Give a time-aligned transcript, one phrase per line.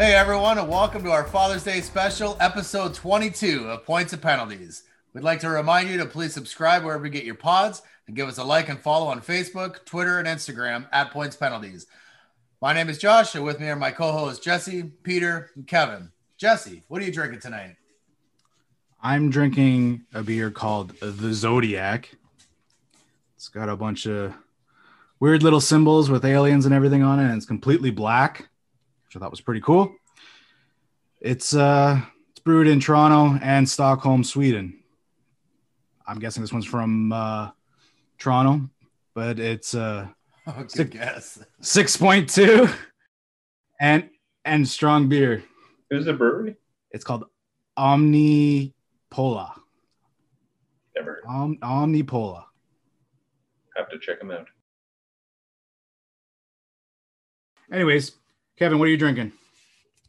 [0.00, 4.84] Hey everyone, and welcome to our Father's Day special, episode 22 of Points and Penalties.
[5.12, 8.26] We'd like to remind you to please subscribe wherever you get your pods and give
[8.26, 11.86] us a like and follow on Facebook, Twitter, and Instagram at Points Penalties.
[12.62, 16.10] My name is Josh, and with me are my co-hosts Jesse, Peter, and Kevin.
[16.38, 17.76] Jesse, what are you drinking tonight?
[19.02, 22.08] I'm drinking a beer called the Zodiac.
[23.36, 24.32] It's got a bunch of
[25.20, 28.48] weird little symbols with aliens and everything on it, and it's completely black,
[29.10, 29.92] which I thought was pretty cool.
[31.20, 32.00] It's uh
[32.30, 34.78] it's brewed in Toronto and Stockholm, Sweden.
[36.06, 37.50] I'm guessing this one's from uh
[38.18, 38.70] Toronto,
[39.14, 40.06] but it's uh
[40.46, 41.38] Oh, good Six- guess.
[41.60, 42.72] 6.2
[43.80, 44.08] and
[44.44, 45.42] and strong beer.
[45.90, 46.54] Who's the brewery?
[46.92, 47.24] It's called
[47.76, 48.72] Omnipollo.
[50.96, 51.24] Never heard.
[51.28, 52.44] Om, Omnipollo.
[53.76, 54.46] have to check them out.
[57.72, 58.12] Anyways,
[58.60, 59.32] Kevin, what are you drinking?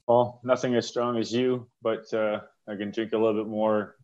[0.10, 3.96] Well, nothing as strong as you, but uh, I can drink a little bit more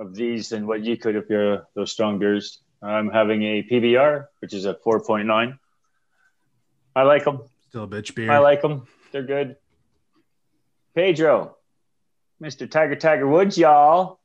[0.00, 2.58] of these than what you could if you're those strong beers.
[2.82, 5.56] I'm having a PBR, which is a 4.9.
[6.96, 7.42] I like them.
[7.68, 8.32] Still a bitch beer.
[8.32, 8.88] I like them.
[9.12, 9.54] They're good.
[10.96, 11.56] Pedro,
[12.42, 12.68] Mr.
[12.68, 14.18] Tiger Tiger Woods, y'all.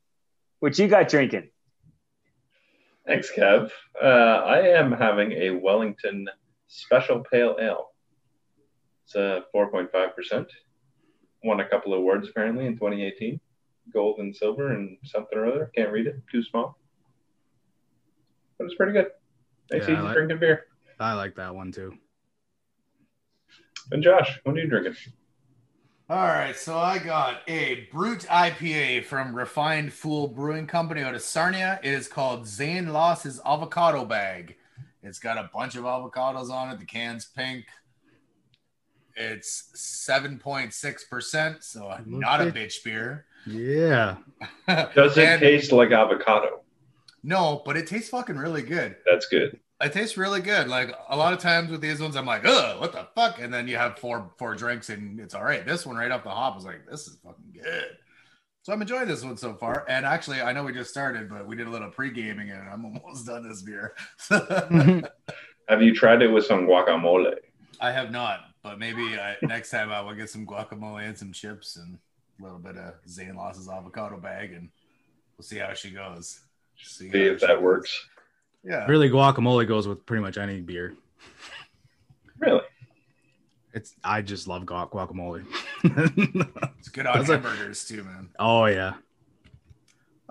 [0.62, 1.48] What you got drinking?
[3.06, 3.70] Thanks, Kev.
[4.02, 6.28] Uh, I am having a Wellington
[6.66, 7.89] Special Pale Ale.
[9.10, 10.46] It's uh, a 4.5%.
[11.44, 13.40] Won a couple of awards apparently in 2018.
[13.92, 15.72] Gold and silver and something or other.
[15.76, 16.22] Can't read it.
[16.32, 16.78] Too small.
[18.60, 19.08] But it's pretty good.
[19.72, 20.66] Nice, Yeah, easy like- drinking beer.
[21.00, 21.98] I like that one too.
[23.92, 24.96] And Josh, what are you drinking?
[26.10, 31.22] All right, so I got a Brute IPA from Refined Fool Brewing Company out of
[31.22, 31.80] Sarnia.
[31.84, 34.58] It is called Zane Loss's Avocado Bag.
[35.02, 36.80] It's got a bunch of avocados on it.
[36.80, 37.66] The can's pink.
[39.22, 43.26] It's 7.6%, so not a bitch beer.
[43.46, 44.16] Yeah.
[44.96, 46.62] Does it And- taste like avocado?
[47.22, 48.96] No, but it tastes fucking really good.
[49.06, 49.60] That's good.
[49.82, 50.70] It tastes really good.
[50.70, 53.42] Like a lot of times with these ones, I'm like, ugh, what the fuck?
[53.42, 55.66] And then you have four four drinks and it's all right.
[55.66, 57.98] This one right off the hop was like, this is fucking good.
[58.64, 59.86] So I'm enjoying this one so far.
[59.90, 62.62] And actually, I know we just started, but we did a little pre gaming and
[62.70, 63.96] I'm almost done this beer.
[65.68, 67.34] Have you tried it with some guacamole?
[67.82, 71.32] I have not, but maybe I, next time I will get some guacamole and some
[71.32, 71.98] chips and
[72.40, 74.70] a little bit of Zane Loss's avocado bag and
[75.38, 76.40] we'll see how she goes.
[76.78, 77.62] See, See if that goes.
[77.62, 78.08] works.
[78.64, 78.86] Yeah.
[78.88, 80.94] really, guacamole goes with pretty much any beer.
[82.38, 82.62] Really?
[83.74, 85.46] It's I just love guac- guacamole.
[86.80, 88.30] It's good on That's a- hamburgers too, man.
[88.40, 88.94] oh yeah.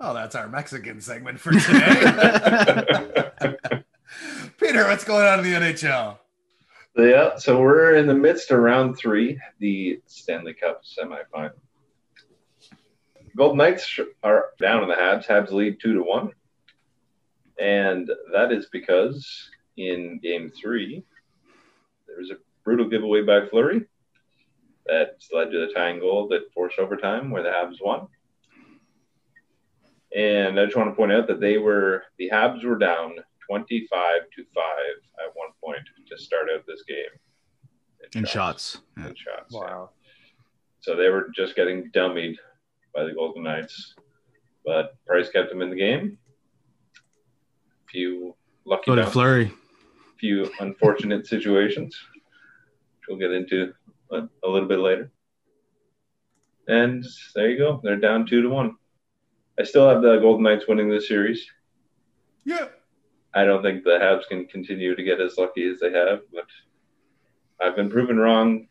[0.01, 1.63] Oh, that's our Mexican segment for today.
[4.59, 6.17] Peter, what's going on in the NHL?
[6.95, 11.51] Yeah, so we're in the midst of round three, the Stanley Cup semifinal.
[13.37, 15.27] Golden Knights are down in the Habs.
[15.27, 16.31] Habs lead two to one,
[17.59, 21.05] and that is because in Game Three
[22.07, 23.85] there was a brutal giveaway by Fleury
[24.87, 28.07] that led to the tying goal that forced overtime, where the Habs won.
[30.13, 33.15] And I just want to point out that they were the Habs were down
[33.49, 34.63] 25 to 5
[35.25, 36.97] at one point to start out this game.
[38.15, 38.77] In shots.
[38.97, 39.07] Yeah.
[39.07, 39.51] In shots.
[39.51, 39.59] yeah.
[39.59, 39.89] Wow.
[40.81, 42.35] So they were just getting dummied
[42.93, 43.95] by the Golden Knights.
[44.65, 46.17] But Price kept them in the game.
[47.89, 49.51] Few lucky So did dump- Fleury.
[50.19, 53.73] few unfortunate situations, which we'll get into
[54.11, 55.11] a, a little bit later.
[56.67, 57.03] And
[57.35, 57.79] there you go.
[57.83, 58.75] They're down two to one.
[59.59, 61.45] I still have the Golden Knights winning this series.
[62.45, 62.67] Yeah.
[63.33, 66.47] I don't think the Habs can continue to get as lucky as they have, but
[67.61, 68.67] I've been proven wrong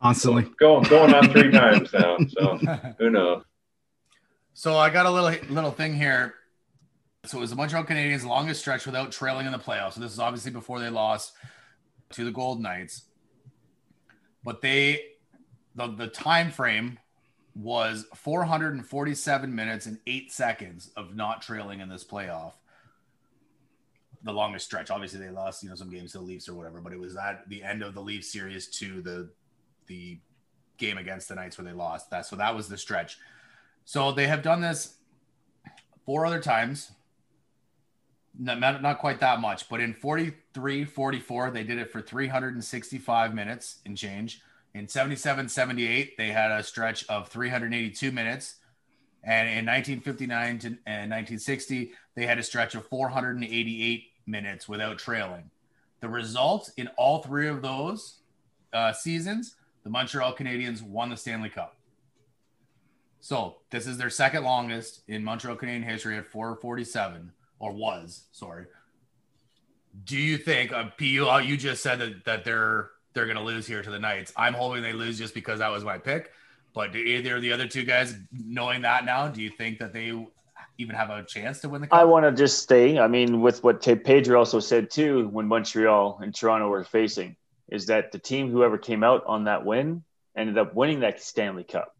[0.00, 0.50] Constantly.
[0.58, 2.16] going going on three times now.
[2.28, 2.56] So
[2.98, 3.42] who knows?
[4.54, 6.34] so I got a little little thing here.
[7.26, 9.94] So it was the Montreal Canadiens' longest stretch without trailing in the playoffs.
[9.94, 11.34] So this is obviously before they lost
[12.10, 13.02] to the Gold Knights.
[14.42, 15.02] But they
[15.74, 16.98] the, the time frame
[17.54, 22.52] was 447 minutes and eight seconds of not trailing in this playoff.
[24.22, 24.90] The longest stretch.
[24.90, 27.16] Obviously, they lost, you know, some games to the Leafs or whatever, but it was
[27.16, 29.30] at the end of the Leafs series to the
[29.86, 30.18] the
[30.76, 32.10] game against the Knights where they lost.
[32.10, 33.18] That so that was the stretch.
[33.84, 34.96] So they have done this
[36.04, 36.92] four other times.
[38.38, 43.34] Not, not, not quite that much, but in 43 44, they did it for 365
[43.34, 44.40] minutes and change.
[44.74, 48.56] In 77 78, they had a stretch of 382 minutes.
[49.22, 55.50] And in 1959 to, and 1960, they had a stretch of 488 minutes without trailing.
[56.00, 58.20] The result in all three of those
[58.72, 61.76] uh, seasons the Montreal Canadiens won the Stanley Cup.
[63.20, 68.66] So this is their second longest in Montreal Canadian history at 447, or was, sorry.
[70.04, 71.26] Do you think uh, PU?
[71.28, 74.32] uh, You just said that, that they're they're going to lose here to the Knights.
[74.36, 76.30] I'm hoping they lose just because that was my pick.
[76.72, 79.92] But do either of the other two guys, knowing that now, do you think that
[79.92, 80.12] they
[80.80, 81.98] even have a chance to win the cup?
[81.98, 82.98] I want to just stay.
[82.98, 87.36] I mean, with what Ted Pedro also said too, when Montreal and Toronto were facing,
[87.68, 90.02] is that the team whoever came out on that win
[90.36, 91.94] ended up winning that Stanley Cup.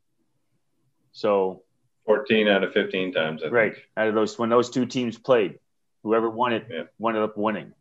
[1.12, 1.62] So
[2.06, 3.42] 14 out of 15 times.
[3.42, 3.52] I think.
[3.54, 5.58] right out of those when those two teams played,
[6.02, 6.84] whoever won it Yeah.
[7.06, 7.72] ended up winning.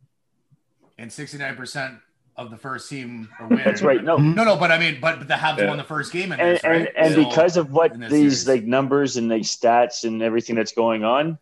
[0.97, 2.01] and 69%
[2.39, 3.65] of the first team are winning.
[3.65, 4.01] That's right.
[4.01, 5.67] No, No, no, but I mean, but, but the Habs Yeah.
[5.67, 6.87] won the first game in and this, right?
[6.87, 8.09] and, and So- because of what these
[8.43, 8.47] series.
[8.47, 11.37] like numbers and like stats and everything that's going on,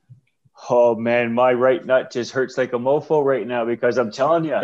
[0.72, 4.46] oh man, my right nut just hurts like a mofo right now because I'm telling
[4.46, 4.60] you,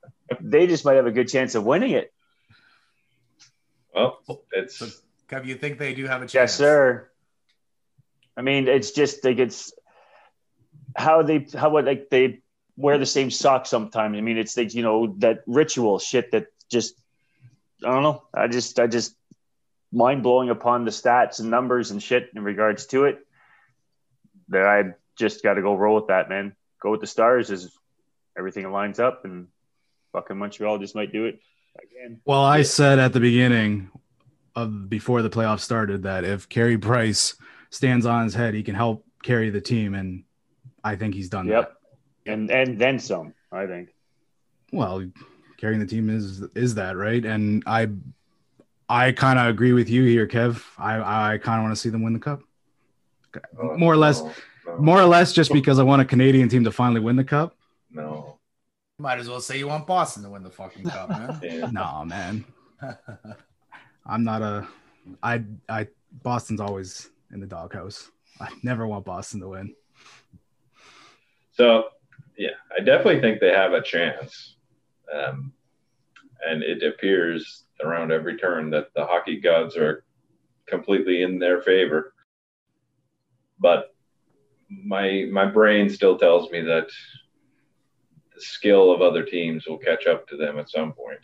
[0.40, 2.12] they just might have a good chance of winning it.
[3.94, 4.20] Well,
[4.52, 4.88] it's So,
[5.28, 6.34] Kev, you think they do have a chance?
[6.34, 7.08] Yes, sir.
[8.36, 9.72] I mean, it's just like it's
[10.94, 12.40] how they how what like they
[12.78, 14.16] wear the same socks sometimes.
[14.16, 16.94] I mean, it's like you know that ritual shit that just
[17.84, 18.22] I don't know.
[18.32, 19.14] I just I just
[19.92, 23.26] mind blowing upon the stats and numbers and shit in regards to it.
[24.48, 26.54] That I just got to go roll with that, man.
[26.80, 27.70] Go with the stars as
[28.38, 29.48] everything lines up, and
[30.12, 31.40] fucking Montreal just might do it
[31.76, 32.20] again.
[32.24, 33.90] Well, I said at the beginning
[34.54, 37.34] of before the playoffs started that if Carey Price
[37.70, 40.22] stands on his head, he can help carry the team, and
[40.84, 41.77] I think he's done Yep,
[42.28, 43.34] and and then some.
[43.50, 43.94] I think.
[44.72, 45.04] Well,
[45.56, 47.24] carrying the team is is that right?
[47.24, 47.88] And I
[48.88, 50.62] I kind of agree with you here, Kev.
[50.78, 52.40] I I kind of want to see them win the cup,
[53.76, 54.32] more or less- no,
[54.66, 57.24] no, more or less just because I want a Canadian team to finally win the
[57.24, 57.56] cup.
[57.90, 58.38] No.
[59.00, 61.38] Might as well say you want Boston to win the fucking cup, man.
[61.42, 61.70] Yeah.
[61.70, 62.44] No, man,
[64.04, 64.66] I'm not a.
[65.22, 65.88] I I
[66.22, 68.10] Boston's always in the doghouse.
[68.40, 69.74] I never want Boston to win.
[71.52, 71.88] So,
[72.38, 74.54] yeah, I definitely think they have a chance.
[75.12, 75.52] Um,
[76.46, 80.04] and it appears around every turn that the hockey gods are
[80.66, 82.14] completely in their favor.
[83.58, 83.94] But
[84.70, 86.86] my my brain still tells me that
[88.34, 91.20] the skill of other teams will catch up to them at some point.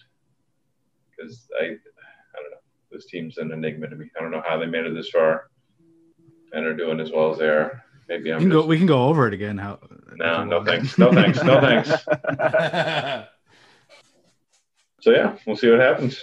[1.11, 4.11] Because I, I don't know, this team's an enigma to me.
[4.19, 5.49] I don't know how they made it this far
[6.53, 7.85] and are doing as well as they are.
[8.09, 8.67] Maybe We I'm can go.
[8.67, 9.59] We can go over it again.
[9.59, 9.79] How?
[10.15, 10.99] No, if you no thanks.
[10.99, 11.43] No thanks.
[11.43, 13.29] No thanks.
[15.05, 16.19] So yeah, we'll see what happens.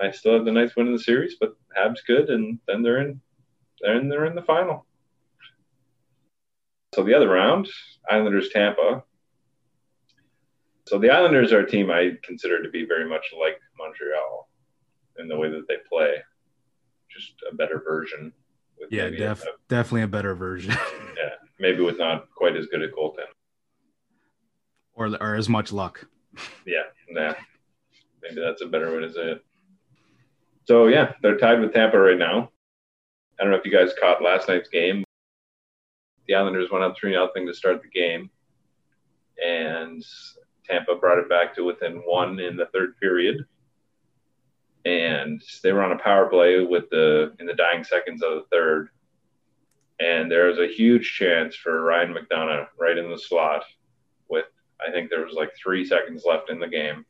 [0.00, 3.20] I still have the Knights winning the series, but Habs good, and then they're in,
[3.80, 4.86] then they're in the final.
[6.94, 7.68] So the other round,
[8.08, 9.02] Islanders Tampa.
[10.86, 14.48] So the Islanders are a team I consider to be very much like Montreal
[15.18, 16.14] in the way that they play,
[17.10, 18.32] just a better version.
[18.90, 20.72] Yeah, def- a- definitely a better version,
[21.16, 23.32] yeah, maybe with not quite as good a goaltender.
[24.94, 26.06] or or as much luck.
[26.66, 27.34] Yeah, nah.
[28.22, 29.44] Maybe that's a better way to say it.
[30.64, 32.50] So yeah, they're tied with Tampa right now.
[33.38, 35.02] I don't know if you guys caught last night's game.
[36.28, 38.28] The Islanders went up three nothing to start the game,
[39.44, 40.04] and
[40.64, 43.44] Tampa brought it back to within one in the third period.
[44.84, 48.44] And they were on a power play with the in the dying seconds of the
[48.50, 48.88] third,
[50.00, 53.64] and there was a huge chance for Ryan McDonagh right in the slot
[54.28, 54.46] with
[54.86, 57.04] I think there was like three seconds left in the game.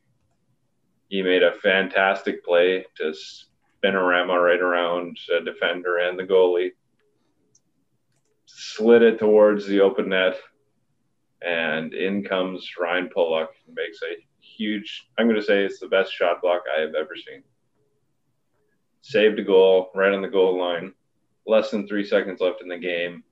[1.08, 6.24] He made a fantastic play to spin a rama right around a defender and the
[6.24, 6.72] goalie,
[8.46, 10.36] slid it towards the open net,
[11.42, 15.88] and in comes Ryan Pulock and makes a huge, I'm going to say it's the
[15.88, 17.42] best shot block I have ever seen.
[19.02, 20.92] Saved a goal right on the goal line,
[21.46, 23.24] less than three seconds left in the game.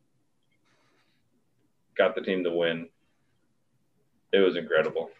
[1.96, 2.88] Got the team to win.
[4.32, 5.10] It was incredible.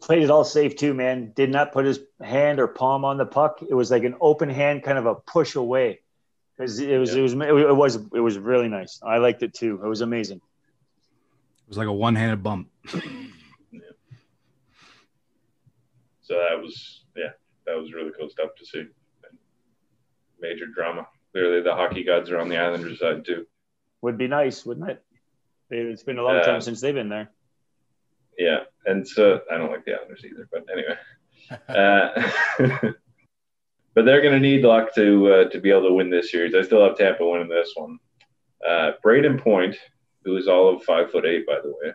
[0.00, 1.32] Played it all safe too, man.
[1.34, 3.60] Did not put his hand or palm on the puck.
[3.66, 6.00] It was like an open hand, kind of a push away.
[6.56, 7.20] Because it was, Yeah.
[7.20, 9.00] it was, it was, it was really nice.
[9.02, 9.80] I liked it too.
[9.82, 10.38] It was amazing.
[10.38, 12.68] It was like a one-handed bump.
[13.72, 13.80] yeah.
[16.22, 17.30] So that was, yeah,
[17.66, 18.86] that was really cool stuff to see.
[20.40, 21.06] Major drama.
[21.32, 23.46] Clearly, the hockey gods are on the Islanders side too.
[24.02, 25.02] Would be nice, wouldn't it?
[25.70, 26.42] It's been a long Yeah.
[26.42, 27.30] time since they've been there.
[28.38, 30.96] Yeah, and so I don't like the Islanders either, but anyway.
[31.68, 32.30] Uh,
[33.94, 36.54] but they're going to need luck to uh, to be able to win this series.
[36.54, 37.98] I still have Tampa winning this one.
[38.64, 39.74] Uh, Brayden Point,
[40.24, 41.92] who is all of five foot eight, by the way,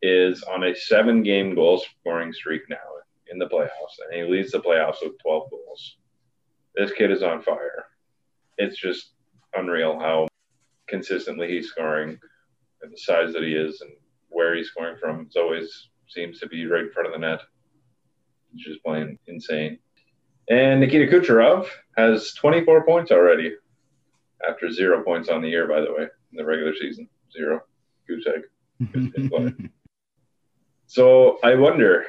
[0.00, 2.78] is on a seven game goal scoring streak now
[3.30, 5.96] in the playoffs, and he leads the playoffs with 12 goals.
[6.74, 7.84] This kid is on fire.
[8.58, 9.12] It's just
[9.54, 10.28] unreal how
[10.88, 12.18] consistently he's scoring
[12.82, 13.90] and the size that he is and
[14.28, 15.20] where he's scoring from.
[15.20, 17.40] It's always seems to be right in front of the net.
[18.52, 19.78] He's just playing insane.
[20.48, 23.54] And Nikita Kucherov has 24 points already
[24.46, 27.08] after zero points on the year, by the way, in the regular season.
[27.32, 27.62] Zero.
[28.08, 29.70] Goose egg.
[30.86, 32.06] so I wonder,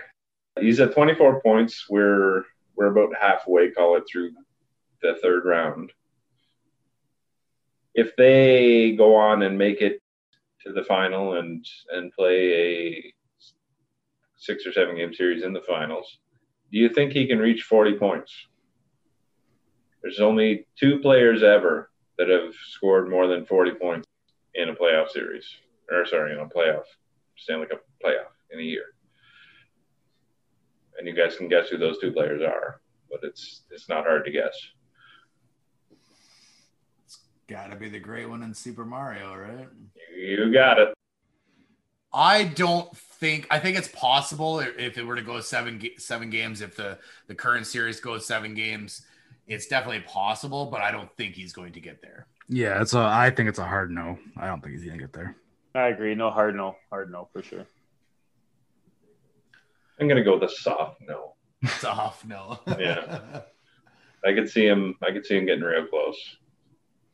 [0.60, 1.86] he's at 24 points.
[1.90, 2.44] We're
[2.76, 4.32] we're about halfway, call it, through
[5.04, 5.92] the third round.
[7.94, 10.02] If they go on and make it
[10.66, 13.14] to the final and and play a
[14.38, 16.20] six or seven game series in the finals,
[16.72, 18.34] do you think he can reach 40 points?
[20.02, 24.08] There's only two players ever that have scored more than 40 points
[24.56, 25.46] in a playoff series,
[25.92, 26.84] or sorry, in a playoff,
[27.38, 28.86] Stanley Cup playoff in a year.
[30.98, 34.26] And you guys can guess who those two players are, but it's it's not hard
[34.26, 34.56] to guess.
[37.46, 39.68] It's got to be the great one in Super Mario, right?
[40.16, 40.94] You got it.
[42.14, 46.62] I don't think I think it's possible if it were to go seven seven games.
[46.62, 49.02] If the the current series goes seven games,
[49.48, 50.68] it's definitely possible.
[50.68, 52.28] But I don't think he's going to get there.
[52.48, 53.00] Yeah, it's a.
[53.00, 54.18] I think it's a hard no.
[54.38, 55.36] I don't think he's gonna get there.
[55.76, 56.14] I agree.
[56.14, 56.76] No hard no.
[56.92, 57.66] Hard no for sure.
[60.00, 61.34] I'm gonna go with a soft no.
[61.80, 62.60] Soft no.
[62.68, 63.42] yeah.
[64.26, 64.96] I could see him.
[65.02, 66.38] I could see him getting real close,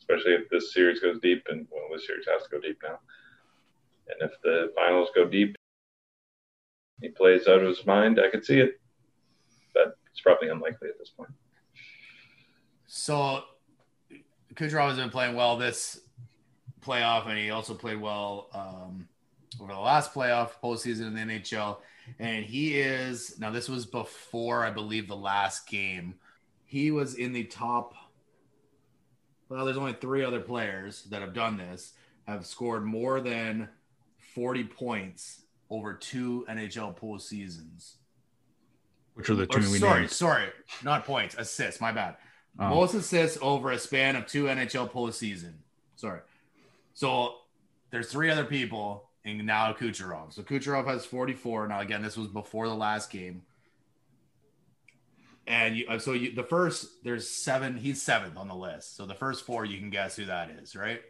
[0.10, 1.46] especially if this series goes deep.
[1.50, 3.00] And well, this series has to go deep now.
[4.08, 5.56] And if the finals go deep,
[7.02, 8.20] he plays out of his mind.
[8.20, 8.80] I could see it,
[9.74, 11.30] but it's probably unlikely at this point.
[12.88, 13.44] So
[14.56, 16.02] Kucherov has been playing well this
[16.82, 19.08] playoff, and he also played well um,
[19.62, 21.78] over the last playoff postseason in the NHL.
[22.18, 23.52] And he is now.
[23.52, 26.16] This was before, I believe, the last game.
[26.66, 27.94] He was in the top.
[29.50, 31.94] Well, there's only three other players that have done this,
[32.28, 33.68] have scored more than
[34.36, 35.42] 40 points
[35.72, 37.96] over two NHL postseasons.
[39.16, 40.12] Which are the two Or, we sorry, named?
[40.12, 40.50] sorry,
[40.84, 41.82] not points, assists.
[41.82, 42.16] My bad.
[42.60, 42.70] Oh.
[42.70, 45.54] Most assists over a span of two NHL postseason.
[45.96, 46.20] Sorry.
[46.94, 47.36] So
[47.92, 50.32] there's three other people, and now Kucherov.
[50.34, 51.68] So Kucherov has 44.
[51.68, 53.42] Now again, this was before the last game.
[55.50, 57.76] And you, uh, so you, the first, there's seven.
[57.76, 58.96] He's seventh on the list.
[58.96, 61.02] So the first four, you can guess who that is, right?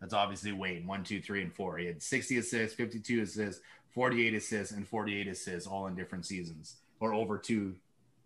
[0.00, 0.86] That's obviously Wayne.
[0.86, 1.78] One, two, three, and four.
[1.78, 3.60] He had 60 assists, 52 assists,
[3.94, 7.76] 48 assists, and 48 assists, all in different seasons or over two,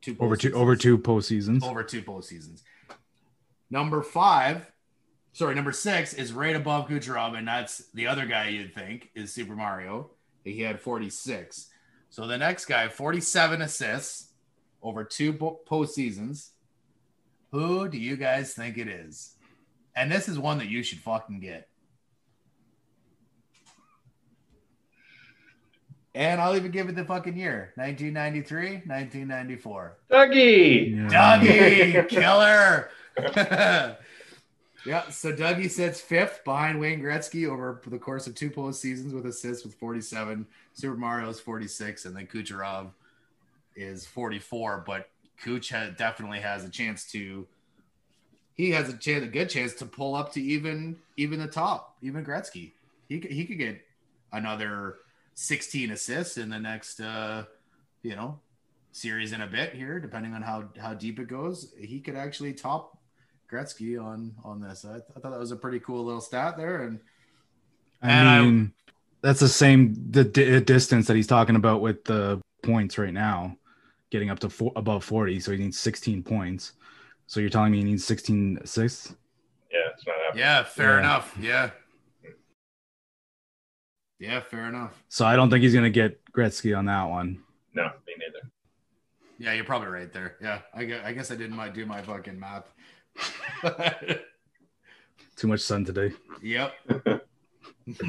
[0.00, 1.62] two over two over two postseasons.
[1.62, 2.62] over two postseasons.
[3.70, 4.70] Number five,
[5.32, 9.32] sorry, number six is right above Kucherov, and that's the other guy you'd think is
[9.32, 10.10] Super Mario.
[10.44, 11.68] He had 46.
[12.10, 14.31] So the next guy, 47 assists
[14.82, 16.50] over two po- postseasons.
[17.50, 19.34] Who do you guys think it is?
[19.94, 21.68] And this is one that you should fucking get.
[26.14, 29.98] And I'll even give it the fucking year 1993, 1994.
[30.10, 31.10] Dougie.
[31.10, 31.40] Yeah.
[31.40, 32.90] Dougie, killer.
[34.86, 39.24] yeah, so Dougie sits fifth behind Wayne Gretzky over the course of two postseasons with
[39.26, 40.46] assists with 47.
[40.74, 42.90] Super Mario's 46, and then Kucherov
[43.76, 44.84] is 44.
[44.86, 45.08] But
[45.42, 47.46] Kuch ha- definitely has a chance to.
[48.54, 51.96] He has a chance, a good chance to pull up to even even the top,
[52.02, 52.72] even Gretzky.
[53.08, 53.80] He could, he could get
[54.32, 54.96] another
[55.34, 57.44] 16 assists in the next, uh,
[58.02, 58.38] you know,
[58.92, 61.72] series in a bit here, depending on how how deep it goes.
[61.78, 62.98] He could actually top
[63.50, 64.84] Gretzky on on this.
[64.84, 67.00] I, th- I thought that was a pretty cool little stat there, and
[68.02, 68.72] And I I- mean,
[69.22, 73.56] that's the same the di- distance that he's talking about with the points right now,
[74.12, 75.40] getting up to four, above 40.
[75.40, 76.74] So he needs 16 points.
[77.26, 79.14] So you're telling me he needs 16 assists?
[79.72, 80.40] Yeah, it's not happening.
[80.40, 80.98] yeah, fair Yeah.
[80.98, 81.36] enough.
[81.40, 81.70] Yeah,
[84.20, 85.02] yeah, fair enough.
[85.08, 87.42] So I don't think he's going to get Gretzky on that one.
[87.74, 88.50] No, me neither.
[89.38, 90.36] Yeah, you're probably right there.
[90.42, 92.70] Yeah, I guess, I guess I didn't do my fucking math.
[95.36, 96.12] Too much sun today.
[96.42, 96.74] yep,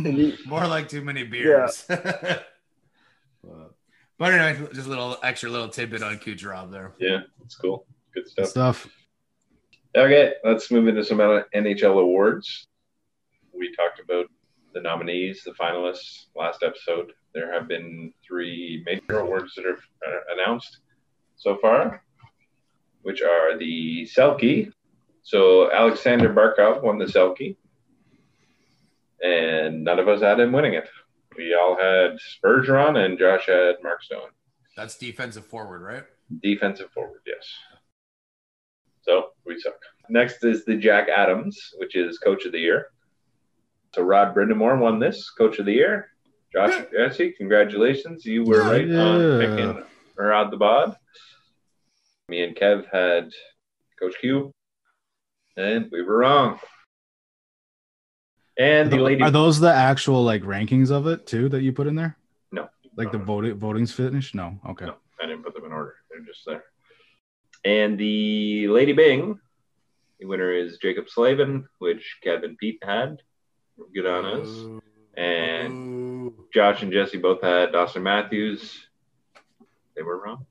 [0.45, 1.85] more like too many beers.
[1.87, 2.45] but,
[4.17, 6.93] but anyway, just a little extra little tidbit on Kucherov there.
[6.99, 7.85] Yeah, it's cool.
[8.13, 8.49] Good Good stuff.
[8.49, 8.87] stuff.
[9.95, 12.67] Okay, let's move into some NHL awards.
[13.53, 14.25] We talked about
[14.73, 17.11] the nominees, the finalists last episode.
[17.33, 20.79] There have been three major awards that are uh, announced
[21.35, 22.03] so far,
[23.03, 24.71] which are the Selke.
[25.21, 27.55] So Aleksander Barkov won the Selke,
[29.23, 30.89] and none of us had him winning it.
[31.37, 34.29] We all had Bergeron, and Josh had Mark Stone.
[34.75, 36.03] That's defensive forward, right?
[36.41, 37.47] Defensive forward, yes.
[39.01, 39.75] So we suck.
[40.09, 42.87] Next is the Jack Adams, which is Coach of the Year.
[43.93, 46.09] So Rod Brind'Amour won this Coach of the Year.
[46.51, 48.25] Josh Jesse, congratulations.
[48.25, 49.83] You were right on picking
[50.15, 50.95] Rod the Bod.
[52.29, 53.31] Me and Kev had
[53.99, 54.51] Coach Q,
[55.57, 56.59] and we were wrong.
[58.57, 61.87] And the lady Are those the actual like rankings of it too that you put
[61.87, 62.17] in there?
[62.51, 62.69] No.
[62.95, 63.23] Like the No.
[63.25, 64.35] voting voting's finished?
[64.35, 64.59] No.
[64.69, 64.85] Okay.
[64.85, 65.95] No, I didn't put them in order.
[66.11, 66.63] They're just there.
[67.65, 69.39] And the Lady Byng,
[70.19, 73.21] the winner is Jaccob Slavin, which Kevin Pete had.
[73.95, 74.81] Good on us.
[75.17, 75.73] And
[76.27, 76.47] Ooh.
[76.53, 78.87] Josh and Jesse both had Auston Matthews.
[79.95, 80.45] They were wrong.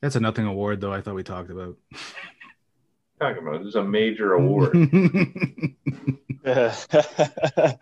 [0.00, 0.92] That's a nothing award though.
[0.92, 1.76] I thought we talked about.
[3.20, 4.72] Talking about this is a major award.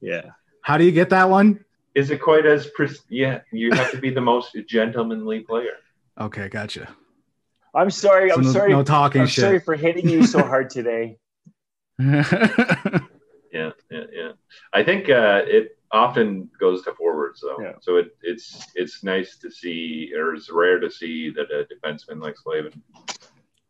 [0.00, 0.30] yeah.
[0.62, 1.64] How do you get that one?
[1.94, 3.40] is it quite as pres- yeah?
[3.52, 5.76] You have to be the most gentlemanly player.
[6.18, 6.88] Okay, gotcha.
[7.74, 8.30] I'm sorry.
[8.30, 8.72] So I'm no, sorry.
[8.72, 11.18] no talking I'm sorry for hitting you so hard today.
[13.52, 14.32] Yeah, yeah, yeah.
[14.72, 17.62] I think uh, it often goes to forwards though.
[17.62, 17.72] Yeah.
[17.80, 22.22] So it, it's it's nice to see, or it's rare to see that a defenseman
[22.22, 22.82] like Slavin,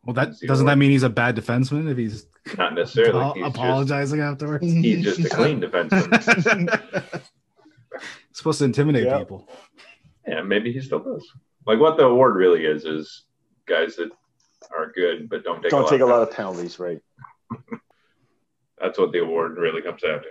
[0.05, 2.25] well, that doesn't that mean he's a bad defenseman if he's
[2.57, 4.65] not necessarily apo- he's apologizing afterwards?
[4.65, 7.21] Just, he's just a clean defenseman.
[8.31, 9.19] supposed to intimidate Yeah.
[9.19, 9.47] people.
[10.27, 11.25] yeah, maybe he still does.
[11.65, 13.23] Like what the award really is is
[13.65, 14.11] guys that
[14.75, 16.19] are good but don't take Don't a take a lot.
[16.19, 16.99] lot of penalties, right?
[18.81, 20.27] That's what the award really comes down to.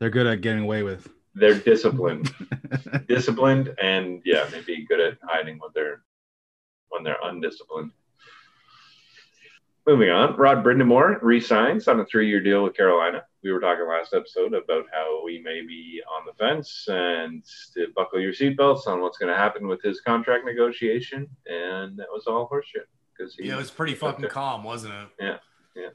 [0.00, 1.08] They're good at getting away with.
[1.36, 2.32] They're disciplined,
[3.08, 6.02] disciplined, and yeah, maybe good at hiding when they're
[6.90, 7.90] when they're undisciplined.
[9.86, 13.22] Moving on, Rod Brind'Amour resigns on a three-year deal with Carolina.
[13.42, 17.44] We were talking last episode about how we may be on the fence and
[17.74, 22.06] to buckle your seatbelts on what's going to happen with his contract negotiation, and that
[22.10, 25.08] was all horseshit because he Yeah, it was pretty fucking calm, wasn't it?
[25.20, 25.36] Yeah,
[25.76, 25.90] yeah.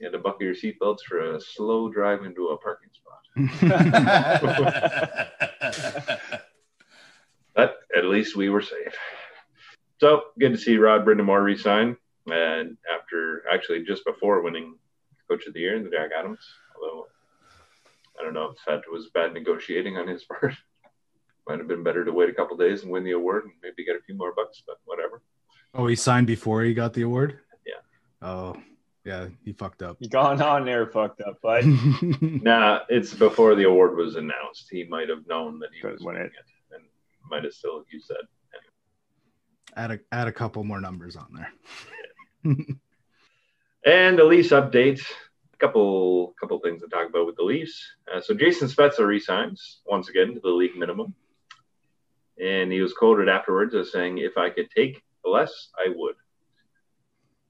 [0.00, 3.22] You had to buckle your seatbelts for a slow drive into a parking spot.
[7.54, 8.94] But at least we were safe.
[9.98, 11.96] So good to see Rod Brind'Amour resign.
[12.26, 14.76] And after actually just before winning
[15.28, 16.40] Coach of the Year in the Jack Adams,
[16.74, 17.06] although
[18.18, 20.54] I don't know if that was bad negotiating on his part.
[21.48, 23.84] Might have been better to wait a couple days and win the award and maybe
[23.84, 25.22] get a few more bucks, but whatever.
[25.74, 27.38] oh, he signed before he got the award.
[27.64, 28.26] Yeah.
[28.28, 28.56] Oh,
[29.04, 29.96] yeah, he fucked up.
[30.00, 31.64] You gone on there, fucked up, bud.
[32.20, 34.66] Nah, it's before the award was announced.
[34.68, 36.32] He might have known that he was win winning it.
[36.72, 36.84] it and
[37.30, 38.24] might have still used that.
[39.76, 41.52] add a add a couple more numbers on there.
[43.84, 45.00] And the Leafs update.
[45.54, 47.80] A couple couple things to talk about with the Leafs.
[48.12, 51.14] Uh, so Jason Spezza resigns once again to the league minimum,
[52.42, 56.16] and he was quoted afterwards as saying, "If I could take less, I would."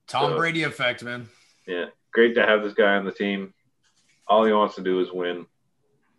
[0.07, 1.27] Tom So- Brady effect, man.
[1.65, 3.53] Yeah, great to have this guy on the team.
[4.27, 5.45] All he wants to do is win.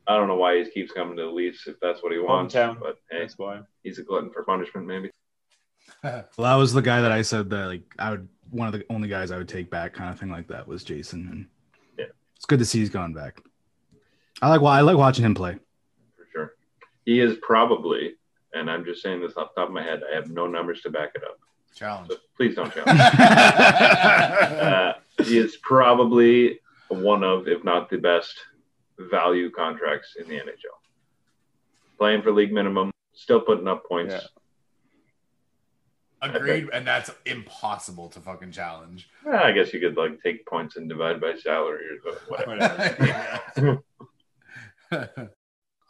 [0.06, 2.54] I don't know why he keeps coming to the Leafs if that's what he wants,
[2.54, 2.80] Hometown.
[2.80, 3.60] but hey, That's why.
[3.82, 5.10] he's a glutton for punishment, maybe.
[6.02, 8.84] Well, that was the guy that I said that like I would one of the
[8.88, 11.46] only guys I would take back, kind of thing like that was Jason, and
[11.98, 12.06] Yeah.
[12.36, 13.42] it's good to see he's gone back.
[14.40, 15.58] I like I like watching him play.
[16.16, 16.54] for sure.
[17.04, 18.14] He is probably,
[18.54, 20.02] and I'm just saying this off the top of my head.
[20.10, 21.38] I have no numbers to back it up,
[21.74, 22.08] Challenge.
[22.10, 23.00] so please don't challenge.
[23.18, 24.92] uh,
[25.24, 28.34] he is probably one of, if not the best,
[28.98, 30.78] value contracts in the NHL.
[31.98, 34.14] Playing for league minimum, still putting up points.
[34.14, 34.20] Yeah.
[36.20, 39.08] Agreed, and that's impossible to fucking challenge.
[39.26, 43.82] Eh, I guess you could like take points and divide by salary or whatever.
[44.90, 45.30] Whatever.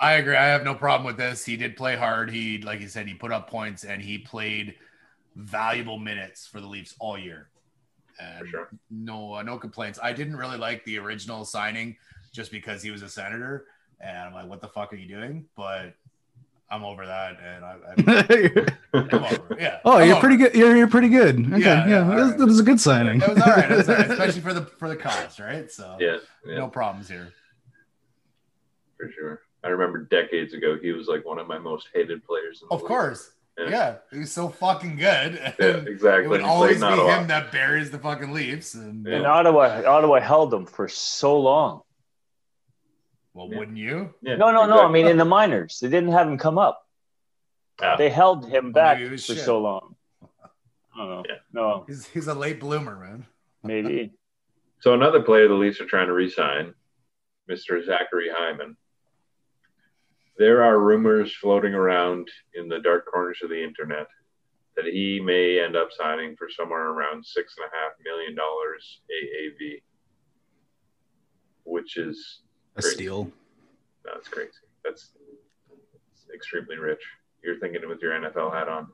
[0.00, 0.36] I agree.
[0.36, 1.44] I have no problem with this.
[1.44, 2.30] He did play hard.
[2.30, 4.74] He, like you said, he put up points and he played
[5.34, 7.48] valuable minutes for the Leafs all year.
[8.20, 8.68] And For sure.
[8.90, 9.98] no, uh, no complaints.
[10.02, 11.96] I didn't really like the original signing
[12.32, 13.66] just because he was a senator,
[14.00, 15.46] and I'm like, what the fuck are you doing?
[15.56, 15.94] But
[16.70, 17.94] I'm over that, and I, I,
[18.98, 19.54] I'm over.
[19.54, 19.60] it.
[19.60, 19.78] Yeah.
[19.86, 20.54] oh, I'm you're over pretty good.
[20.54, 21.40] You're you're pretty good.
[21.40, 22.40] Okay, Yeah, yeah, yeah, all it, was, right.
[22.40, 23.22] it was a good signing.
[23.22, 25.70] It was all right, it was all right, especially for the for the cause, right?
[25.70, 27.32] So yeah, yeah, no problems here.
[28.96, 29.40] for sure.
[29.64, 32.62] I remember decades ago, he was like one of my most hated players.
[32.62, 32.88] In the Of league.
[32.88, 33.30] course.
[33.58, 33.68] Yeah.
[33.70, 33.94] Yeah.
[34.12, 35.54] he was so fucking good.
[35.58, 36.24] Yeah, exactly.
[36.26, 38.74] It would always be not him that buries the fucking Leafs.
[38.74, 39.16] And Yeah.
[39.16, 41.80] And Ottawa, Ottawa held them for so long.
[43.38, 43.58] Well, Yeah.
[43.58, 44.12] wouldn't you?
[44.20, 44.84] Yeah, No, no, no.
[44.84, 46.84] I mean, in the minors, they didn't have him come up.
[47.80, 49.44] Ah, They held him back maybe it was for shit.
[49.44, 49.94] so long.
[50.22, 51.24] I don't know.
[51.28, 51.36] Yeah.
[51.52, 53.26] No, He's he's a late bloomer, man.
[53.62, 54.12] maybe.
[54.80, 56.74] So another player the Leafs are trying to re-sign,
[57.48, 57.84] Mr.
[57.84, 58.76] Zachary Hyman.
[60.38, 64.06] There are rumors floating around in the dark corners of the internet
[64.76, 69.00] that he may end up signing for somewhere around six and a half million dollars
[69.10, 69.82] AAV,
[71.64, 72.42] which is
[72.78, 72.94] A Great.
[72.94, 73.32] steal.
[74.04, 74.50] that's crazy.
[74.84, 75.10] That's,
[75.68, 77.02] that's extremely rich.
[77.42, 78.88] You're thinking with your NFL hat on.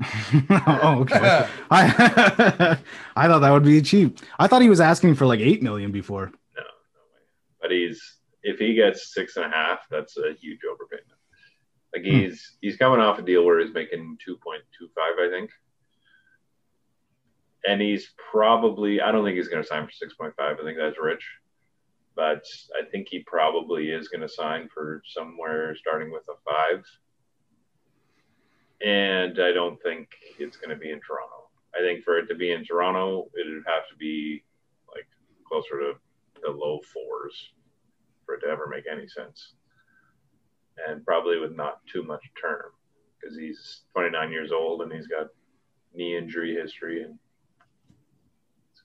[0.82, 1.48] oh, okay.
[1.70, 2.78] I
[3.16, 4.18] I thought that would be cheap.
[4.38, 6.26] I thought he was asking for like eight million before.
[6.26, 7.20] No, no way.
[7.60, 11.18] But he's if he gets six and a half, that's a huge overpayment.
[11.94, 12.20] Like hmm.
[12.20, 15.50] he's he's coming off a deal where he's making two point two five, I think.
[17.66, 20.58] And he's probably I don't think he's gonna sign for six point five.
[20.60, 21.24] I think that's rich.
[22.18, 22.44] But
[22.76, 26.84] I think he probably is gonna sign for somewhere starting with a five.
[28.84, 31.48] And I don't think it's gonna be in Toronto.
[31.76, 34.42] I think for it to be in Toronto, it would have to be
[34.92, 35.06] like
[35.46, 35.92] closer to
[36.42, 37.52] the low fours
[38.26, 39.54] for it to ever make any sense.
[40.88, 42.72] And probably with not too much term
[43.20, 45.28] because he's 29 years old and he's got
[45.94, 47.16] knee injury history and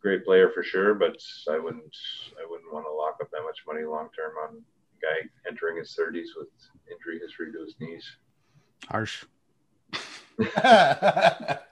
[0.04, 1.16] great player for sure, but
[1.50, 1.96] I wouldn't
[2.38, 4.60] I wouldn't want to lock up that much money long term on a
[5.02, 6.48] guy entering his 30s with
[6.92, 8.06] injury history to his knees.
[8.90, 9.26] Harsh.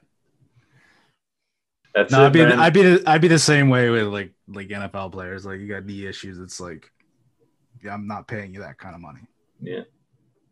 [1.93, 2.59] That's No, it, I'd be man.
[2.59, 5.45] I'd be the- I'd be the same way with like like NFL players.
[5.45, 6.39] Like you got knee issues.
[6.39, 6.89] It's like,
[7.83, 9.21] yeah, I'm not paying you that kind of money.
[9.61, 9.81] yeah.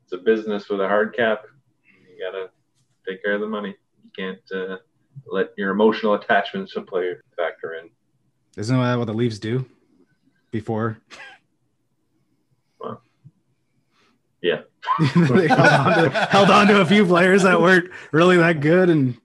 [0.03, 1.43] It's a business with a hard cap.
[1.85, 2.49] You gotta
[3.07, 3.75] take care of the money.
[4.03, 4.77] You can't uh,
[5.27, 7.89] let your emotional attachments to player factor in.
[8.57, 9.65] Isn't that what the Leafs do?
[10.51, 10.99] Before
[14.41, 14.61] Yeah.
[15.15, 18.89] they held on, to, held on to a few players that weren't really that good
[18.89, 19.17] and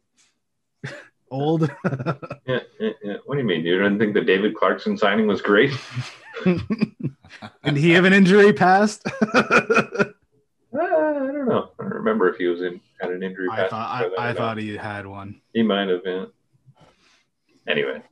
[1.31, 1.71] old.
[2.47, 3.17] Yeah, yeah, yeah.
[3.25, 3.65] What do you mean?
[3.65, 5.73] You don't think the David Clarkson signing was great?
[6.45, 9.07] and he have an injury past.
[9.33, 10.05] Uh,
[10.75, 11.71] I don't know.
[11.79, 13.49] I don't remember if he was in had an injury.
[13.51, 15.41] I past thought I, before that or I thought he had one.
[15.53, 16.27] he might have been.
[17.69, 18.03] Anyway,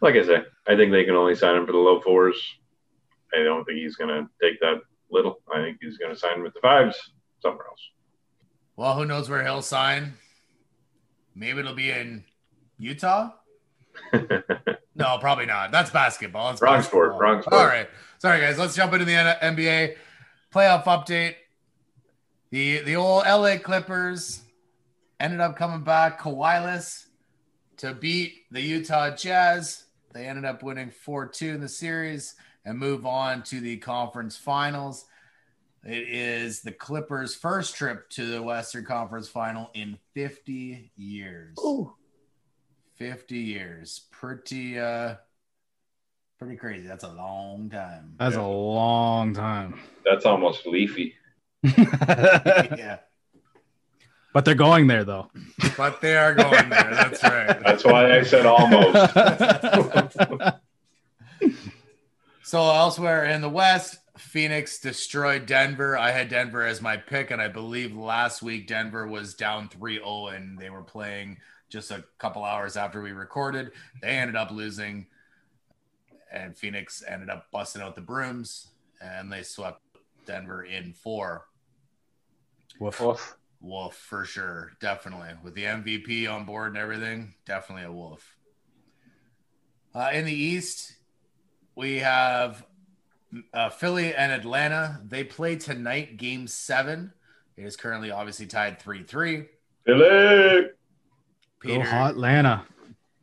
[0.00, 2.36] like I say, I think they can only sign him for the low fours.
[3.34, 4.80] I don't think he's going to take that
[5.10, 5.40] little.
[5.54, 6.96] I think he's going to sign with the fives
[7.40, 7.80] somewhere else.
[8.76, 10.14] well, who knows where he'll sign?
[11.34, 12.24] Maybe it'll be in
[12.78, 13.30] Utah.
[14.94, 15.70] No, probably not.
[15.70, 16.50] That's basketball.
[16.50, 17.04] That's Wrong basketball.
[17.10, 17.54] sport, wrong sport.
[17.54, 17.88] All right.
[18.18, 18.58] Sorry, guys.
[18.58, 19.94] Let's jump into the NBA
[20.52, 21.36] playoff update.
[22.50, 24.40] The the old LA Clippers
[25.20, 27.06] ended up coming back Kawhi-less
[27.76, 29.84] to beat the Utah Jazz.
[30.12, 35.06] They ended up winning 4-2 in the series and move on to the conference finals.
[35.84, 41.56] It is the Clippers' first trip to the Western Conference final in 50 years.
[42.96, 44.06] 50 years.
[44.10, 45.14] Pretty uh
[46.38, 46.86] pretty crazy.
[46.86, 48.14] That's a long time.
[48.18, 49.78] That's a long time.
[50.04, 51.14] That's almost leafy.
[51.62, 52.98] yeah.
[54.38, 55.28] But they're going there though.
[55.76, 56.90] But they are going there.
[56.94, 57.60] That's right.
[57.64, 60.16] That's why I said almost.
[62.44, 65.98] So elsewhere in the West, Phoenix destroyed Denver.
[65.98, 70.34] I had Denver as my pick, and I believe last week Denver was down 3-0
[70.34, 73.72] and they were playing just a couple hours after we recorded.
[74.00, 75.08] They ended up losing,
[76.32, 78.68] and Phoenix ended up busting out the brooms,
[79.00, 79.82] and they swept
[80.24, 81.44] Denver in four.
[82.78, 83.00] Woof.
[83.02, 83.37] Oof.
[83.60, 85.30] Wolf for sure, definitely.
[85.42, 88.36] With the MVP on board and everything, definitely a wolf.
[89.94, 90.94] Uh, in the East,
[91.74, 92.64] we have
[93.52, 95.00] uh, Philly and Atlanta.
[95.04, 97.12] They play tonight, Game Seven.
[97.56, 99.46] It is currently obviously tied three three.
[99.84, 100.68] Philly.
[101.60, 102.64] Go Peter, hot Lana.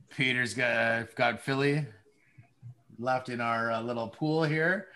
[0.10, 1.86] Peter's got got Philly
[3.00, 4.88] left in our uh, little pool here.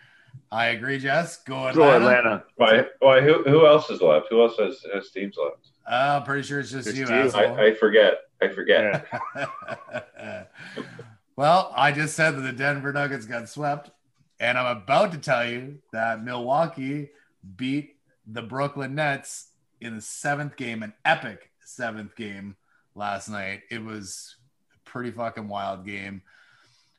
[0.52, 1.38] I agree, Jess.
[1.44, 1.76] Go Atlanta.
[1.76, 2.44] Go Atlanta.
[2.56, 2.86] Why?
[3.00, 3.22] Why?
[3.22, 4.28] Who, who else is left?
[4.30, 5.70] Who else has, has teams left?
[5.90, 7.32] Uh, I'm pretty sure it's just Just you, you.
[7.32, 8.22] I, I forget.
[8.42, 9.08] I forget.
[9.36, 10.44] Yeah.
[11.36, 13.92] well, I just said that the Denver Nuggets got swept,
[14.40, 17.10] and I'm about to tell you that Milwaukee
[17.56, 19.50] beat the Brooklyn Nets
[19.82, 22.56] in the seventh game, an epic seventh game
[22.96, 23.62] last night.
[23.70, 24.36] It was
[24.76, 26.22] a pretty fucking wild game.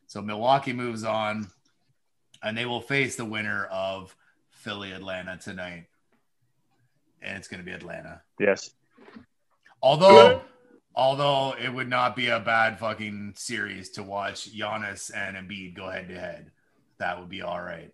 [0.06, 1.48] So Milwaukee moves on,
[2.42, 4.14] and they will face the winner of
[4.50, 5.86] Philly Atlanta tonight.
[7.22, 8.22] And it's going to be Atlanta.
[8.38, 8.70] Yes.
[9.82, 10.40] Although,
[10.94, 15.88] although it would not be a bad fucking series to watch Giannis and Embiid go
[15.90, 16.50] head to head.
[16.98, 17.92] That would be all right.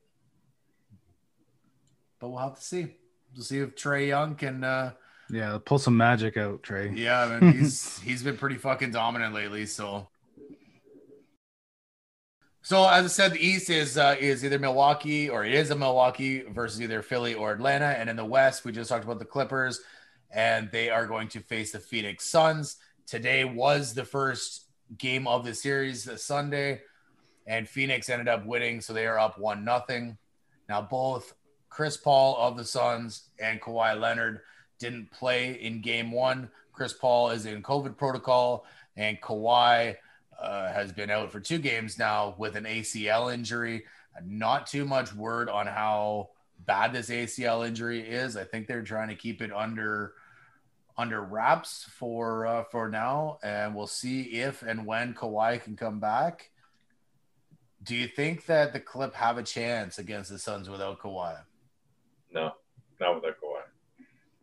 [2.20, 2.96] But we'll have to see.
[3.34, 4.64] We'll see if Trae Young can.
[4.64, 4.92] Uh,
[5.30, 6.96] Yeah, pull some magic out, Trae.
[6.96, 9.66] yeah, I mean, he's he's been pretty fucking dominant lately.
[9.66, 10.08] So,
[12.66, 15.76] so as I said, the East is uh, is either Milwaukee or it is a
[15.76, 19.24] Milwaukee versus either Philly or Atlanta, and in the West, we just talked about the
[19.24, 19.80] Clippers
[20.32, 22.78] and they are going to face the Phoenix Suns.
[23.06, 24.64] Today was the first
[24.98, 26.80] game of the series, the Sunday,
[27.46, 30.18] and Phoenix ended up winning, so they are up one nothing.
[30.68, 31.34] Now both
[31.68, 34.40] Chris Paul of the Suns and Kawhi Leonard
[34.80, 36.50] didn't play in game one.
[36.72, 39.94] Chris Paul is in COVID protocol, and Kawhi
[40.40, 43.84] uh, has been out for two games now with an ACL injury.
[44.24, 46.30] Not too much word on how
[46.64, 48.36] bad this ACL injury is.
[48.36, 50.14] I think they're trying to keep it under
[50.98, 56.00] under wraps for uh, for now, and we'll see if and when Kawhi can come
[56.00, 56.50] back.
[57.82, 61.36] Do you think that the Clip have a chance against the Suns without Kawhi?
[62.32, 62.52] No,
[62.98, 63.60] not without that Kawhi.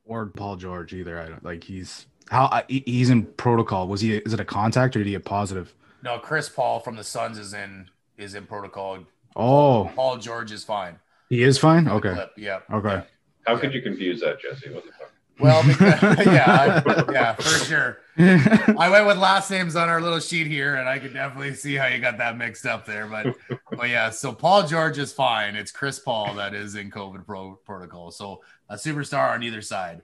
[0.06, 1.19] Or Paul George either.
[1.19, 3.88] I don't like he's how he's in protocol.
[3.88, 4.15] Was he?
[4.17, 5.73] Is it a contact or did he get positive?
[6.03, 8.99] No, Chris Paul from the Suns is in is in protocol.
[9.35, 10.99] Oh, Paul George is fine.
[11.29, 11.87] he is fine.
[11.87, 12.59] Okay, Clip, yeah.
[12.71, 13.03] okay.
[13.47, 14.71] How could you confuse that, Jesse?
[14.71, 15.11] What the fuck?
[15.39, 17.97] Well, because, yeah, I, yeah, for sure.
[18.17, 21.73] I went with last names on our little sheet here, and I could definitely see
[21.75, 23.07] how you got that mixed up there.
[23.07, 23.35] But,
[23.71, 25.55] but yeah, so Paul George is fine.
[25.55, 28.11] It's Chris Paul that is in COVID pro- protocol.
[28.11, 30.03] So a superstar on either side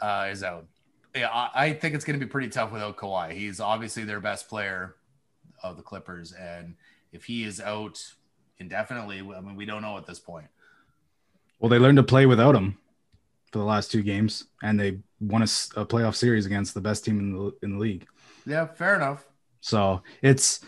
[0.00, 0.66] uh, is out.
[1.14, 3.32] Yeah, I, I think it's going to be pretty tough without Kawhi.
[3.32, 4.96] He's obviously their best player
[5.62, 6.74] of the Clippers, and
[7.12, 8.00] if he is out
[8.58, 10.46] indefinitely, I mean, we don't know at this point.
[11.58, 12.78] well, they learned to play without him
[13.50, 15.44] for the last two games, and they won a,
[15.76, 18.06] a playoff series against the best team in the in the league.
[18.46, 19.26] Yeah, fair enough.
[19.60, 20.60] So it's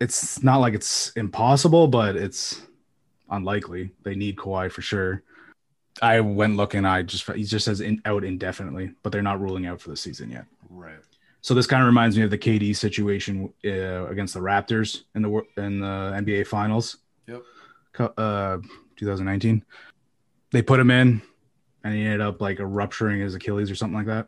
[0.00, 2.62] it's not like it's impossible, but it's
[3.30, 3.90] unlikely.
[4.02, 5.22] They need Kawhi for sure.
[6.02, 6.84] I went looking.
[6.84, 9.96] I just he just says in, out indefinitely, but they're not ruling out for the
[9.96, 10.44] season yet.
[10.68, 10.98] Right.
[11.40, 15.22] So this kind of reminds me of the KD situation uh, against the Raptors in
[15.22, 16.98] the in the NBA Finals.
[17.26, 17.42] Yep.
[18.16, 18.58] Uh,
[18.96, 19.64] 2019.
[20.52, 21.22] They put him in,
[21.84, 24.26] and he ended up like rupturing his Achilles or something like that.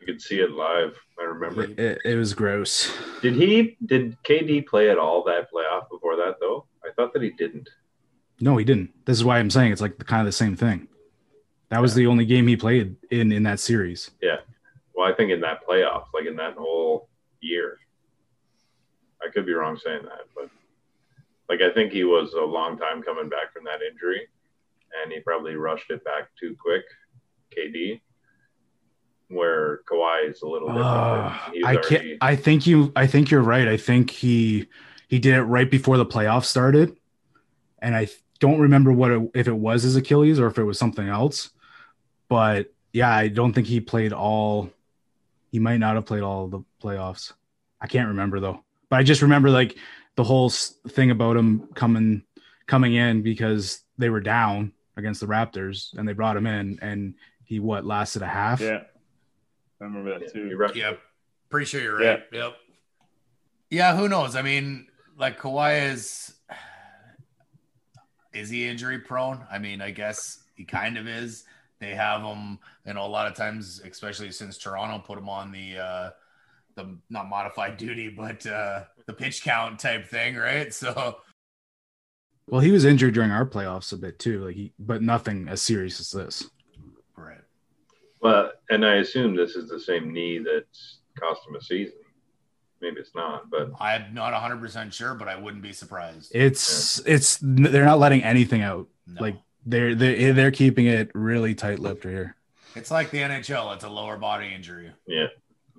[0.00, 0.98] You could see it live.
[1.18, 1.64] I remember.
[1.80, 2.92] It, it was gross.
[3.22, 3.76] Did he?
[3.86, 6.66] Did KD play at all that playoff before that though?
[6.84, 7.68] I thought that he didn't.
[8.40, 8.90] No, he didn't.
[9.04, 10.88] This is why I'm saying it's like the, kind of the same thing.
[11.70, 14.10] That was the only game he played in in that series.
[14.20, 14.36] Yeah.
[14.94, 17.08] Well, I think in that playoff, like in that whole
[17.40, 17.78] year.
[19.24, 20.50] I could be wrong saying that, but
[21.48, 24.26] like I think he was a long time coming back from that injury,
[25.02, 26.82] and he probably rushed it back too quick.
[27.56, 28.00] KD,
[29.28, 30.86] where Kawhi is a little different.
[30.86, 32.18] Uh, I already- can't.
[32.20, 32.92] I think you.
[32.94, 33.66] I think you're right.
[33.66, 34.68] I think he
[35.08, 36.96] he did it right before the playoffs started,
[37.78, 38.08] and I
[38.44, 41.48] don't remember what it, if it was his Achilles or if it was something else.
[42.28, 44.70] But yeah, I don't think he played all.
[45.50, 47.32] He might not have played all the playoffs.
[47.80, 48.62] I can't remember though.
[48.90, 49.76] But I just remember like
[50.16, 52.22] the whole thing about him coming
[52.66, 57.14] coming in because they were down against the Raptors and they brought him in and
[57.44, 58.60] he what lasted a half.
[58.60, 58.82] Yeah,
[59.80, 60.56] I remember Yeah, that he too.
[60.56, 61.00] rushed Yep.
[61.48, 62.22] Pretty sure you're right.
[62.30, 62.56] Yep.
[63.70, 64.36] Yeah, who knows?
[64.36, 66.34] I mean, like Kawhi is
[68.34, 69.40] is he injury prone?
[69.50, 71.44] I mean, I guess he kind of is.
[71.80, 75.52] They have him, you know, a lot of times, especially since Toronto put him on
[75.52, 76.10] the uh
[76.74, 80.72] the not modified duty, but uh the pitch count type thing, right?
[80.74, 81.18] So
[82.48, 85.62] Well, he was injured during our playoffs a bit too, like he, but nothing as
[85.62, 86.50] serious as this.
[87.16, 87.40] right.
[88.20, 91.98] Well, and I assume this is the same knee that's cost him a season.
[92.84, 96.32] Maybe it's not, but I'm not 100% sure, but I wouldn't be surprised.
[96.34, 98.88] It's it's they're not letting anything out.
[99.06, 99.22] No.
[99.22, 102.36] Like they're they they're keeping it really tight lipped here.
[102.74, 104.92] it's like the NHL, it's a lower body injury.
[105.06, 105.28] yeah.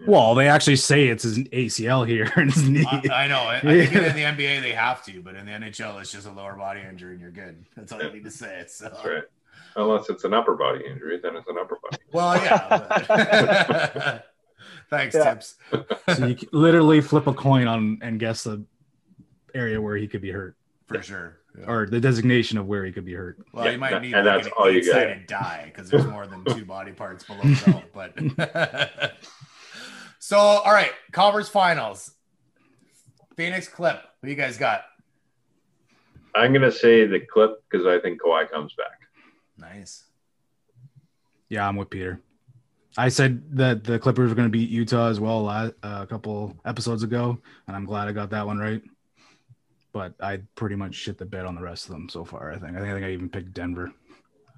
[0.07, 2.85] Well, they actually say it's an ACL here and his knee.
[2.89, 3.41] I, I know.
[3.41, 6.25] I, I think in the NBA they have to, but in the NHL it's just
[6.25, 7.63] a lower body injury and you're good.
[7.77, 8.65] That's all you need to say.
[8.67, 8.85] So.
[8.85, 9.23] That's right.
[9.75, 12.01] Unless it's an upper body injury, then it's an upper body.
[12.11, 14.21] Well, yeah.
[14.89, 15.33] but- Thanks, Yeah.
[15.33, 15.55] Tips.
[16.17, 18.63] so you literally flip a coin on and guess the
[19.53, 20.55] area where he could be hurt
[20.87, 21.37] For sure.
[21.57, 21.65] Yeah.
[21.67, 23.37] or the designation of where he could be hurt.
[23.53, 24.89] Well, Yeah, you might need and like that's an all you get.
[24.97, 27.83] eight-sided die because there's more than two body parts below belt.
[27.93, 29.13] But
[30.19, 32.11] so, all right, Conference Finals.
[33.37, 34.01] Phoenix Clip.
[34.19, 34.83] What you guys got?
[36.35, 38.99] I'm gonna say the clip because I think Kawhi comes back.
[39.57, 40.03] Nice.
[41.49, 42.19] Yeah, I'm with Peter.
[42.97, 46.55] I said that the Clippers were going to beat Utah as well uh, a couple
[46.65, 48.81] episodes ago, and I'm glad I got that one right.
[49.91, 52.51] But I pretty much shit the bed on the rest of them so far.
[52.51, 52.77] I think.
[52.77, 53.91] I think, I, think I even picked Denver.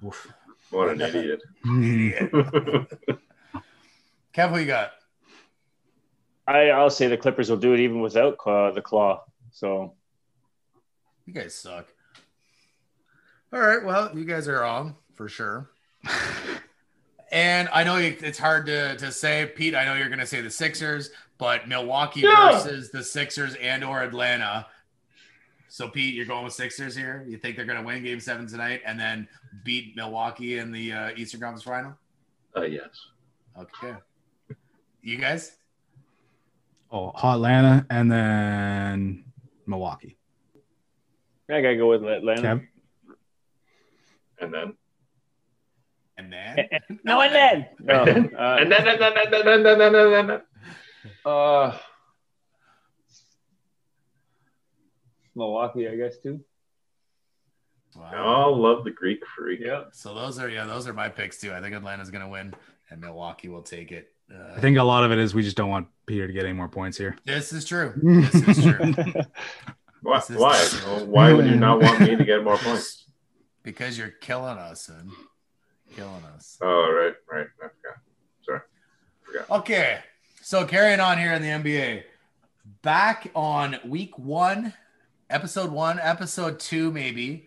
[0.04, 0.32] Oof.
[0.70, 1.40] What an idiot!
[4.34, 4.92] Kev, who you got?
[6.46, 9.24] I, I'll say the Clippers will do it even without uh, the claw.
[9.50, 9.94] So
[11.26, 11.86] You guys suck.
[13.52, 13.82] All right.
[13.84, 15.70] Well, you guys are wrong for sure.
[17.30, 19.74] And I know it's hard to, to say, Pete.
[19.74, 22.52] I know you're going to say the Sixers, but Milwaukee Yeah.
[22.52, 24.66] versus the Sixers and or Atlanta.
[25.68, 27.24] So Pete, you're going with Sixers here.
[27.28, 29.28] You think they're going to win Game Seven tonight and then
[29.62, 31.94] beat Milwaukee in the uh, Eastern Conference Final?
[32.56, 32.88] Uh, yes.
[33.58, 33.94] Okay.
[35.02, 35.52] You guys?
[36.90, 39.24] Oh, Atlanta and then
[39.66, 40.16] Milwaukee.
[41.50, 42.40] I gotta go with Atlanta.
[42.42, 42.66] Kev?
[44.40, 44.77] And then.
[46.18, 46.68] And then
[47.04, 47.66] No, and then.
[47.80, 48.04] No, uh,
[48.60, 50.40] and then, and then, and then, and then, and then, and then.
[51.24, 51.78] uh,
[55.34, 56.40] Milwaukee, I guess too.
[57.96, 58.46] wow.
[58.48, 59.60] Oh, love the Greek freak.
[59.62, 59.84] Yeah.
[59.92, 61.52] So those are yeah, those are my picks too.
[61.52, 62.54] I think Atlanta's going to win
[62.90, 64.12] and Milwaukee will take it.
[64.32, 66.44] Uh, I think a lot of it is we just don't want Peter to get
[66.44, 67.16] any more points here.
[67.24, 67.94] this is true.
[68.02, 68.92] This is true.
[70.02, 70.18] Why?
[70.18, 70.68] Is- Why?
[70.84, 73.04] Well, why would you not want me to get more points?
[73.64, 75.10] because you're killing us and
[75.94, 76.58] killing us.
[76.60, 77.46] Oh, right, right.
[77.62, 77.98] I forgot.
[78.42, 78.60] Sorry.
[79.22, 79.50] Forgot.
[79.60, 79.98] Okay,
[80.42, 82.04] so carrying on here in the NBA,
[82.82, 84.74] back on week one,
[85.30, 87.46] episode one, episode two, maybe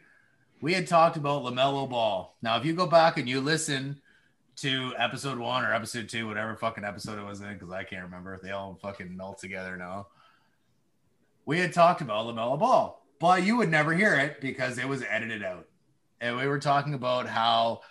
[0.62, 2.36] we had talked about Lamelo Ball.
[2.42, 4.02] Now, if you go back and you listen
[4.58, 8.04] to episode one or episode two, whatever fucking episode it was in, because I can't
[8.04, 10.08] remember, if they all fucking melt together now.
[11.46, 15.04] We had talked about Lamelo Ball, but you would never hear it because it was
[15.10, 15.68] edited out,
[16.20, 17.82] and we were talking about how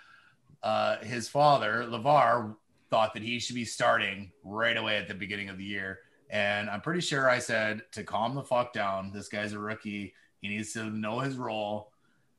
[0.63, 2.55] uh, his father, LaVar,
[2.91, 6.01] thought that he should be starting right away at the beginning of the year.
[6.29, 9.13] And I'm pretty sure I said to calm the fuck down.
[9.13, 10.15] This guy's a rookie.
[10.41, 11.93] He needs to know his role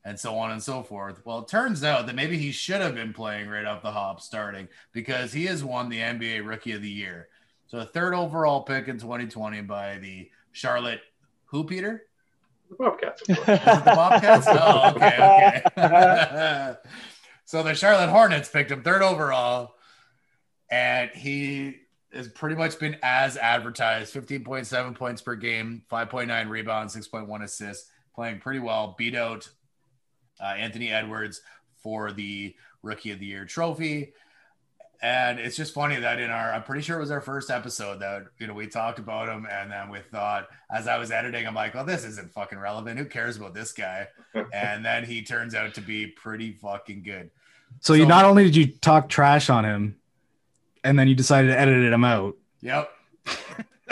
[0.04, 1.24] and so on and so forth.
[1.24, 4.20] Well, it turns out that maybe he should have been playing right off the hop
[4.20, 7.28] starting because he has won the NBA Rookie of the Year.
[7.66, 11.00] So a third overall pick in 2020 by the Charlotte
[11.46, 12.06] who Peter?
[12.68, 13.22] The Bobcats.
[13.22, 14.46] Is it the Bobcats?
[14.48, 16.74] oh, okay, okay.
[17.44, 19.74] so the Charlotte Hornets picked him third overall,
[20.70, 21.76] and he
[22.12, 28.38] has pretty much been as advertised 15.7 points per game, 5.9 rebounds, 6.1 assists, playing
[28.40, 28.94] pretty well.
[28.98, 29.48] Beat out
[30.40, 31.40] uh, Anthony Edwards
[31.82, 34.12] for the Rookie of the Year trophy.
[35.02, 37.98] And it's just funny that in our, I'm pretty sure it was our first episode
[38.00, 39.48] that, you know, we talked about him.
[39.50, 43.00] And then we thought, as I was editing, I'm like, well, this isn't fucking relevant.
[43.00, 44.06] Who cares about this guy?
[44.52, 47.30] and then he turns out to be pretty fucking good.
[47.80, 49.96] So, you not only did you talk trash on him,
[50.84, 52.36] and then you decided to edit him out.
[52.60, 52.90] Yep.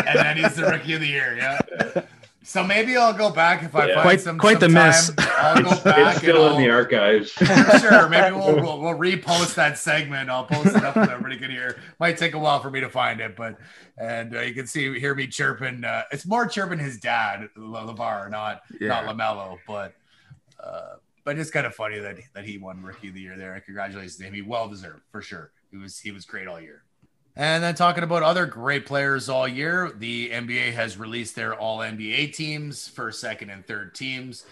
[0.07, 1.37] and then he's the rookie of the year.
[1.37, 2.03] Yeah.
[2.50, 3.94] So maybe I'll go back if I Yeah.
[3.94, 5.12] find Quite- some quite some the time, miss.
[5.38, 6.08] I'll go It's, back.
[6.14, 7.30] it's still and in the I'll- archives.
[7.30, 7.44] For
[7.78, 8.08] sure.
[8.08, 10.28] Maybe we'll, we'll we'll repost that segment.
[10.28, 11.78] I'll post it up so everybody can hear.
[12.00, 13.56] Might take a while for me to find it, but
[13.98, 15.84] and uh, you can see hear me chirping.
[15.84, 19.94] Uh, it's more chirping his dad, Le- LaVar, not not Lamelo, but
[20.60, 23.54] uh, but it's kind of funny that that he won Rookie of the Year there.
[23.54, 24.34] And Congratulations to him.
[24.34, 25.52] He well deserved for sure.
[25.70, 26.82] He was he was great all year.
[27.40, 31.79] And then talking about other great players all year, the NBA has released their All
[31.79, 34.44] NBA teams, first, second, and third teams.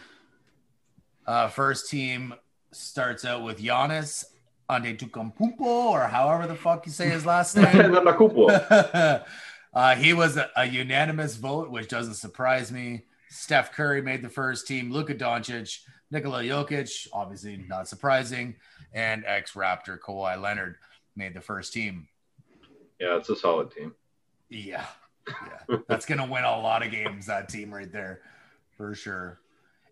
[1.27, 2.33] Uh, first team
[2.73, 4.25] starts out with Giannis
[4.71, 7.95] Antetokounmpo, or however the fuck you say his last name.
[9.75, 13.05] Uh, he was a, a unanimous vote, which doesn't surprise me.
[13.29, 14.91] Steph Curry made the first team.
[14.91, 18.57] Luka Doncic, Nikola Jokic, obviously not surprising,
[18.95, 20.77] and ex-Raptor Kawhi Leonard
[21.15, 22.09] made the first team.
[23.01, 23.95] Yeah, it's a solid team.
[24.49, 24.87] Yeah,
[25.29, 27.27] yeah, that's gonna win a lot of games.
[27.27, 28.23] That team right there,
[28.77, 29.41] for sure.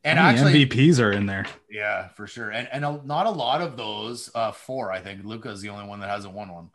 [0.04, 1.46] And actually, MVPs are in there.
[1.70, 2.50] yeah, for sure.
[2.50, 4.30] And and a, not a lot of those.
[4.34, 5.24] Uh, four, I think.
[5.24, 6.70] Luka is the only one that hasn't won one.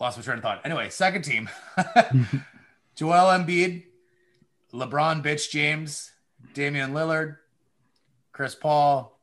[0.00, 0.60] Lost my train of thought.
[0.64, 1.48] Anyway, second team:
[2.96, 3.84] Joel Embiid,
[4.72, 6.12] LeBron, bitch James,
[6.54, 7.36] Damian Lillard,
[8.32, 9.18] Chris Paul,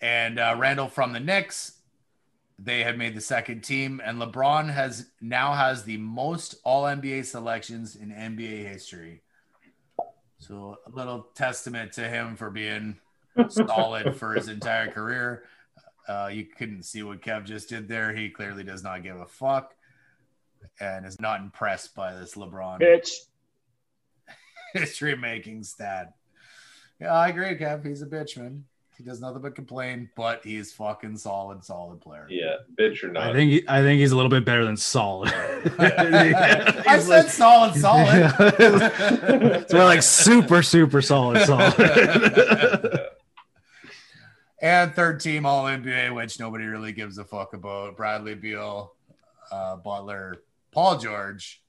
[0.00, 1.72] and uh, Randle from the Knicks.
[2.64, 7.24] They had made the second team, and LeBron has now has the most All NBA
[7.24, 9.22] selections in NBA history.
[10.38, 12.98] So a little testament to him for being
[13.48, 15.44] solid for his entire career.
[16.06, 18.14] Uh, you couldn't see what Kev just did there.
[18.14, 19.74] He clearly does not give a fuck
[20.80, 23.10] and is not impressed by this LeBron Bitch.
[24.72, 26.14] history making stat.
[27.00, 27.86] Yeah, I agree, Kev.
[27.86, 28.64] He's a bitch, man.
[29.02, 32.24] He does nothing but complain, but he's fucking solid, solid player.
[32.30, 33.24] Yeah, bitch or not.
[33.30, 35.32] I think he, I think he's a little bit better than solid.
[35.78, 38.32] I He's said like- solid, solid.
[38.38, 43.00] it's more like super, super solid, solid.
[44.60, 47.96] and third team All NBA, which nobody really gives a fuck about.
[47.96, 48.92] Bradley Beal,
[49.50, 50.36] uh, Butler,
[50.70, 51.60] Paul George,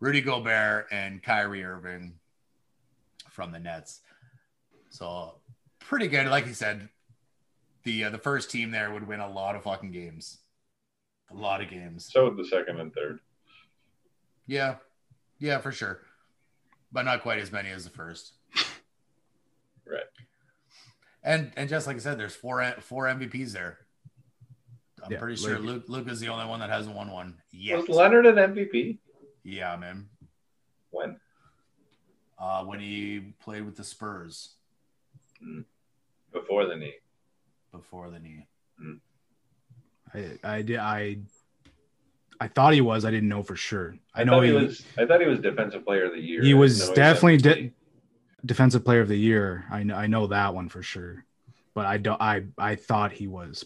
[0.00, 2.14] Rudy Gobert, and Kyrie Irving
[3.30, 4.00] from the Nets.
[4.88, 5.34] So
[5.88, 6.26] pretty good.
[6.26, 6.88] Like you said,
[7.84, 10.38] the uh, the first team there would win a lot of fucking games,
[11.30, 12.08] a lot of games.
[12.12, 13.20] So would the second and third.
[14.46, 14.76] Yeah,
[15.38, 16.00] yeah, for sure,
[16.92, 18.32] but not quite as many as the first.
[19.86, 20.00] Right.
[21.22, 23.80] And and just like I said, there's four four MVPs there.
[25.04, 27.36] I'm Yeah, pretty sure like- Luke Luke is the only one that hasn't won one
[27.52, 27.80] yet.
[27.86, 28.96] Was Leonard an MVP?
[29.42, 30.08] Yeah, man.
[30.90, 31.20] When?
[32.38, 34.54] Uh, when he played with the Spurs
[36.34, 36.94] Before the knee.
[37.72, 38.46] before the knee.
[38.82, 39.00] Mm.
[40.12, 41.18] I I did I
[42.40, 43.04] I thought he was.
[43.04, 43.96] I didn't know for sure.
[44.14, 44.82] I, I, know thought he, he was.
[44.98, 46.42] I thought he was defensive player of the year.
[46.42, 47.72] he was didn't know he definitely de-
[48.44, 49.64] defensive player of the year.
[49.70, 51.24] I know I know that one for sure.
[51.74, 53.64] But I don't I I thought he was.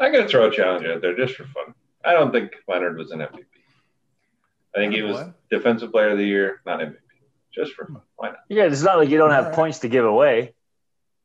[0.00, 1.74] I'm gonna throw a challenge out there just for fun.
[2.04, 3.44] I don't think Leonard was an MVP.
[4.74, 5.34] I think he was What?
[5.50, 6.96] defensive player of the year, not MVP.
[7.52, 7.94] Just for hmm.
[7.94, 8.02] fun.
[8.16, 8.38] Why not?
[8.48, 9.56] Yeah, it's not like you don't have Alright.
[9.56, 10.54] points to give away.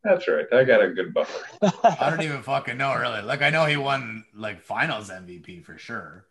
[0.03, 0.45] That's right.
[0.53, 1.45] I got a good buffer.
[1.83, 3.21] I don't even fucking know really.
[3.21, 6.25] Like I know he won like finals MVP for sure.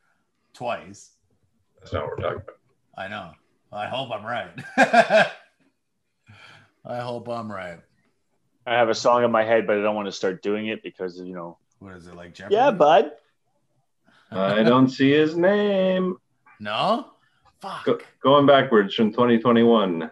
[0.54, 1.10] Twice.
[1.78, 2.56] That's not what we're talking about.
[2.96, 3.32] I know.
[3.70, 4.50] I hope I'm right.
[6.84, 7.78] I hope I'm right.
[8.66, 10.82] I have a song in my head, but I don't want to start doing it
[10.82, 11.58] because you know.
[11.78, 12.56] What is it like Jeopardy?
[12.56, 13.12] Yeah, bud.
[14.30, 16.16] I don't see his name.
[16.60, 17.12] No?
[17.60, 17.84] Fuck.
[17.84, 20.10] Go, going backwards from 2021.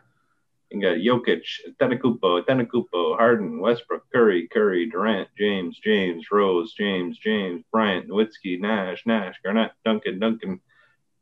[0.71, 1.43] You got Jokic,
[1.81, 9.05] Tenacupo, Tenacupo, Harden, Westbrook, Curry, Curry, Durant, James, James, Rose, James, James, Bryant, Nowitzki, Nash,
[9.07, 10.61] Nash, Garnett, Duncan, Duncan.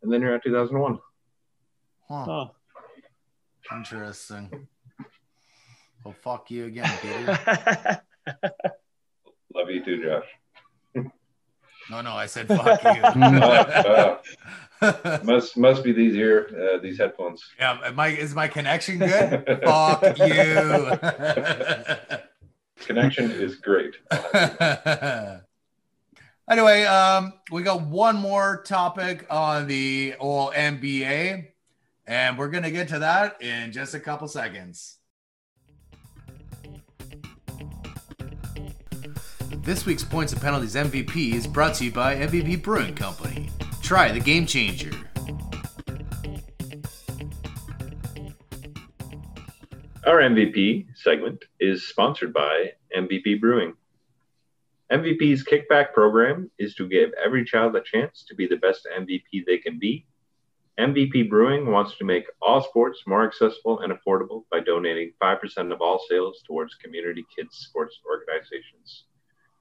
[0.03, 0.99] And then you're at 2001.
[2.09, 2.15] Huh.
[2.15, 2.51] Oh.
[3.73, 4.67] Interesting.
[6.05, 7.39] Well, fuck you again, Peter.
[9.55, 11.05] Love you too, Josh.
[11.91, 13.03] No, no, I said fuck you.
[15.25, 17.45] Must must be these ear uh, these headphones.
[17.59, 19.45] yeah, I, is my connection good?
[19.65, 20.91] fuck you.
[22.87, 23.95] Connection is great.
[26.51, 31.47] anyway, um, we got one more topic on the old NBA,
[32.07, 34.99] and we're gonna get to that in just a couple seconds.
[39.63, 43.49] This week's Points and Penalties MVP is brought to you by MVP Brewing Company.
[43.85, 44.93] Try the game changer.
[50.07, 53.75] Our MVP segment is sponsored by MVP Brewing.
[54.91, 59.45] MVP's kickback program is to give every child a chance to be the best MVP
[59.47, 60.07] they can be.
[60.81, 65.83] MVP Brewing wants to make all sports more accessible and affordable by donating 5% of
[65.83, 69.05] all sales towards community kids sports organizations.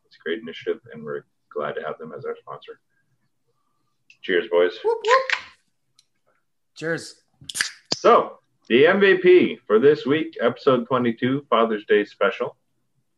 [0.05, 2.79] It's a great initiative, and we're glad to have them as our sponsor.
[4.23, 4.79] Cheers, boys.
[6.75, 7.15] Cheers.
[7.95, 12.55] So, the MVP for this week, episode 22, Father's Day special.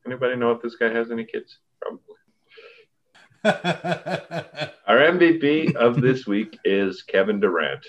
[0.07, 1.59] Anybody know if this guy has any kids?
[1.79, 2.01] Probably.
[4.87, 7.85] Our MVP of this week is Kevin Durant.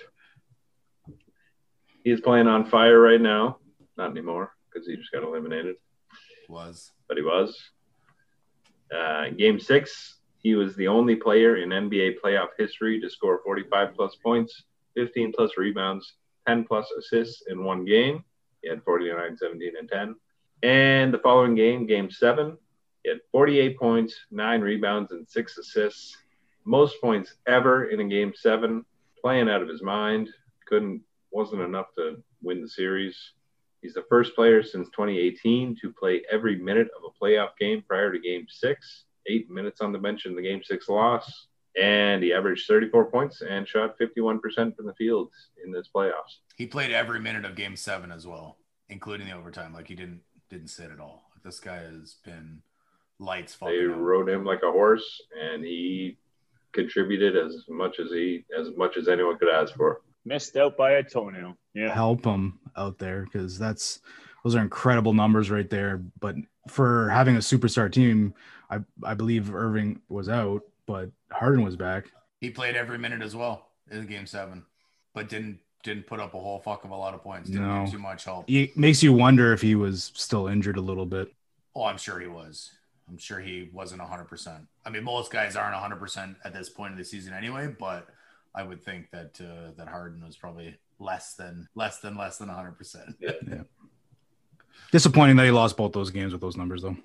[2.04, 3.56] He's playing on fire right now.
[3.96, 5.76] Not anymore because he just got eliminated,
[6.50, 6.92] Was.
[7.08, 7.58] but he was.
[8.94, 10.15] Uh, game six,
[10.47, 14.62] he was the only player in NBA playoff history to score 45 plus points,
[14.94, 16.12] 15 plus rebounds,
[16.47, 18.22] 10 plus assists in one game.
[18.62, 20.14] He had 49, 17, and 10.
[20.62, 22.57] And the following game, game seven,
[23.03, 26.16] he had 48 points, nine rebounds, and six assists.
[26.64, 28.84] Most points ever in a game seven.
[29.20, 30.28] Playing out of his mind.
[30.68, 33.32] Couldn't, wasn't enough to win the series.
[33.82, 38.12] He's the first player since 2018 to play every minute of a playoff game prior
[38.12, 39.05] to game six.
[39.29, 41.47] Eight minutes on the bench in the game six loss.
[41.81, 44.41] And he averaged 34 points and shot 51%
[44.74, 45.31] from the field
[45.62, 46.39] in this playoffs.
[46.57, 48.57] He played every minute of game seven as well,
[48.89, 49.74] including the overtime.
[49.74, 51.29] Like he didn't didn't sit at all.
[51.35, 52.62] Like this guy has been
[53.18, 54.01] lights They fucking out.
[54.01, 56.16] rode him like a horse, and he
[56.72, 60.01] contributed as much as he as much as anyone could ask for.
[60.24, 61.57] Missed out by a toenail.
[61.74, 61.93] Yeah.
[61.95, 64.01] help him out there because that's
[64.45, 66.03] those are incredible numbers right there.
[66.20, 66.37] But
[66.68, 68.33] for having a superstar team,
[68.70, 72.06] I I believe Irving was out, but Harden was back.
[72.40, 74.64] He played every minute as well in game seven,
[75.14, 77.48] but didn't didn't put up a whole fuck of a lot of points.
[77.48, 77.84] Didn't No.
[77.86, 78.50] do too much help.
[78.50, 81.28] It makes you wonder if he was still injured a little bit.
[81.76, 82.72] Oh, I'm sure he was.
[83.08, 84.66] I'm sure he wasn't 100%.
[84.84, 88.08] I mean, most guys aren't 100% at this point of the season anyway, but
[88.52, 92.48] I would think that uh, that Harden was probably less than less than less than
[92.48, 93.64] 100%.
[94.92, 96.96] Disappointing that he lost both those games with those numbers though.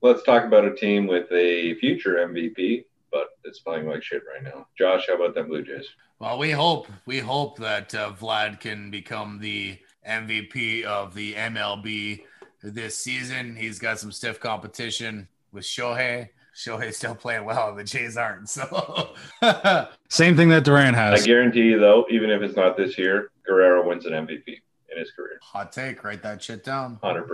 [0.00, 4.42] Let's talk about a team with a future MVP, but it's playing like shit right
[4.42, 4.66] now.
[4.76, 5.88] Josh, how about them Blue Jays?
[6.20, 9.78] Well, we hope we hope that uh, Vlad can become the
[10.08, 12.24] MVP of the MLB
[12.62, 13.56] this season.
[13.56, 16.28] He's got some stiff competition with Shohei.
[16.56, 18.48] Shohei's still playing well, the Jays aren't.
[18.48, 19.10] So
[20.08, 21.22] Same thing that Durant has.
[21.22, 24.98] I guarantee you, though, even if it's not this year, Guerrero wins an MVP in
[24.98, 25.38] his career.
[25.40, 26.98] hot take, write that shit down.
[27.04, 27.28] 100%.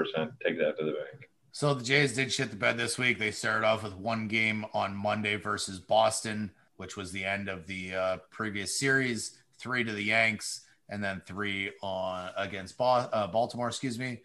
[0.44, 1.30] Take that to the bank.
[1.54, 3.20] So the Jays did shit the bed this week.
[3.20, 7.68] They started off with one game on Monday versus Boston, which was the end of
[7.68, 9.38] the uh, previous series.
[9.60, 13.68] Three to the Yanks, and then three on against Bo- uh, Baltimore.
[13.68, 14.22] Excuse me.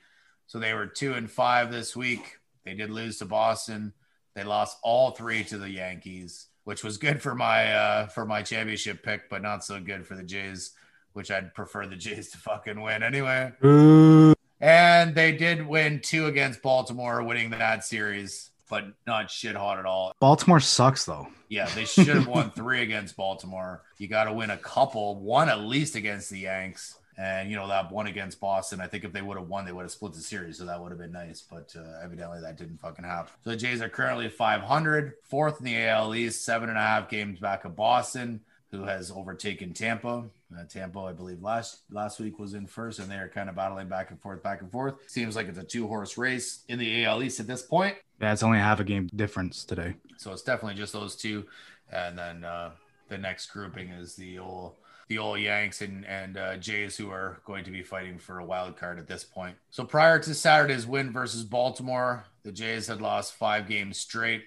[0.47, 2.39] So they were two and five this week.
[2.65, 3.93] They did lose to Boston.
[4.33, 8.41] They lost all three to the Yankees, which was good for my uh, for my
[8.41, 10.71] championship pick, but not so good for the Jays,
[11.13, 13.51] which I'd prefer the Jays to fucking win anyway.
[13.63, 14.33] Ooh.
[14.61, 19.85] And they did win two against Baltimore, winning that series, but not shit hot at
[19.85, 20.13] all.
[20.19, 21.27] Baltimore sucks though.
[21.47, 23.83] Yeah, they should have won three against Baltimore.
[23.97, 26.95] You got to win a couple, one at least against the Yanks.
[27.17, 28.79] And, you know, that one against Boston.
[28.79, 30.57] I think if they would have won, they would have split the series.
[30.57, 31.41] So that would have been nice.
[31.41, 33.33] But uh, evidently that didn't fucking happen.
[33.43, 37.09] So the Jays are currently 500, fourth in the AL East, seven and a half
[37.09, 38.39] games back of Boston,
[38.71, 40.29] who has overtaken Tampa.
[40.57, 43.55] Uh, Tampa, I believe, last last week was in first, and they are kind of
[43.55, 44.95] battling back and forth, back and forth.
[45.07, 47.95] Seems like it's a two horse race in the AL East at this point.
[48.19, 49.93] Yeah, it's only half a game difference today.
[50.17, 51.45] So it's definitely just those two,
[51.91, 52.71] and then uh,
[53.09, 54.73] the next grouping is the old
[55.07, 58.45] the old Yanks and and uh, Jays who are going to be fighting for a
[58.45, 59.55] wild card at this point.
[59.69, 64.43] So prior to Saturday's win versus Baltimore, the Jays had lost five games straight.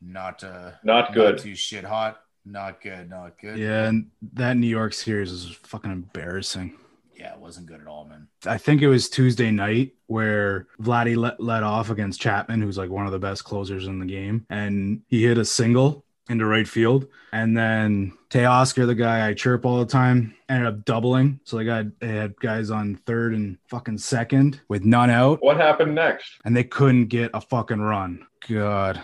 [0.00, 1.38] Not uh, Not good.
[1.38, 2.20] too shit hot.
[2.44, 3.10] Not good.
[3.10, 3.58] Not good.
[3.58, 6.74] Yeah, and that New York series was fucking embarrassing.
[7.14, 8.28] Yeah, it wasn't good at all, man.
[8.46, 12.90] I think it was Tuesday night where Vladdy let, let off against Chapman, who's like
[12.90, 16.68] one of the best closers in the game, and he hit a single into right
[16.68, 17.08] field.
[17.32, 21.40] And then Teoscar, the guy I chirp all the time, ended up doubling.
[21.44, 25.56] So they got they had guys on third and fucking second with none out, What
[25.56, 26.34] happened next?
[26.44, 28.24] and they couldn't get a fucking run.
[28.48, 29.00] God.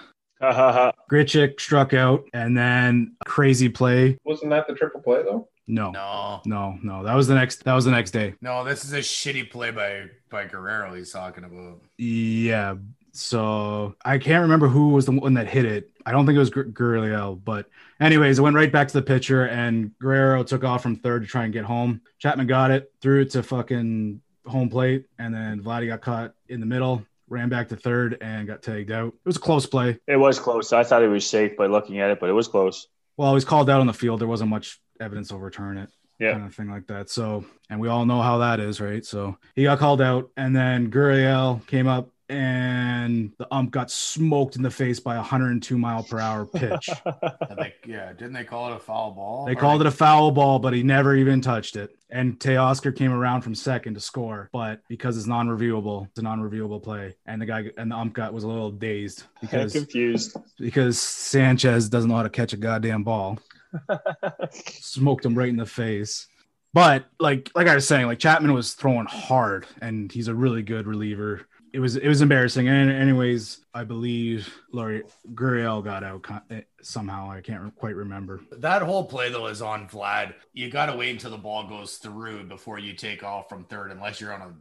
[1.11, 4.19] Grichuk struck out, and then crazy play.
[4.25, 5.49] Wasn't that the triple play, though?
[5.67, 7.03] No, No, no, no.
[7.05, 7.65] That was the next.
[7.65, 8.35] That was the next day.
[8.43, 10.93] no, this is a shitty play by by Guerrero.
[10.95, 11.81] He's talking about.
[11.97, 12.75] Yeah.
[13.13, 15.91] So I can't remember who was the one that hit it.
[16.05, 17.67] I don't think it was Gur- Gurriel, but
[18.01, 21.29] anyways, it went right back to the pitcher, and Guerrero took off from third to
[21.29, 22.01] try and get home.
[22.19, 26.59] Chapman got it, threw it to fucking home plate, and then Vladdy got caught in
[26.61, 29.09] the middle, ran back to third, and got tagged out.
[29.09, 29.99] It was a close play.
[30.07, 30.73] It was close.
[30.73, 32.87] I thought it was safe by looking at it, but it was close.
[33.17, 34.21] Well, he was called out on the field.
[34.21, 35.91] There wasn't much evidence to overturn it.
[36.19, 36.33] Yeah.
[36.33, 37.11] Kind of thing like that.
[37.11, 39.05] So, and we all know how that is, right?
[39.05, 44.57] So he got called out, and then Gurriel came up, and the ump got smoked
[44.57, 46.89] in the face by a 102 mile per hour pitch.
[47.49, 49.45] And they, yeah, didn't they call it a foul ball?
[49.45, 51.95] They called it a foul ball, but he never even touched it.
[52.15, 56.81] And Teoscar came around from second to score, but because it's non-reviewable, it's a non-reviewable
[56.81, 60.37] play, and the guy and the ump got was a little dazed because confused.
[60.57, 63.41] because Sanchez doesn't know how to catch a goddamn ball.
[64.53, 66.29] Smoked him right in the face.
[66.73, 70.63] But like like I was saying, like Chapman was throwing hard, and he's a really
[70.63, 71.49] good reliever.
[71.75, 72.69] It was it was embarrassing.
[72.69, 75.03] And anyways, I believe Laurie
[75.35, 77.29] Gurriel got out eh, somehow.
[77.29, 78.43] I can't quite remember.
[78.53, 80.35] That whole play though is on Vlad.
[80.53, 83.91] You got to wait until the ball goes through before you take off from third,
[83.91, 84.53] unless you're on a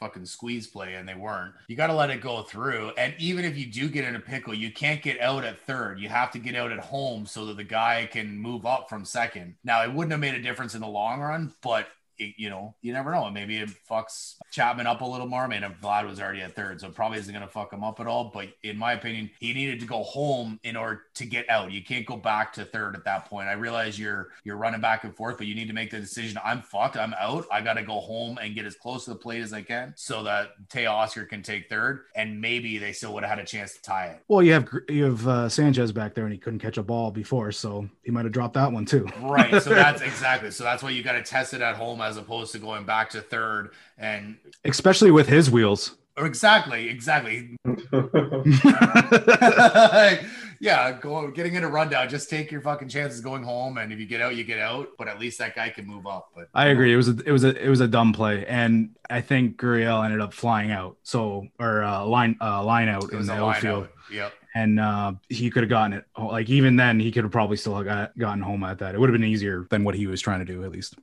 [0.00, 1.52] fucking squeeze play, and they weren't.
[1.68, 2.92] You got to let it go through.
[2.96, 6.00] And even if you do get in a pickle, you can't get out at third.
[6.00, 9.04] You have to get out at home so that the guy can move up from
[9.04, 9.56] second.
[9.64, 11.88] Now it wouldn't have made a difference in the long run, but.
[12.18, 13.30] It, you know, you never know.
[13.30, 15.42] Maybe it fucks Chapman up a little more.
[15.42, 17.82] I mean, Vlad was already at third, so it probably isn't going to fuck him
[17.84, 18.30] up at all.
[18.32, 21.72] But in my opinion, he needed to go home in order to get out.
[21.72, 23.48] You can't go back to third at that point.
[23.48, 26.38] I realize you're you're running back and forth, but you need to make the decision.
[26.44, 26.96] I'm fucked.
[26.96, 27.46] I'm out.
[27.50, 29.92] I got to go home and get as close to the plate as I can,
[29.96, 33.74] so that Teoscar can take third, and maybe they still would have had a chance
[33.74, 34.22] to tie it.
[34.28, 37.10] Well, you have you have uh, Sanchez back there, and he couldn't catch a ball
[37.10, 39.06] before, so he might have dropped that one too.
[39.20, 39.62] Right.
[39.62, 40.50] So that's exactly.
[40.50, 43.10] So that's why you got to test it at home as opposed to going back
[43.10, 45.96] to third and Especially with his wheels.
[46.16, 47.56] exactly, exactly.
[50.60, 52.08] yeah, go getting in a rundown.
[52.08, 54.88] Just take your fucking chances going home, and if you get out, you get out.
[54.96, 56.30] But at least that guy can move up.
[56.34, 56.92] But I agree.
[56.92, 60.04] It was a, it was a it was a dumb play, and I think Gurriel
[60.04, 60.96] ended up flying out.
[61.02, 63.88] So or uh, line uh, line out It in the a outfield.
[64.10, 64.32] Yep.
[64.54, 66.04] And uh, he could have gotten it.
[66.16, 68.94] Like even then, he could have probably still got gotten home at that.
[68.94, 70.96] It would have been easier than what he was trying to do, at least.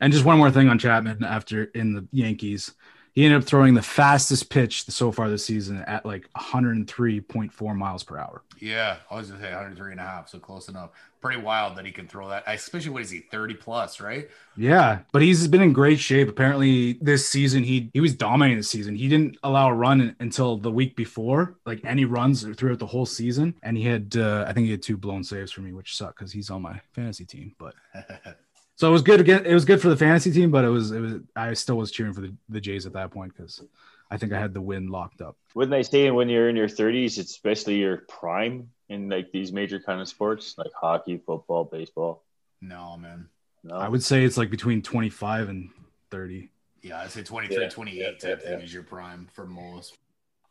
[0.00, 2.72] And just one more thing on Chapman after in the Yankees,
[3.14, 8.02] He ended up throwing the fastest pitch so far this season at like 103.4 miles
[8.02, 8.42] per hour.
[8.58, 10.90] Yeah, I was gonna say 103 and a half, so close enough.
[11.20, 14.28] Pretty wild that he can throw that, especially what is he 30 plus, right?
[14.56, 16.28] Yeah, but he's been in great shape.
[16.28, 18.96] Apparently, this season he he was dominating the season.
[18.96, 23.06] He didn't allow a run until the week before, like any runs throughout the whole
[23.06, 23.54] season.
[23.62, 26.18] And he had, uh, I think he had two blown saves for me, which sucked
[26.18, 27.54] because he's on my fantasy team.
[27.58, 27.74] But
[28.76, 29.44] so it was good again.
[29.46, 31.90] It was good for the fantasy team, but it was it was I still was
[31.90, 33.62] cheering for the, the Jays at that point because
[34.10, 35.36] I think I had the win locked up.
[35.54, 39.52] Wouldn't they say when you're in your 30s, it's especially your prime in like these
[39.52, 42.22] major kind of sports like hockey, football, baseball?
[42.60, 43.28] no, man.
[43.66, 45.70] No, I would say it's like between 25 and
[46.10, 46.50] 30.
[46.82, 48.64] Yeah, I'd say 23, Yeah, 28 yeah, type yeah, thing yeah.
[48.64, 49.96] is your prime for most.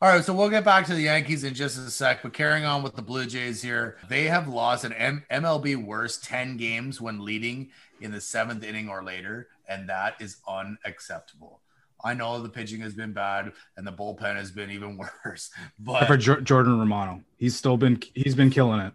[0.02, 2.64] All right, so we'll get back to the Yankees in just a sec, but carrying
[2.66, 7.00] on with the Blue Jays here, they have lost an M- MLB worst 10 games
[7.00, 7.70] when leading
[8.00, 11.60] in the seventh inning or later, and that is unacceptable.
[12.04, 16.06] I know the pitching has been bad and the bullpen has been even worse, Except
[16.06, 18.92] for but Jo- Jordan Romano, he's still been he's been killing it.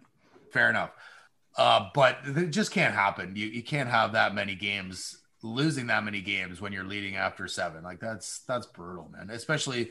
[0.52, 0.90] fair enough.
[1.56, 3.34] Uh, but it just can't happen.
[3.34, 7.48] You, you can't have that many games losing that many games when you're leading after
[7.48, 7.82] seven.
[7.82, 9.30] Like that's that's brutal, man.
[9.30, 9.90] Especially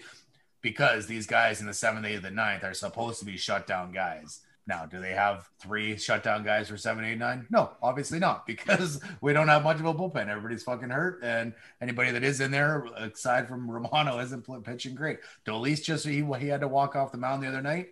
[0.61, 4.41] because these guys in the seventh, eighth, and ninth are supposed to be shutdown guys.
[4.67, 7.47] Now, do they have three shutdown guys for seven, eight, nine?
[7.49, 10.27] No, obviously not, because we don't have much of a bullpen.
[10.27, 15.19] Everybody's fucking hurt, and anybody that is in there, aside from Romano, isn't pitching great.
[15.45, 17.87] Dolis just he he had to walk off the mound the other night.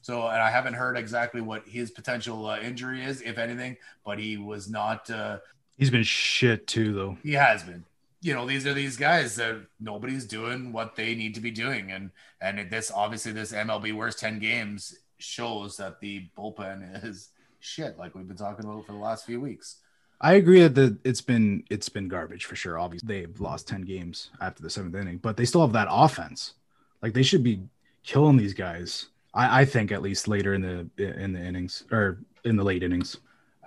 [0.00, 4.18] So, and I haven't heard exactly what his potential uh, injury is, if anything, but
[4.18, 5.08] he was not.
[5.10, 5.38] Uh,
[5.76, 7.18] He's been shit too, though.
[7.22, 7.84] he has been.
[8.26, 11.92] You know, these are these guys that nobody's doing what they need to be doing,
[11.92, 12.10] and
[12.40, 17.28] and this obviously this MLB worst ten games shows that the bullpen is
[17.60, 19.76] shit, like we've been talking about for the last few weeks.
[20.20, 22.80] I agree that the, it's been it's been garbage for sure.
[22.80, 26.54] Obviously, they've lost ten games after the seventh inning, but they still have that offense.
[27.02, 27.60] Like they should be
[28.02, 29.06] killing these guys.
[29.34, 30.88] I, I think at least later in the
[31.20, 33.18] in the innings or in the late innings.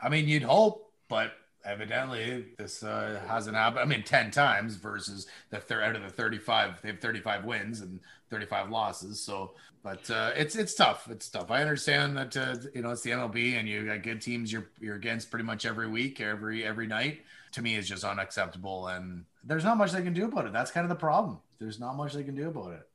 [0.03, 1.32] I mean, you'd hope, but
[1.66, 3.82] evidently this uh, hasn't happened.
[3.82, 7.82] I mean, ten times versus the third out of the thirty-five, they have thirty-five wins
[7.82, 7.99] and
[8.30, 9.20] thirty-five losses.
[9.22, 9.51] So,
[9.84, 11.07] but uh, it's it's tough.
[11.10, 11.51] It's tough.
[11.51, 14.70] I understand that uh, you know it's the MLB and you got good teams you're
[14.80, 17.22] you're against pretty much every week, every every night.
[17.53, 20.53] To me, is just unacceptable, and there's not much they can do about it.
[20.53, 21.39] That's kind of the problem.
[21.57, 22.88] There's not much they can do about it.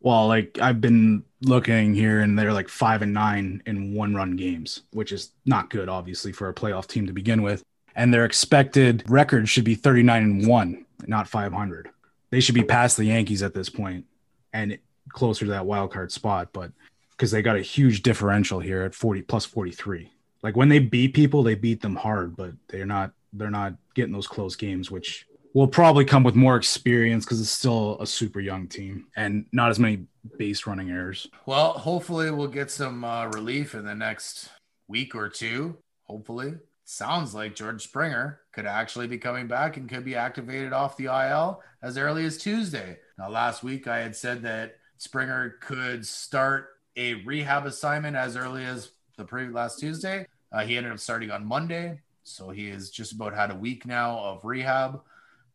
[0.00, 4.36] Well, like I've been looking here, and they're like five and nine in one run
[4.36, 7.62] games, which is not good, obviously, for a playoff team to begin with.
[7.94, 11.88] And their expected record should be 39 and one, not 500.
[12.30, 14.06] They should be past the Yankees at this point
[14.52, 14.78] and
[15.10, 16.72] closer to that wild card spot, but
[17.10, 20.10] because they got a huge differential here at 40 plus 43.
[20.42, 24.12] Like when they beat people, they beat them hard, but they're not they're not getting
[24.12, 28.40] those close games, which will probably come with more experience because it's still a super
[28.40, 31.28] young team and not as many base running errors.
[31.46, 34.50] Well, hopefully we'll get some uh, relief in the next
[34.88, 35.76] week or two.
[36.04, 36.54] Hopefully,
[36.92, 41.06] sounds like George Springer could actually be coming back and could be activated off the
[41.06, 42.98] IL as early as Tuesday.
[43.18, 48.64] Now, last week I had said that Springer could start a rehab assignment as early
[48.64, 50.26] as the pre last Tuesday.
[50.52, 53.86] Uh, he ended up starting on Monday, so he has just about had a week
[53.86, 55.00] now of rehab.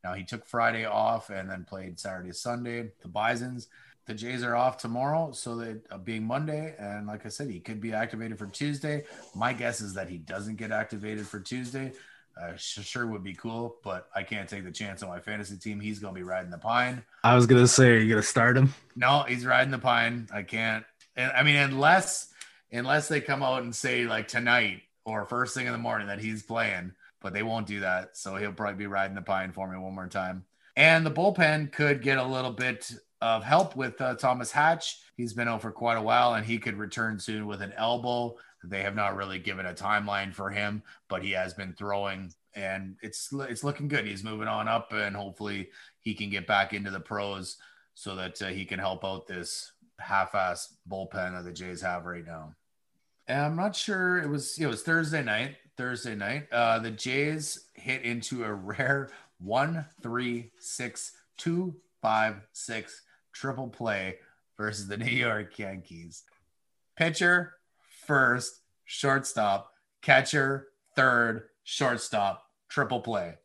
[0.03, 2.89] Now he took Friday off and then played Saturday, Sunday.
[3.01, 3.67] The Bisons.
[4.07, 7.59] The Jays are off tomorrow, so that uh, being Monday, and like I said, he
[7.59, 9.03] could be activated for Tuesday.
[9.35, 11.91] My guess is that he doesn't get activated for Tuesday.
[12.41, 15.81] Uh, sure would be cool, but I can't take the chance on my fantasy team.
[15.81, 17.03] He's going to be riding the pine.
[17.23, 18.73] I was gonna say, are you gonna start him?
[18.95, 20.29] No, he's riding the pine.
[20.31, 20.85] I can't.
[21.17, 22.31] And I mean, unless
[22.71, 26.19] unless they come out and say like tonight or first thing in the morning that
[26.19, 28.15] he's playing, but they won't do that.
[28.15, 30.45] So he'll probably be riding the pine for me one more time.
[30.75, 32.91] And the bullpen could get a little bit
[33.21, 34.99] of help with uh, Thomas Hatch.
[35.15, 38.35] He's been out for quite a while, and he could return soon with an elbow.
[38.63, 42.95] They have not really given a timeline for him, but he has been throwing, and
[43.01, 44.05] it's it's looking good.
[44.05, 45.69] He's moving on up, and hopefully
[46.01, 47.57] he can get back into the pros
[47.93, 52.25] so that uh, he can help out this half-ass bullpen that the Jays have right
[52.25, 52.53] now.
[53.27, 55.55] And I'm not sure it was it was Thursday night.
[55.77, 63.03] Thursday night, uh, the Jays hit into a rare one, three, six, two, five, six
[63.39, 64.15] triple play
[64.57, 66.23] versus the New York Yankees.
[66.95, 67.53] Pitcher
[68.05, 69.71] first, shortstop,
[70.01, 73.35] catcher third, shortstop, triple play.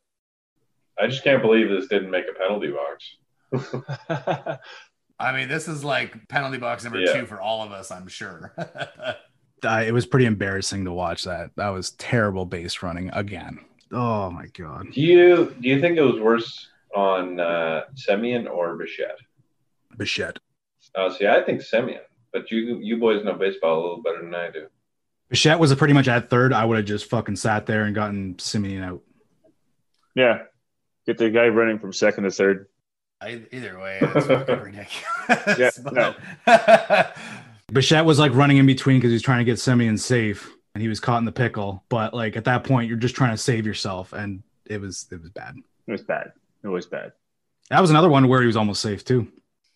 [0.99, 4.59] I just can't believe this didn't make a penalty box.
[5.19, 7.13] I mean, this is like penalty box number Yeah.
[7.13, 8.53] two for all of us, I'm sure.
[9.65, 11.49] Uh, it was pretty embarrassing to watch that.
[11.55, 13.59] That was terrible base running again.
[13.93, 14.87] Oh my god.
[14.91, 19.19] Do you do you think it was worse on uh, Semien or Bichette.
[19.97, 20.39] Bichette.
[20.95, 21.99] Oh, see, I think Semien,
[22.31, 24.67] but you you boys know baseball a little better than I do.
[25.29, 26.53] Bichette was a pretty much at third.
[26.53, 29.01] I would have just fucking sat there and gotten Semien out.
[30.15, 30.43] Yeah.
[31.07, 32.67] Get the guy running from second to third.
[33.19, 35.57] I, either way, it's fucking ridiculous.
[35.57, 35.69] Yeah,
[36.45, 37.15] But-
[37.71, 40.81] Bichette was like running in between because he was trying to get Semien safe and
[40.81, 41.83] he was caught in the pickle.
[41.89, 45.19] But like at that point, you're just trying to save yourself, and it was it
[45.21, 45.55] was bad.
[45.87, 46.31] It was bad.
[46.63, 47.13] It was bad.
[47.69, 49.27] That was another one where he was almost safe too.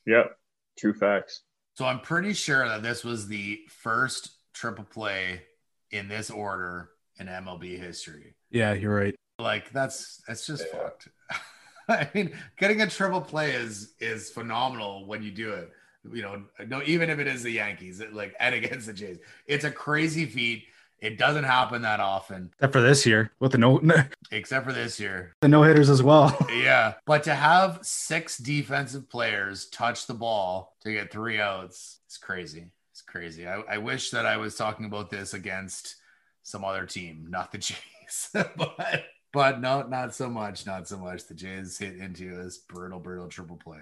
[0.07, 0.35] Yep.
[0.79, 1.43] True facts.
[1.75, 5.43] So I'm pretty sure that this was the first triple play
[5.91, 6.89] in this order
[7.19, 8.33] in MLB history.
[8.49, 9.15] Yeah, you're right.
[9.37, 10.79] Like that's that's just Yeah.
[10.79, 11.09] fucked.
[11.89, 15.71] I mean, getting a triple play is is phenomenal when you do it.
[16.11, 19.65] You know, no, even if it is the Yankees, like and against the Jays, it's
[19.65, 20.65] a crazy feat.
[20.99, 23.79] It doesn't happen that often, Except for this year with the no
[24.31, 25.35] except for this year.
[25.41, 26.35] the no hitters as well.
[26.51, 32.17] Yeah, but to have six defensive players touch the ball to get three outs, it's
[32.17, 32.71] crazy.
[32.91, 33.47] It's crazy.
[33.47, 35.95] I, I wish that I was talking about this against
[36.41, 40.65] some other team, not the Jays, but but no, not so much.
[40.65, 41.27] Not so much.
[41.27, 43.79] The Jays hit into this brutal, brutal triple play.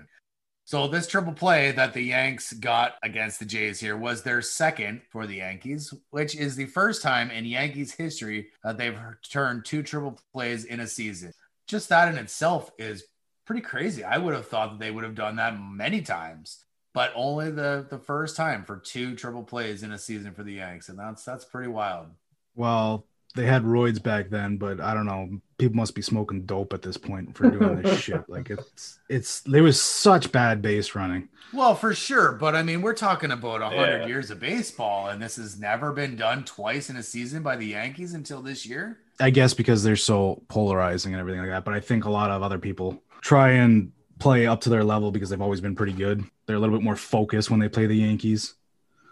[0.68, 5.03] So this triple play that the Yanks got against the Jays here was their second
[5.11, 8.97] for the Yankees, which is the first time in Yankees history that they've
[9.30, 11.32] turned two triple plays in a season.
[11.68, 13.03] Just that in itself is
[13.45, 14.03] pretty crazy.
[14.03, 17.86] I would have thought that they would have done that many times, but only the
[17.88, 21.24] the first time for two triple plays in a season for the Yanks, and that's
[21.24, 22.07] that's pretty wild.
[22.55, 23.05] Well,
[23.36, 25.40] they had roids back then, but I don't know.
[25.58, 28.28] People must be smoking dope at this point for doing this shit.
[28.30, 31.30] Like it's it's there was such bad base running.
[31.54, 34.08] Well, for sure, but I mean, we're talking about a hundred Yeah.
[34.08, 37.68] years of baseball, and this has never been done twice in a season by the
[37.68, 38.98] Yankees until this year.
[39.20, 41.64] I guess because they're so polarizing and everything like that.
[41.64, 45.12] But I think a lot of other people try and play up to their level
[45.12, 46.24] because they've always been pretty good.
[46.46, 48.56] They're a little bit more focused when they play the Yankees,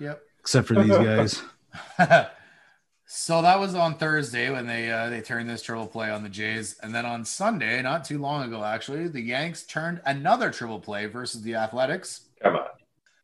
[0.01, 0.21] Yep.
[0.41, 1.41] except for these guys.
[3.05, 6.29] so that was on Thursday when they uh, they turned this triple play on the
[6.29, 10.79] Jays, and then on Sunday, not too long ago, actually, the Yanks turned another triple
[10.79, 12.29] play versus the Athletics.
[12.41, 12.67] Come on.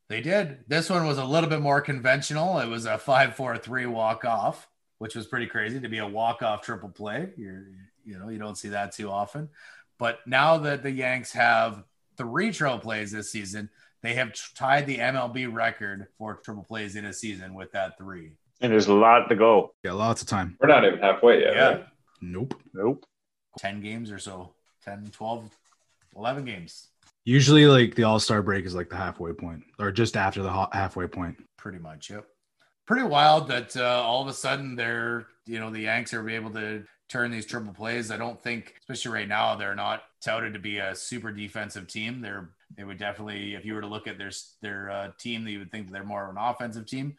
[0.10, 0.66] They did.
[0.68, 2.60] This one was a little bit more conventional.
[2.60, 4.68] It was a five-four-three walk-off,
[4.98, 7.30] which was pretty crazy to be a walk-off triple play.
[7.38, 7.68] You're,
[8.04, 9.50] you know, you don't see that too often.
[10.00, 11.84] But now that the Yanks have
[12.18, 13.70] three triple plays this season,
[14.02, 18.39] they have tied the MLB record for triple plays in a season with that three.
[18.62, 19.74] And there's a lot to go.
[19.84, 20.58] Yeah, lots of time.
[20.60, 21.54] We're not even halfway yet.
[21.56, 21.70] Yeah.
[21.70, 21.86] right?
[22.22, 22.62] Nope.
[22.74, 23.06] Nope.
[23.58, 24.54] 10 games or so
[24.86, 25.50] 10 12
[26.16, 26.88] 11 games
[27.26, 30.50] Usually, like the All Star break is like the halfway point, or just after the
[30.50, 31.36] ha- halfway point.
[31.58, 32.26] pretty much yep
[32.88, 36.50] pretty wild that uh, all of a sudden they're you know the yanks are able
[36.52, 40.60] to turn these triple plays i don't think especially right now they're not touted to
[40.60, 44.18] be a super defensive team they're they would definitely if you were to look at
[44.18, 44.32] their
[44.64, 47.16] their uh, team you would think they're more of an offensive team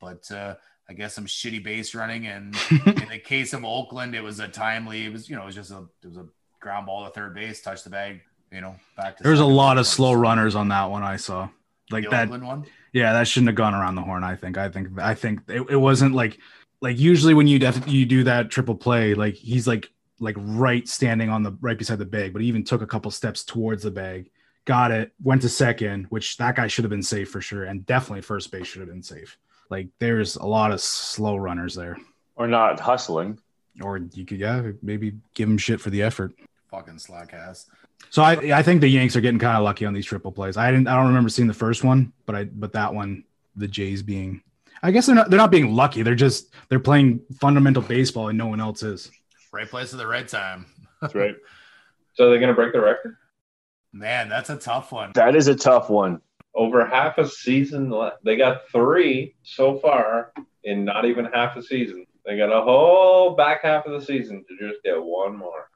[0.00, 0.54] but uh
[0.90, 4.48] I guess some shitty base running, and in the case of Oakland, it was a
[4.48, 5.06] timely.
[5.06, 6.26] It was you know it was just a it was a
[6.58, 9.22] ground ball to third base, touch the bag, you know, back to.
[9.22, 11.04] There was a lot of slow runners on that one.
[11.04, 11.48] I saw,
[11.92, 12.24] like the that.
[12.24, 12.66] Oakland one.
[12.92, 14.24] Yeah, that shouldn't have gone around the horn.
[14.24, 14.58] I think.
[14.58, 14.98] I think.
[14.98, 16.40] I think it, it wasn't like
[16.80, 20.88] like usually when you def- you do that triple play, like he's like like right
[20.88, 23.84] standing on the right beside the bag, but he even took a couple steps towards
[23.84, 24.28] the bag,
[24.64, 27.86] got it, went to second, which that guy should have been safe for sure, and
[27.86, 29.38] definitely first base should have been safe.
[29.70, 31.96] Like there's a lot of slow runners there,
[32.36, 33.38] Or not hustling.
[33.82, 36.32] or you could yeah maybe give them shit for the effort.
[36.70, 37.66] Fucking slack ass.
[38.10, 40.56] So I I think the Yanks are getting kind of lucky on these triple plays.
[40.56, 43.24] I didn't I don't remember seeing the first one, but I but that one
[43.56, 44.42] the Jays being
[44.82, 46.02] I guess they're not they're not being lucky.
[46.02, 49.10] They're just they're playing fundamental baseball and no one else is.
[49.52, 50.66] Right place at the right time.
[51.00, 51.34] That's right.
[52.14, 53.16] So they're going to break the record?
[53.92, 55.12] Man, that's a tough one.
[55.14, 56.20] that is a tough one.
[56.54, 58.24] Over half a season left.
[58.24, 60.32] They got three so far
[60.64, 62.06] in not even half a season.
[62.26, 65.70] They got a whole back half of the season to just get one more.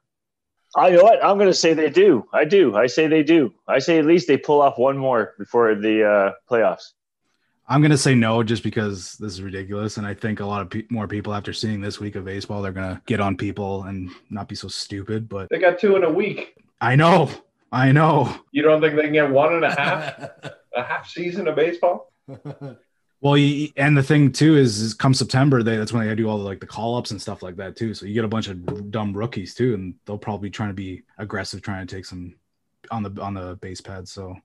[0.75, 1.73] I know what I'm going to say.
[1.73, 2.27] They do.
[2.33, 2.75] I do.
[2.75, 3.53] I say they do.
[3.67, 6.91] I say at least they pull off one more before the uh, playoffs.
[7.67, 10.69] I'm gonna say no just because this is ridiculous, and I think a lot of
[10.69, 14.11] pe- more people after seeing this week of baseball, they're gonna get on people and
[14.29, 15.27] not be so stupid.
[15.27, 16.55] But They got two in a week.
[16.79, 17.31] I know,
[17.71, 18.35] I know.
[18.51, 20.29] You don't think they can get one and a half
[20.75, 22.11] a half season of baseball?
[23.21, 26.29] Well, y- and the thing too is, is come September, they that's when they do
[26.29, 27.93] all the like the call ups and stuff like that too.
[27.95, 30.75] So you get a bunch of dumb rookies too, and they'll probably be trying to
[30.75, 32.35] be aggressive, trying to take some
[32.91, 34.07] on the on the base pad.
[34.07, 34.35] So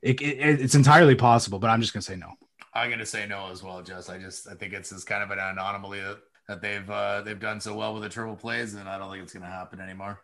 [0.00, 2.32] it, it, it's entirely possible, but I'm just gonna say no.
[2.72, 4.08] I'm gonna say no as well, Jess.
[4.08, 6.18] I just I think it's just kind of an anomaly that,
[6.48, 9.24] that they've uh, they've done so well with the triple plays, and I don't think
[9.24, 10.22] it's gonna happen anymore.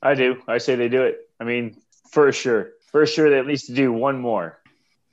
[0.00, 0.40] I do.
[0.46, 1.28] I say they do it.
[1.38, 1.76] I mean,
[2.12, 2.70] For sure.
[2.86, 4.60] For sure, they at least do one more.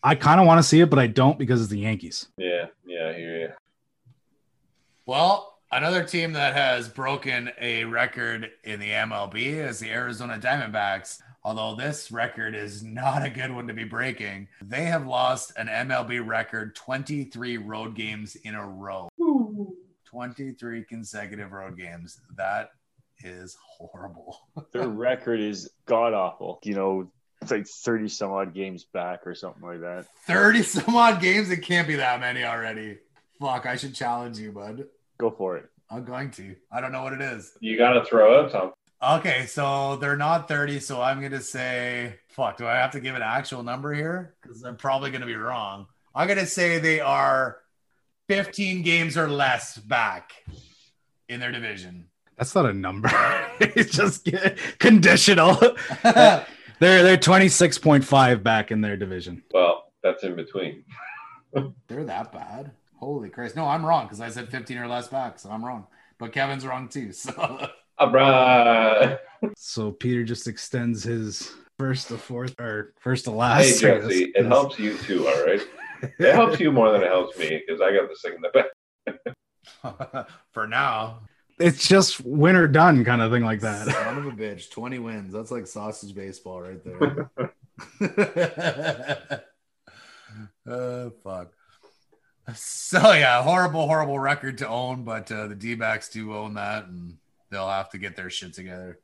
[0.05, 2.27] I kind of want to see it, but I don't because it's the Yankees.
[2.37, 3.49] Yeah, yeah, I hear you.
[5.07, 11.23] Well, another team that has broken a record in the MLB is the Arizona Diamondbacks.
[11.43, 15.65] Although this record is not a good one to be breaking, they have lost an
[15.65, 19.09] MLB record 23 road games in a row.
[20.05, 22.21] 23 consecutive road games.
[22.37, 22.69] That
[23.23, 24.37] is horrible.
[24.71, 26.59] Their record is god awful.
[26.63, 27.11] You know,
[27.45, 30.07] it's like 30 some odd games back or something like that.
[30.25, 31.51] 30 some odd games.
[31.51, 32.97] It can't be that many already.
[33.39, 34.85] Fuck, I should challenge you, bud.
[35.19, 35.69] Go for it.
[35.89, 36.55] I'm going to.
[36.71, 37.55] I don't know what it is.
[37.59, 38.71] You got to throw out something.
[39.03, 42.99] Okay, so they're not 30, so I'm going to say, fuck, do I have to
[42.99, 44.33] give an actual number here?
[44.41, 45.85] Because I'm probably going to be wrong.
[46.15, 47.59] I'm going to say they are
[48.27, 50.31] 15 games or less back
[51.29, 52.07] in their division.
[52.37, 53.11] That's not a number.
[53.59, 54.27] it's just
[54.79, 55.59] conditional.
[56.79, 59.43] they're they're 26.5 back in their division.
[59.53, 60.83] Well, that's in between.
[61.87, 62.71] they're that bad.
[62.97, 63.55] Holy Christ.
[63.55, 65.87] No, I'm wrong because I said 15 or less back, so I'm wrong.
[66.17, 67.11] But Kevin's wrong too.
[67.11, 67.67] So
[67.99, 69.19] Abra.
[69.55, 73.81] So Peter just extends his first to fourth or first to last.
[73.81, 75.61] Hey Jesse, it helps you too, all right?
[76.19, 78.49] it helps you more than it helps me because I got this thing in the
[78.49, 80.27] back.
[80.51, 81.21] For now.
[81.57, 83.87] It's just win or done kind of thing like that.
[83.87, 85.31] Son of a bitch, 20 wins.
[85.31, 87.29] That's like sausage baseball right there.
[90.69, 91.53] uh, fuck.
[92.53, 96.85] So yeah, horrible, horrible record to own, but uh, the D backs do own that
[96.87, 97.17] and
[97.49, 98.99] they'll have to get their shit together.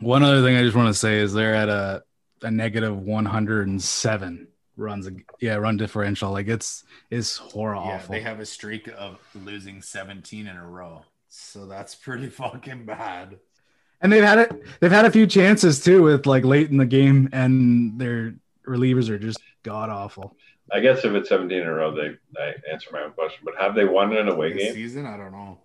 [0.00, 2.02] One other thing I just want to say is they're at a,
[2.42, 5.08] a negative 107 runs.
[5.40, 6.30] Yeah, run differential.
[6.30, 7.86] Like it's it's horrible.
[7.86, 11.02] Yeah, they have a streak of losing 17 in a row.
[11.28, 13.38] So that's pretty fucking bad.
[14.00, 14.62] And they've had it.
[14.80, 18.34] They've had a few chances too, with like late in the game, and their
[18.66, 20.36] relievers are just god awful.
[20.72, 23.40] I guess if it's 17 in a row, they I answer my own question.
[23.44, 25.06] But have they won an away this game season?
[25.06, 25.58] I don't know.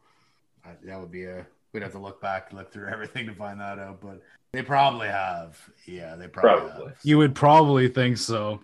[0.64, 3.60] I, that would be a We'd have to look back, look through everything to find
[3.60, 4.22] that out, but
[4.54, 5.58] they probably have.
[5.86, 6.88] Yeah, they probably, probably.
[6.90, 7.00] have.
[7.04, 8.62] You would probably think so.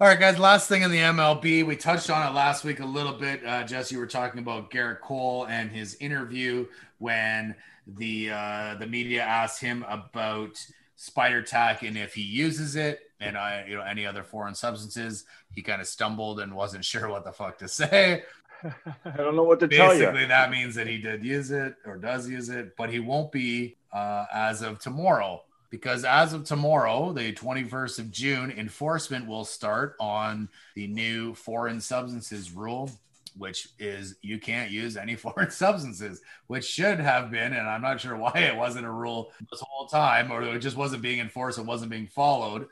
[0.00, 0.38] All right, guys.
[0.38, 3.44] Last thing in the MLB, we touched on it last week a little bit.
[3.44, 7.54] Uh, Jesse, you were talking about Gerrit Cole and his interview when
[7.86, 10.56] the uh, the media asked him about
[10.96, 15.26] spider tack and if he uses it and I, you know, any other foreign substances.
[15.54, 18.22] He kind of stumbled and wasn't sure what the fuck to say.
[19.04, 20.00] I don't know what to Basically, tell you.
[20.06, 23.32] Basically, that means that he did use it or does use it, but he won't
[23.32, 29.44] be uh, as of tomorrow because as of tomorrow, the 21st of June, enforcement will
[29.44, 32.90] start on the new foreign substances rule,
[33.36, 38.00] which is you can't use any foreign substances, which should have been, and I'm not
[38.00, 41.58] sure why it wasn't a rule this whole time, or it just wasn't being enforced,
[41.58, 42.66] it wasn't being followed.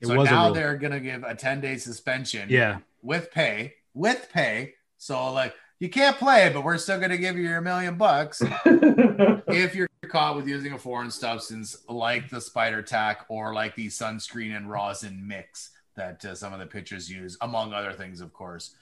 [0.00, 2.78] It so now they're going to give a 10 day suspension yeah.
[3.02, 7.36] with pay, with pay so like you can't play, but we're still going to give
[7.36, 12.82] you your million bucks if you're caught with using a foreign substance like the spider
[12.82, 17.36] tack or like the sunscreen and rosin mix that uh, some of the pitchers use,
[17.40, 18.74] among other things, of course.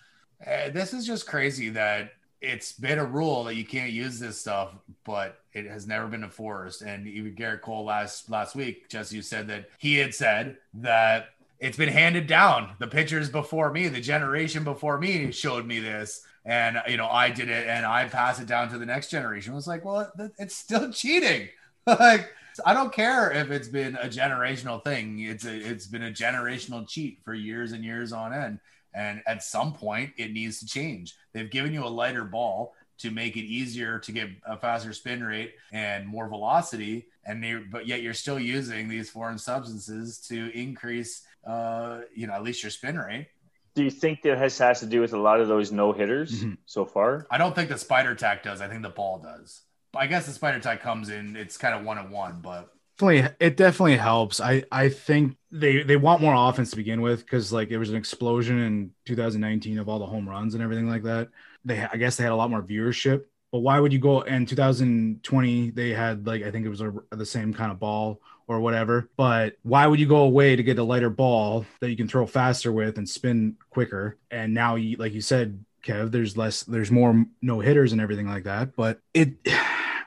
[0.45, 4.39] Uh, this is just crazy that it's been a rule that you can't use this
[4.39, 6.83] stuff, but it has never been enforced.
[6.83, 11.31] And even Gerrit Cole last last week, Jesse, you said that he had said that
[11.59, 12.75] it's been handed down.
[12.79, 16.27] The pitchers before me, the generation before me showed me this.
[16.45, 19.53] And, you know, I did it and I pass it down to the next generation.
[19.53, 21.49] It was like, well, it's still cheating.
[21.87, 22.31] like,
[22.65, 25.21] I don't care if it's been a generational thing.
[25.21, 28.61] It's a, it's been a generational cheat for years and years on end.
[28.93, 31.17] And at some point, it needs to change.
[31.33, 35.25] They've given you a lighter ball to make it easier to get a faster spin
[35.25, 37.07] rate and more velocity.
[37.25, 42.43] And but yet you're still using these foreign substances to increase uh, you know, at
[42.43, 43.29] least your spin rate.
[43.75, 46.41] Do you think that has has to do with a lot of those no hitters
[46.43, 46.55] mm-hmm.
[46.67, 47.27] so far?
[47.31, 48.61] I don't think the spider tack does.
[48.61, 49.63] I think the ball does.
[49.97, 51.37] I guess the spider tack comes in.
[51.37, 54.41] It's kind of one on one, but definitely it definitely helps.
[54.41, 57.91] I I think they they want more offense to begin with because like it was
[57.91, 61.29] an explosion in 2019 of all the home runs and everything like that.
[61.65, 63.25] They I guess they had a lot more viewership.
[63.53, 65.71] But why would you go in 2020?
[65.71, 69.09] They had like I think it was a, the same kind of ball or whatever.
[69.17, 72.27] But why would you go away to get a lighter ball that you can throw
[72.27, 74.19] faster with and spin quicker?
[74.31, 78.27] And now, you, like you said, Kev, there's less, there's more no hitters and everything
[78.27, 78.77] like that.
[78.77, 79.35] But it,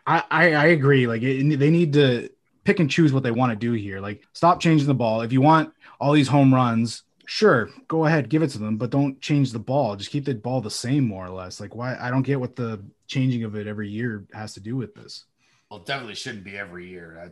[0.08, 1.06] I, I, I agree.
[1.08, 2.30] Like it, they need to
[2.64, 4.00] pick and choose what they want to do here.
[4.00, 5.22] Like stop changing the ball.
[5.22, 8.90] If you want all these home runs, sure, go ahead, give it to them, but
[8.90, 9.96] don't change the ball.
[9.96, 11.60] Just keep the ball the same, more or less.
[11.60, 11.98] Like why?
[12.00, 15.26] I don't get what the changing of it every year has to do with this.
[15.70, 17.32] Well, definitely shouldn't be every year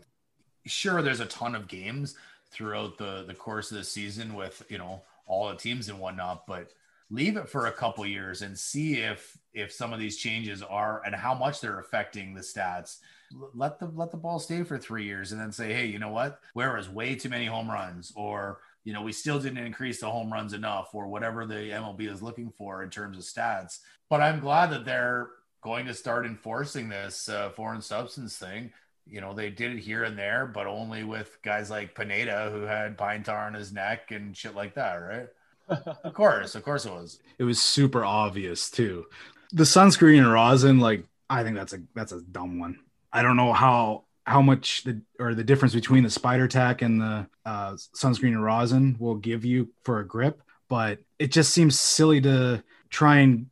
[0.65, 2.15] sure there's a ton of games
[2.51, 6.45] throughout the the course of the season with you know all the teams and whatnot,
[6.47, 6.71] but
[7.11, 11.01] leave it for a couple years and see if if some of these changes are
[11.05, 12.99] and how much they're affecting the stats.
[13.53, 16.09] Let the let the ball stay for three years and then say, hey, you know
[16.09, 16.39] what?
[16.53, 20.09] Where was way too many home runs, or you know, we still didn't increase the
[20.09, 23.79] home runs enough, or whatever the MLB is looking for in terms of stats.
[24.09, 25.29] But I'm glad that they're
[25.61, 28.71] going to start enforcing this uh, foreign substance thing.
[29.07, 32.61] You know, they did it here and there, but only with guys like Pineda who
[32.61, 35.27] had pine tar on his neck and shit like that, right?
[36.03, 37.19] of course, of course it was.
[37.37, 39.05] It was super obvious too.
[39.53, 42.79] The sunscreen and rosin, like I think that's a that's a dumb one.
[43.11, 46.99] I don't know how how much the or the difference between the spider tack and
[46.99, 51.79] the uh, sunscreen and rosin will give you for a grip, but it just seems
[51.79, 53.47] silly to try and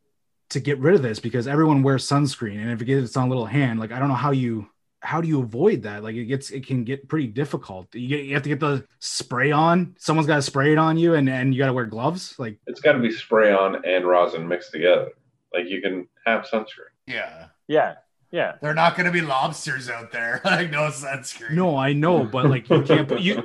[0.49, 3.29] to get rid of this because everyone wears sunscreen, and if it gets on a
[3.29, 4.67] little hand, like I don't know how you
[5.03, 6.03] how do you avoid that?
[6.03, 7.93] Like it gets it can get pretty difficult.
[7.93, 9.95] You get you have to get the spray on.
[9.99, 12.35] Someone's got to spray it on you, and and you got to wear gloves.
[12.39, 15.09] Like It's got to be spray on and rosin mixed together.
[15.53, 16.91] Like you can have sunscreen.
[17.05, 17.47] Yeah.
[17.67, 17.95] Yeah,
[18.31, 18.55] yeah.
[18.61, 20.41] They're not going to be lobsters out there.
[20.45, 21.51] like no sunscreen.
[21.51, 23.43] no, I know, but like you can't put you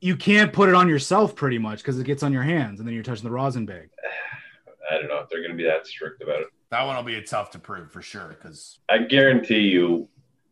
[0.00, 2.86] you can't put it on yourself pretty much because it gets on your hands, and
[2.86, 3.90] then you're touching the rosin bag.
[4.90, 6.48] I don't know if they're going to be that strict about it.
[6.70, 8.28] That one will be tough to prove for sure.
[8.28, 10.08] Because I guarantee you,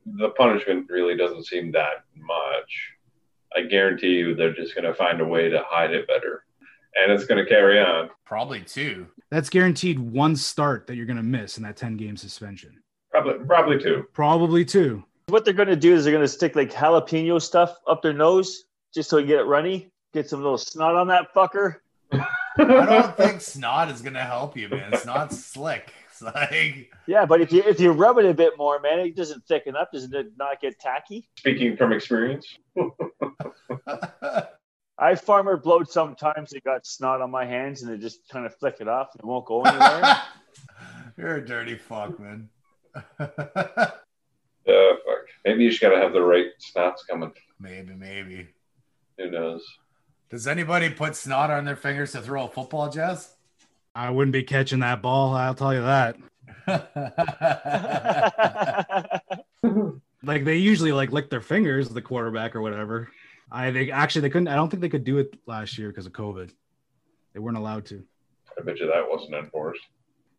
[0.06, 2.92] the punishment really doesn't seem that much.
[3.56, 6.44] I guarantee you, they're just going to find a way to hide it better,
[6.96, 8.10] and it's going to carry on.
[8.24, 9.06] probably two.
[9.30, 12.80] That's guaranteed one start that you're gonna miss in that 10 game suspension.
[13.10, 14.06] Probably, probably two.
[14.12, 15.04] Probably two.
[15.28, 18.14] What they're going to do is they're going to stick like jalapeno stuff up their
[18.14, 19.90] nose just so you get it runny.
[20.14, 21.76] Get some little snot on that fucker.
[22.12, 22.24] I
[22.56, 24.96] don't think snot is going to help you, man.
[24.96, 25.92] Snot's slick.
[26.20, 29.16] It's like Yeah, but if you if you rub it a bit more, man, it
[29.16, 29.92] doesn't thicken up.
[29.92, 31.28] Doesn't it not get tacky?
[31.38, 32.58] Speaking from experience,
[34.98, 36.52] I farmer blowed sometimes.
[36.52, 39.10] It got snot on my hands, and it just kind of flick it off.
[39.14, 40.16] and It won't go anywhere.
[41.16, 42.48] you're a dirty fuck, man.
[42.96, 43.78] uh, fuck.
[45.44, 47.32] Maybe you just got to have the right snots coming.
[47.60, 48.48] maybe, maybe.
[49.18, 49.62] Who knows?
[50.30, 53.34] Does anybody put snot on their fingers to throw a football, Jess?
[53.98, 56.16] I wouldn't be catching that ball, I'll tell you that.
[60.24, 63.08] Like they usually like lick their fingers, the quarterback or whatever.
[63.50, 66.06] I think actually they couldn't I don't think they could do it last year because
[66.06, 66.50] of COVID.
[67.32, 68.02] They weren't allowed to.
[68.58, 69.80] I bet you that wasn't enforced.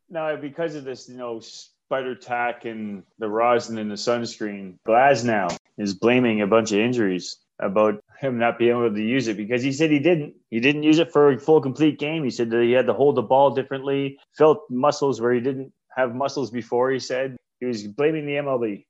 [0.09, 5.57] no, because of this, you know, spider tack and the rosin and the sunscreen, Glasnow
[5.77, 9.61] is blaming a bunch of injuries about him not being able to use it because
[9.61, 10.35] he said he didn't.
[10.49, 12.23] He didn't use it for a full complete game.
[12.23, 15.71] He said that he had to hold the ball differently, felt muscles where he didn't
[15.95, 16.91] have muscles before.
[16.91, 18.85] He said he was blaming the MLB.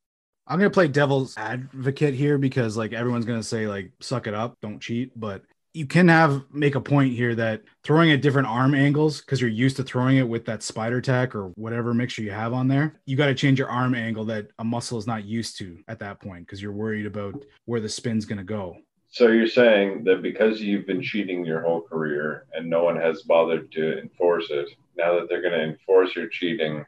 [0.47, 4.57] I'm gonna play devil's advocate here because like everyone's gonna say like suck it up,
[4.61, 5.43] don't cheat, but
[5.74, 9.49] you can have make a point here that throwing at different arm angles because you're
[9.49, 12.99] used to throwing it with that spider tack or whatever mixture you have on there.
[13.05, 15.99] You got to change your arm angle that a muscle is not used to at
[15.99, 18.78] that point because you're worried about where the spin's gonna go.
[19.11, 23.24] So you're saying that because you've been cheating your whole career and no one has
[23.24, 26.86] bothered to enforce it, now that they're going to enforce your cheating,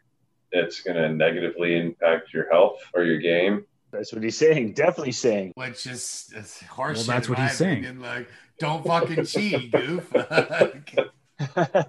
[0.51, 3.65] it's going to negatively impact your health or your game?
[3.91, 4.73] That's what he's saying.
[4.73, 5.53] Definitely saying.
[5.55, 6.95] Which is it's horseshit.
[6.95, 7.79] Well, that's what he's saying.
[7.79, 8.01] opinion.
[8.01, 8.27] Like,
[8.61, 10.13] don't fucking cheat, goof.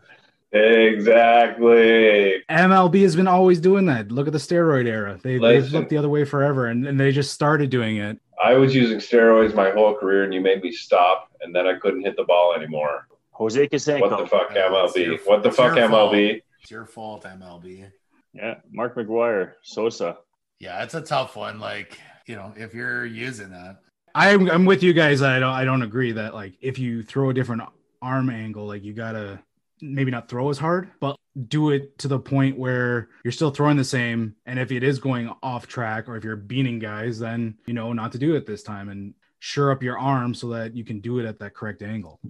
[0.54, 2.42] Exactly.
[2.50, 4.12] MLB has been always doing that.
[4.12, 5.18] Look at the steroid era.
[5.22, 8.18] They, they've looked the other way forever and, and they just started doing it.
[8.42, 11.78] I was using steroids my whole career and you made me stop and then I
[11.78, 13.08] couldn't hit the ball anymore.
[13.30, 14.00] Jose Canseco.
[14.02, 15.20] What the fuck, Yeah, your- MLB?
[15.26, 16.12] What the it's fuck, your fault.
[16.12, 16.42] MLB?
[16.60, 17.90] it's your fault, MLB.
[18.34, 20.18] Yeah, Mark McGwire, Sosa.
[20.58, 21.60] Yeah, it's a tough one.
[21.60, 23.78] Like, you know, if you're using that.
[24.14, 25.22] I'm I'm with you guys.
[25.22, 27.62] I don't I don't agree that like if you throw a different
[28.00, 29.40] arm angle, like you gotta
[29.80, 31.16] maybe not throw as hard, but
[31.48, 34.36] do it to the point where you're still throwing the same.
[34.46, 37.92] And if it is going off track or if you're beating guys, then you know
[37.92, 41.00] not to do it this time and sure up your arm so that you can
[41.00, 42.20] do it at that correct angle.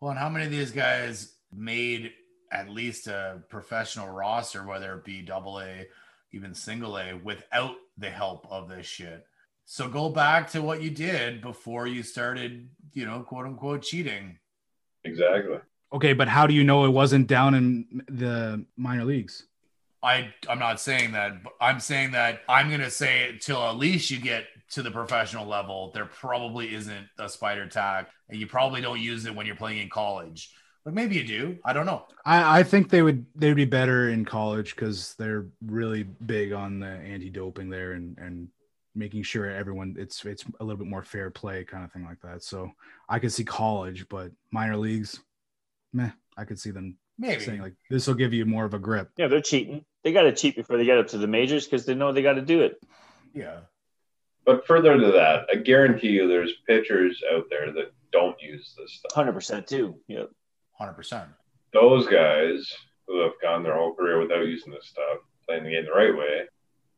[0.00, 2.12] Well, and how many of these guys made
[2.52, 5.86] at least a professional roster, whether it be double A,
[6.32, 9.26] even single A, without the help of this shit?
[9.72, 14.36] So go back to what you did before you started, you know, quote unquote cheating.
[15.04, 15.58] Exactly.
[15.92, 19.44] Okay, but how do you know it wasn't down in the minor leagues?
[20.02, 23.76] I I'm not saying that, but I'm saying that I'm gonna say it till at
[23.76, 25.92] least you get to the professional level.
[25.94, 29.78] There probably isn't a spider tack, and you probably don't use it when you're playing
[29.78, 30.52] in college.
[30.84, 31.58] But maybe you do.
[31.64, 32.06] I don't know.
[32.26, 36.52] I, I think they would they would be better in college because they're really big
[36.52, 38.48] on the anti-doping there and and
[38.94, 42.20] making sure everyone it's it's a little bit more fair play kind of thing like
[42.22, 42.42] that.
[42.42, 42.70] So
[43.08, 45.20] I could see college, but minor leagues,
[45.92, 47.42] meh, I could see them Maybe.
[47.42, 49.10] saying like this will give you more of a grip.
[49.16, 49.84] Yeah, they're cheating.
[50.02, 52.22] They got to cheat before they get up to the majors because they know they
[52.22, 52.80] got to do it.
[53.34, 53.60] yeah.
[54.46, 58.94] But further to that, I guarantee you there's pitchers out there that don't use this
[58.94, 59.12] stuff.
[59.12, 59.96] Hundred percent too.
[60.08, 60.24] Yeah.
[60.72, 61.28] Hundred percent.
[61.74, 62.72] Those guys
[63.06, 66.16] who have gone their whole career without using this stuff, playing the game the right
[66.16, 66.44] way,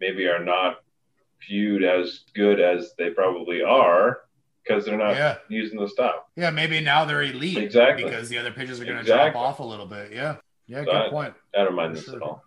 [0.00, 0.76] maybe are not
[1.48, 4.20] viewed as good as they probably are
[4.64, 5.38] because they're not Yeah.
[5.48, 6.16] using the stuff.
[6.36, 8.04] Yeah, maybe now they're elite Exactly.
[8.04, 9.30] because the other pitchers are going to Exactly.
[9.32, 10.12] drop off a little bit.
[10.12, 10.36] Yeah,
[10.66, 11.34] yeah, That- good point.
[11.54, 12.16] I don't mind For this sure.
[12.16, 12.44] at all.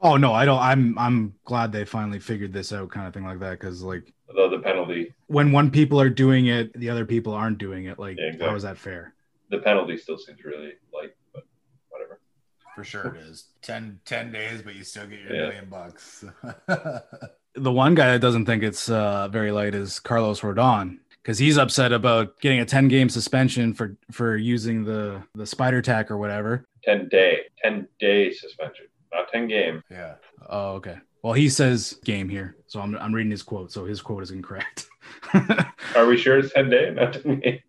[0.00, 0.58] Oh no, I don't.
[0.60, 3.52] I'm I'm glad they finally figured this out, kind of thing like that.
[3.58, 7.56] Because like Although the penalty, when one people are doing it, the other people aren't
[7.58, 7.98] doing it.
[7.98, 8.48] Like Yeah, exactly.
[8.48, 9.14] how is that fair?
[9.50, 11.44] the penalty still seems really light, but
[11.90, 12.18] whatever.
[12.74, 15.42] For sure, it is 10, 10 days, but you still get your Yeah.
[15.42, 16.24] million bucks.
[17.56, 21.56] The one guy that doesn't think it's uh, very light is Carlos Rodon because he's
[21.56, 26.18] upset about getting a 10 game suspension for for using the the spider tack or
[26.18, 26.64] whatever.
[26.82, 29.82] Ten day, ten day suspension, not ten game.
[29.90, 30.14] yeah,
[30.48, 30.96] Oh, okay.
[31.22, 33.72] Well, he says game here, so I'm I'm reading his quote.
[33.72, 34.86] So his quote is incorrect.
[35.96, 37.60] Are we sure it's ten day, not ten game?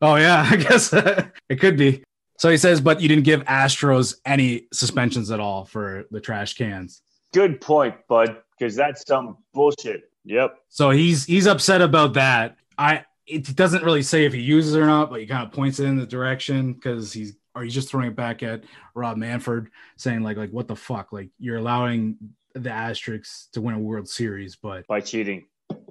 [0.00, 0.92] Oh yeah, I guess
[1.48, 2.02] it could be.
[2.38, 6.54] So he says, but you didn't give Astros any suspensions at all for the trash
[6.54, 7.02] cans.
[7.34, 8.36] Good point, bud.
[8.62, 10.08] Because that's some bullshit.
[10.24, 10.56] Yep.
[10.68, 12.58] So he's he's upset about that.
[12.78, 15.52] I it doesn't really say if he uses it or not, but he kind of
[15.52, 18.62] points it in the direction because he's or he's just throwing it back at
[18.94, 22.16] Rob Manfred, saying like like what the fuck, like you're allowing
[22.54, 25.46] the Asterix to win a World Series, but By cheating.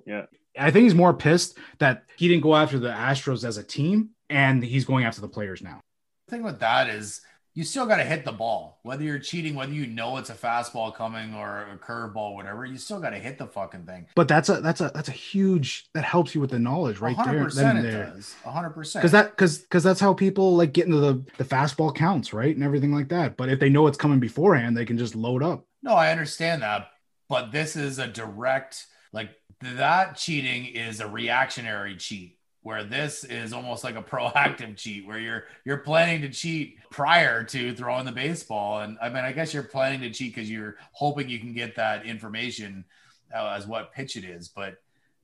[0.05, 0.27] Yeah.
[0.57, 4.11] I think he's more pissed that he didn't go after the Astros as a team
[4.29, 5.81] and he's going after the players now.
[6.27, 7.21] the thing with that is
[7.53, 10.33] you still got to hit the ball, whether you're cheating, whether you know it's a
[10.33, 12.65] fastball coming or a curveball, whatever.
[12.65, 14.07] You still got to hit the fucking thing.
[14.15, 17.15] But that's a that's a that's a huge that helps you with the knowledge right
[17.15, 17.25] there.
[17.25, 18.05] hundred percent, then it there.
[18.15, 18.33] does.
[18.45, 19.01] hundred percent.
[19.01, 22.55] because that because because that's how people like get into the the fastball counts right
[22.55, 25.43] and everything like that but if they know it's coming beforehand they can just load
[25.43, 26.89] up No, I understand that,
[27.27, 29.31] but this is a direct like
[29.61, 35.19] that cheating is a reactionary cheat where this is almost like a proactive cheat where
[35.19, 39.53] you're you're planning to cheat prior to throwing the baseball and I mean I guess
[39.53, 42.85] you're planning to cheat cuz you're hoping you can get that information
[43.33, 44.75] uh, as what pitch it is, but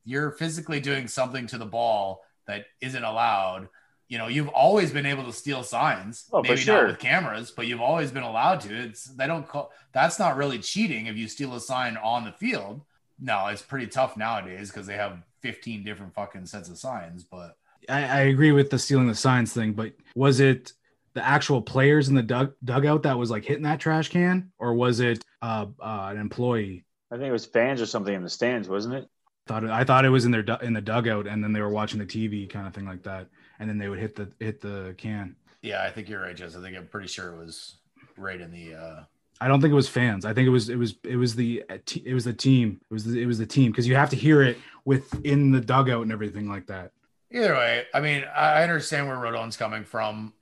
[0.06, 3.68] you're physically doing something to the ball that isn't allowed.
[4.08, 6.84] You know, you've always been able to steal signs, Oh, maybe sure.
[6.84, 8.74] not with cameras, but you've always been allowed to.
[8.74, 12.32] It's they don't call that's not really cheating if you steal a sign on the
[12.32, 12.82] field.
[13.20, 17.24] No, it's pretty tough nowadays because they have 15 different fucking sets of signs.
[17.24, 17.58] But
[17.90, 20.74] I, I agree with the stealing the signs thing but was it
[21.14, 24.74] the actual players in the dug, dugout that was like hitting that trash can or
[24.74, 28.30] was it uh, uh an employee I think it was fans or something in the
[28.30, 29.08] stands, wasn't it?
[29.48, 31.62] thought it, I thought it was in their du- in the dugout and then they
[31.62, 33.28] were watching the TV kind of thing like that
[33.60, 36.56] and then they would hit the hit the can yeah, I think you're right, Jess.
[36.56, 37.78] I think I'm pretty sure it was
[38.16, 39.04] right in the uh
[39.40, 40.26] I don't think it was fans.
[40.26, 42.82] I think it was it was it was the uh, it was the team.
[42.90, 45.62] It was the, it was the team because you have to hear it within the
[45.62, 46.92] dugout and everything like that.
[47.32, 50.34] Either way, I mean, I I understand where Rodon's coming from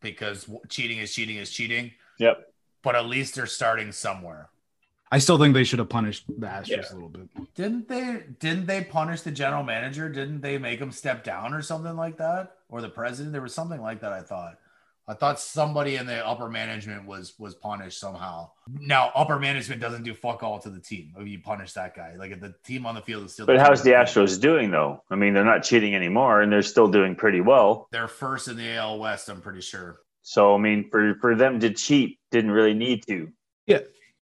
[0.00, 2.52] because cheating is cheating is cheating, Yep.
[2.82, 4.48] but at least they're starting somewhere.
[5.10, 6.92] I still think they should have punished the Astros Yeah.
[6.92, 7.28] a little bit.
[7.54, 8.22] Didn't they?
[8.38, 10.08] Didn't they punish the general manager?
[10.08, 12.56] Didn't they make him step down or something like that?
[12.68, 13.32] Or the president?
[13.32, 14.12] There was something like that.
[14.12, 14.58] I thought.
[15.08, 18.50] I thought somebody in the upper management was was punished somehow.
[18.78, 21.14] Now, upper management doesn't do fuck all to the team.
[21.16, 23.46] If you punish that guy, like if the team on the field is still.
[23.46, 24.06] But team how's the field.
[24.06, 25.02] Astros doing though?
[25.10, 27.88] I mean, they're not cheating anymore, and they're still doing pretty well.
[27.90, 29.30] They're first in the AL West.
[29.30, 30.00] I'm pretty sure.
[30.20, 33.32] So I mean, for for them to cheat, didn't really need to.
[33.66, 33.80] Yeah.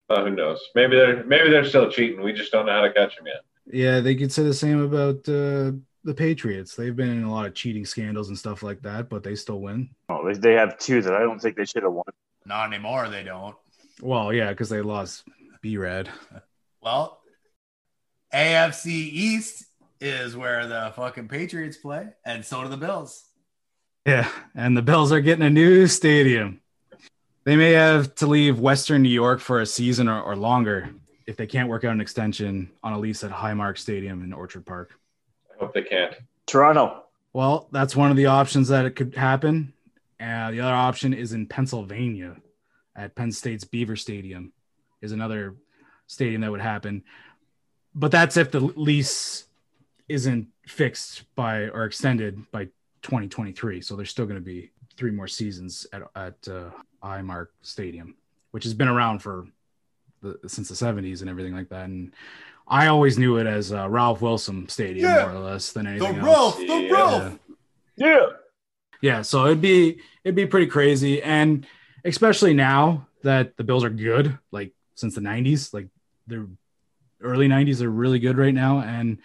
[0.08, 0.58] Uh, who knows?
[0.74, 2.22] Maybe they're maybe they're still cheating.
[2.22, 3.42] We just don't know how to catch them yet.
[3.66, 5.72] Yeah, they could say the same about uh,
[6.04, 6.74] the Patriots.
[6.74, 9.60] They've been in a lot of cheating scandals and stuff like that, but they still
[9.60, 9.90] win.
[10.08, 12.04] Oh, they, they have two that I don't think they should have won.
[12.44, 13.08] Not anymore.
[13.08, 13.56] They don't.
[14.00, 15.24] Well, yeah, because they lost
[15.60, 16.08] B Rad.
[16.82, 17.20] Well,
[18.34, 19.66] AFC East
[20.00, 23.24] is where the fucking Patriots play, and so do the Bills.
[24.04, 26.60] Yeah, and the Bills are getting a new stadium.
[27.44, 30.90] They may have to leave Western New York for a season or, or longer
[31.26, 34.66] if they can't work out an extension on a lease at Highmark Stadium in Orchard
[34.66, 34.98] Park.
[35.62, 36.16] I hope they can't.
[36.46, 37.04] Toronto.
[37.32, 39.72] Well, that's one of the options that it could happen.
[40.20, 42.36] Uh, the other option is in Pennsylvania
[42.96, 44.52] at Penn State's Beaver Stadium,
[45.00, 45.54] is another
[46.08, 47.04] stadium that would happen.
[47.94, 49.44] But that's if the lease
[50.08, 52.64] isn't fixed by or extended by
[53.02, 53.80] 2023.
[53.82, 56.70] So there's still going to be three more seasons at, at uh,
[57.02, 58.16] Highmark Stadium,
[58.50, 59.46] which has been around for
[60.22, 61.84] the, since the 70s and everything like that.
[61.84, 62.12] And
[62.72, 65.26] I always knew it as uh, Ralph Wilson Stadium Yeah.
[65.26, 66.24] more or less than The anything else.
[66.26, 66.90] Ralph, the Yeah.
[66.92, 67.38] Ralph.
[67.96, 68.26] Yeah.
[69.02, 71.66] Yeah, so it'd be it'd be pretty crazy, and
[72.04, 75.88] especially now that the Bills are good, like since the '90s, like
[76.28, 76.48] the
[77.20, 79.18] early '90s are really good right now, and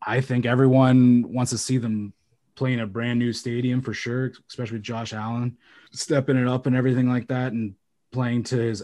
[0.00, 2.12] I think everyone wants to see them
[2.54, 5.56] playing a brand new stadium for sure, especially Josh Allen
[5.92, 7.74] stepping it up and everything like that, and
[8.12, 8.82] playing to his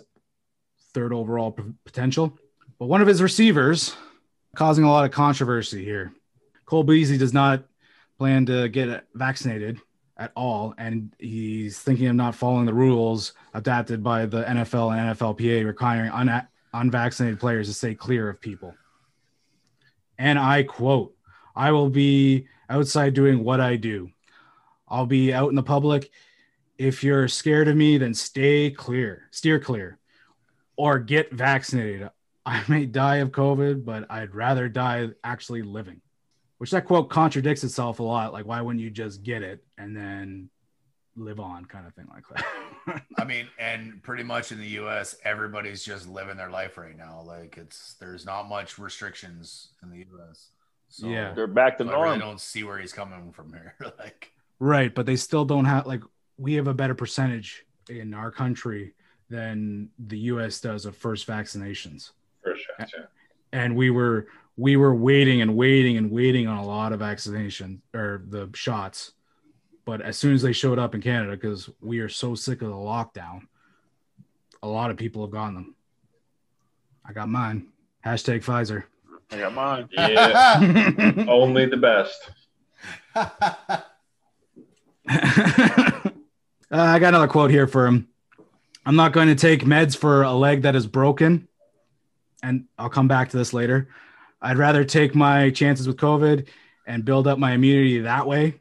[0.93, 2.37] third overall p- potential.
[2.79, 3.97] But one of his receivers
[4.55, 6.13] causing a lot of controversy here.
[6.67, 7.65] Cole Beasley does not
[8.19, 9.81] plan to get vaccinated
[10.17, 15.19] at all, and he's thinking of not following the rules adapted by the NFL and
[15.19, 18.75] NFLPA requiring un- unvaccinated players to stay clear of people.
[20.19, 21.15] And I quote,
[21.57, 24.11] I will be outside doing what I do.
[24.89, 26.11] I'll be out in the public.
[26.79, 29.99] If you're scared of me, then stay clear, steer clear,
[30.77, 32.09] or get vaccinated.
[32.47, 36.01] I may die of COVID, but I'd rather die actually living
[36.65, 38.33] which that quote contradicts itself a lot.
[38.33, 40.49] Like, why wouldn't you just get it and then
[41.17, 43.03] live on, kind of thing like that?
[43.19, 47.23] I mean, and pretty much in the U.S., everybody's just living their life right now.
[47.23, 50.49] Like it's there's not much restrictions in the U.S.
[50.89, 51.33] So Yeah.
[51.35, 52.01] They're back to normal.
[52.01, 52.31] I really norm.
[52.31, 53.75] don't see where he's coming from here.
[53.99, 56.03] like right, but they still don't have like
[56.39, 58.95] we have a better percentage in our country
[59.29, 60.61] than the U.S.
[60.61, 62.13] does of first vaccinations,
[62.45, 62.57] Sure.
[62.79, 63.05] Yeah.
[63.53, 64.27] and we were
[64.57, 69.13] we were waiting and waiting and waiting on a lot of vaccination or the shots.
[69.85, 72.69] But as soon as they showed up in Canada, because we are so sick of
[72.69, 73.43] the lockdown,
[74.63, 75.75] a lot of people have gotten them.
[77.05, 77.67] I got mine.
[78.05, 78.85] Hashtag Pfizer.
[79.31, 79.89] I got mine.
[79.93, 81.25] Yeah.
[81.29, 82.31] Only the best.
[86.71, 88.09] Uh, I got another quote here for him.
[88.85, 91.47] I'm not going to take meds for a leg that is broken.
[92.45, 93.89] And I'll come back to this later.
[94.43, 96.47] I'd rather take my chances with COVID
[96.87, 98.61] and build up my immunity that way.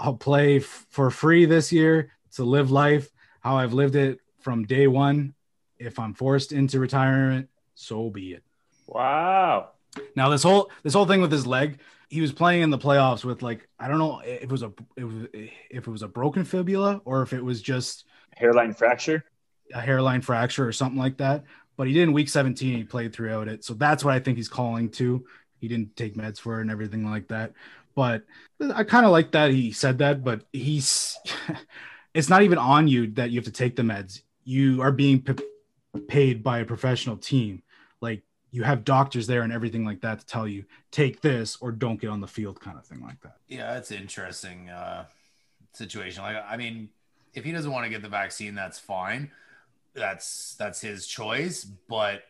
[0.00, 3.10] I'll play f- for free this year to live life
[3.40, 5.34] how I've lived it from day one.
[5.78, 8.42] If I'm forced into retirement, so be it.
[8.86, 9.70] Wow.
[10.16, 13.22] Now this whole this whole thing with his leg, he was playing in the playoffs
[13.22, 16.08] with like I don't know if it was a it was, if it was a
[16.08, 19.24] broken fibula or if it was just Hairline fracture.
[19.74, 21.44] a hairline fracture or something like that.
[21.78, 22.76] But he did in week 17.
[22.76, 25.24] He played throughout it, so that's what I think he's calling to.
[25.60, 27.52] He didn't take meds for it and everything like that.
[27.94, 28.24] But
[28.74, 30.22] I kind of like that he said that.
[30.22, 31.16] But he's
[32.14, 34.22] it's not even on you that you have to take the meds.
[34.44, 35.42] You are being p-
[36.08, 37.62] paid by a professional team.
[38.00, 41.70] Like you have doctors there and everything like that to tell you take this or
[41.70, 43.36] don't get on the field, kind of thing like that.
[43.46, 45.04] yeah, it's interesting uh,
[45.74, 46.22] situation.
[46.22, 46.88] Like, I mean,
[47.34, 49.30] if he doesn't want to get the vaccine, that's fine.
[49.98, 51.64] That's that's his choice.
[51.64, 52.22] But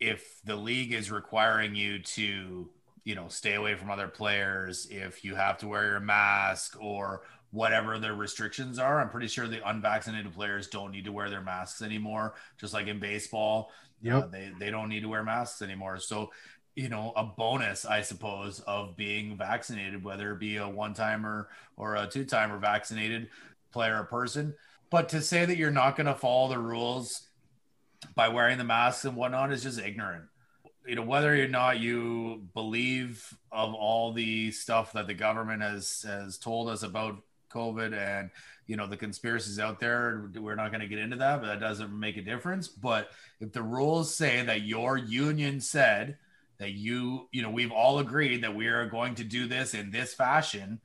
[0.00, 2.70] if the league is requiring you to,
[3.04, 7.22] you know, stay away from other players, if you have to wear your mask or
[7.50, 11.42] whatever their restrictions are, I'm pretty sure the unvaccinated players don't need to wear their
[11.42, 12.34] masks anymore.
[12.58, 13.70] Just like in baseball,
[14.02, 14.24] Yep.
[14.24, 15.98] uh, they they don't need to wear masks anymore.
[15.98, 16.30] So
[16.76, 21.48] you know a bonus i suppose of being vaccinated whether it be a one timer
[21.76, 23.28] or a two timer vaccinated
[23.72, 24.52] player or person
[24.94, 27.22] but to say that you're not going to follow the rules
[28.14, 30.22] by wearing the masks and whatnot is just ignorant.
[30.86, 36.04] You know whether or not you believe of all the stuff that the government has
[36.06, 37.16] has told us about
[37.52, 38.30] covid and
[38.68, 41.58] you know the conspiracies out there we're not going to get into that but that
[41.58, 42.68] doesn't make a difference.
[42.68, 43.10] But
[43.40, 46.18] if the rules say that your union said
[46.58, 49.90] that you you know we've all agreed that we are going to do this in
[49.90, 50.78] this fashion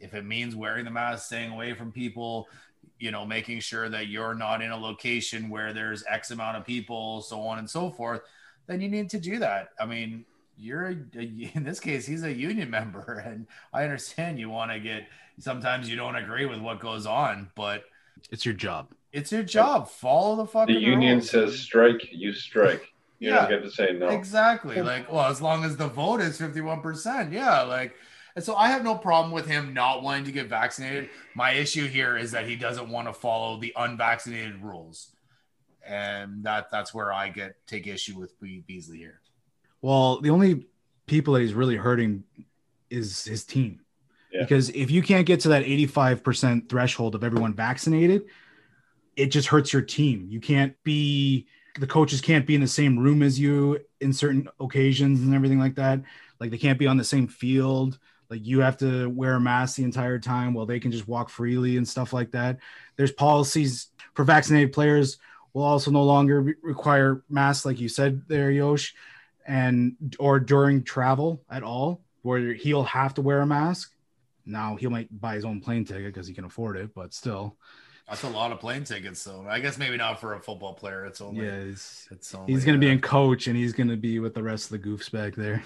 [0.00, 2.46] if it means wearing the mask staying away from people
[2.98, 6.64] you know making sure that you're not in a location where there's x amount of
[6.64, 8.20] people so on and so forth
[8.66, 10.24] then you need to do that i mean
[10.56, 10.92] you're a,
[11.54, 15.06] in this case he's a union member and i understand you want to get
[15.38, 17.84] sometimes you don't agree with what goes on but
[18.30, 18.88] It's your job.
[19.12, 21.30] it's your job follow the fucking The union rules.
[21.30, 22.92] says strike, you strike.
[23.20, 23.40] You Yeah.
[23.46, 24.08] don't get to say no.
[24.08, 24.80] Exactly.
[24.92, 27.32] Like, well, as long as the vote is 51%.
[27.32, 27.62] Yeah.
[27.62, 27.94] Like,
[28.38, 31.10] and so I have no problem with him not wanting to get vaccinated.
[31.34, 35.08] My issue here is that he doesn't want to follow the unvaccinated rules.
[35.84, 39.22] And that that's where I get take issue with Be- Beasley here.
[39.82, 40.66] Well, the only
[41.06, 42.22] people that he's really hurting
[42.90, 43.80] is his team.
[44.32, 44.42] Yeah.
[44.42, 48.22] Because if you can't get to that 85% threshold of everyone vaccinated,
[49.16, 50.28] it just hurts your team.
[50.30, 51.48] You can't be
[51.80, 55.58] the coaches can't be in the same room as you in certain occasions and everything
[55.58, 56.02] like that.
[56.38, 57.98] Like they can't be on the same field.
[58.30, 61.30] Like you have to wear a mask the entire time while they can just walk
[61.30, 62.58] freely and stuff like that.
[62.96, 65.18] There's policies for vaccinated players
[65.54, 68.94] will also no longer re- require masks, like you said there, Yosh
[69.48, 73.92] and or during travel at all, where he'll have to wear a mask.
[74.44, 77.56] Now he might buy his own plane ticket because he can afford it, but still,
[78.08, 81.06] That's a lot of plane tickets, so I guess maybe not for a football player.
[81.06, 83.96] It's only yeah, he's, it's only he's gonna be uh, in coach and he's gonna
[83.96, 85.62] be with the rest of the goofs back there.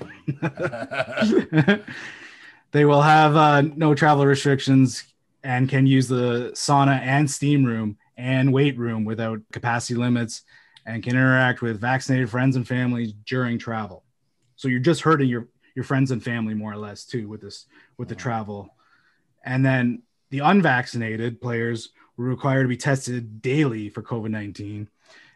[2.73, 5.05] they will have uh, no travel restrictions
[5.45, 10.43] and can use the sauna and steam room and weight room without capacity limits
[10.87, 14.05] and can interact with vaccinated friends and family during travel.
[14.57, 17.67] So you're just hurting your your friends and family more or less too with this
[17.97, 18.75] with the travel.
[19.45, 24.87] And then the unvaccinated players were required to be tested daily for COVID-19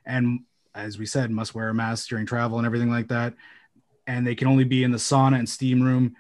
[0.05, 0.41] and
[0.75, 3.35] as we said must wear a mask during travel and everything like that.
[4.07, 6.15] And they can only be in the sauna and steam room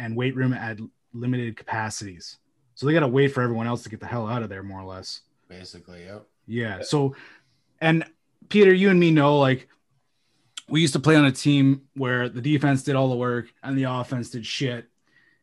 [0.00, 0.78] and weight room at
[1.12, 2.38] limited capacities.
[2.74, 4.62] So they got to wait for everyone else to get the hell out of there
[4.62, 5.20] more or less.
[5.48, 6.04] basically.
[6.04, 6.26] Yep.
[6.46, 6.82] Yeah.
[6.82, 7.14] So,
[7.80, 8.04] and
[8.48, 9.68] Peter, you and me know like
[10.68, 13.76] we used to play on a team where the defense did all the work and
[13.76, 14.86] the offense did shit.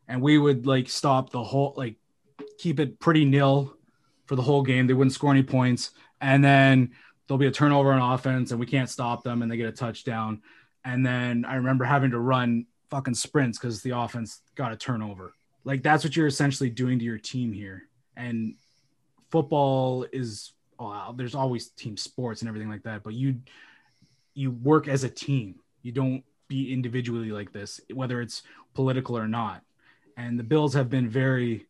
[0.08, 1.96] And we would like stop the whole, like
[2.58, 3.76] keep it pretty nil
[4.26, 4.86] for the whole game.
[4.86, 5.92] They wouldn't score any points.
[6.20, 6.90] And then
[7.26, 9.72] there'll be a turnover on offense and we can't stop them and they get a
[9.72, 10.42] touchdown.
[10.84, 15.34] And then I remember having to run fucking sprints because the offense got a turnover.
[15.64, 17.88] Like that's what you're essentially doing to your team here.
[18.16, 18.54] And
[19.30, 23.36] football is oh, there's always team sports and everything like that, but you
[24.34, 25.56] you work as a team.
[25.82, 28.42] You don't be individually like this, whether it's
[28.74, 29.62] political or not.
[30.16, 31.66] And the Bills have been very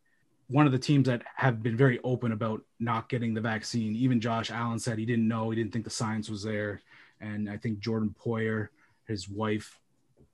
[0.47, 3.95] one of the teams that have been very open about not getting the vaccine.
[3.95, 6.81] Even Josh Allen said he didn't know, he didn't think the science was there.
[7.21, 8.69] And I think Jordan Poyer,
[9.05, 9.78] his wife,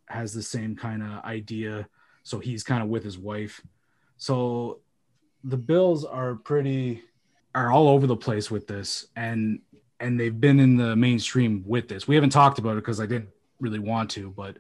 [0.08, 1.88] has the same kind of idea.
[2.24, 3.62] So he's kind of with his wife.
[4.18, 4.80] So
[5.44, 7.04] the Bills are pretty
[7.54, 9.60] are all over the place with this and
[10.02, 12.06] and they've been in the mainstream with this.
[12.08, 13.30] We haven't talked about it because I didn't
[13.62, 14.58] really want to, but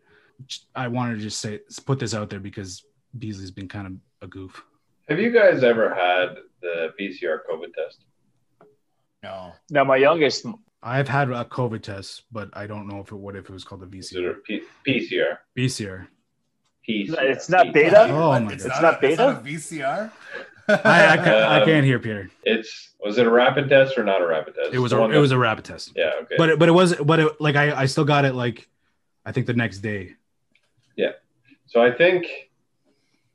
[0.76, 2.84] I wanted to just say put this out there because
[3.17, 4.63] Beasley's been kind of a goof.
[5.09, 8.05] Have you guys ever had the PCR COVID test?
[9.23, 9.53] No.
[9.69, 10.45] Now, my youngest,
[10.85, 13.63] I've had a COVID test, but I don't know if it what if it was
[13.63, 14.35] called a Is it a VCR.
[14.45, 15.37] P- PCR?
[15.57, 16.07] VCR.
[16.87, 17.21] PCR.
[17.23, 18.03] It's not beta?
[18.03, 18.71] Oh my it's God.
[18.71, 19.57] It's not, not it's not a beta?
[19.57, 20.11] VCR.
[20.67, 20.73] I,
[21.13, 22.29] I, can't, I Um, can't hear Peter.
[22.43, 24.73] It's was it a rapid test or not a rapid test?
[24.73, 26.35] It was The a one it was a rapid test, yeah okay.
[26.37, 28.67] but it, but it was but it like I I still got it like
[29.25, 30.13] I think the next day.
[30.95, 31.11] Yeah.
[31.67, 32.25] So I think,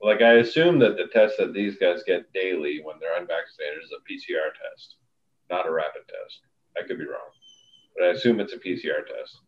[0.01, 3.91] like, I assume that the test that these guys get daily when they're unvaccinated is
[3.93, 4.97] a PCR test,
[5.51, 6.41] not a rapid test.
[6.79, 7.31] I could be wrong,
[8.01, 9.41] but I assume it's a PCR test.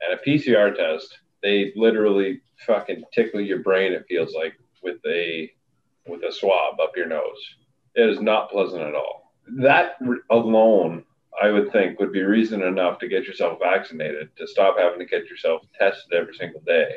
[0.00, 3.92] And a PCR test, they literally fucking tickle your brain.
[3.92, 5.52] It feels like with a
[6.06, 7.38] with a swab up your nose.
[7.94, 9.32] It is not pleasant at all.
[9.58, 9.98] That
[10.30, 11.04] alone,
[11.40, 15.06] I would think, would be reason enough to get yourself vaccinated to stop having to
[15.06, 16.96] get yourself tested every single day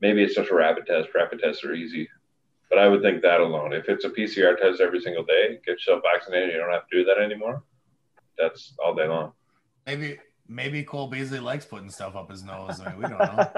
[0.00, 1.08] maybe it's just a rapid test.
[1.14, 2.08] Rapid tests are easy.
[2.68, 3.72] But I would think that alone.
[3.72, 6.98] If it's a PCR test every single day, get yourself vaccinated, you don't have to
[6.98, 7.64] do that anymore.
[8.38, 9.32] That's all day long.
[9.86, 12.80] Maybe maybe Cole Beasley likes putting stuff up his nose.
[12.80, 13.48] I mean, we don't know.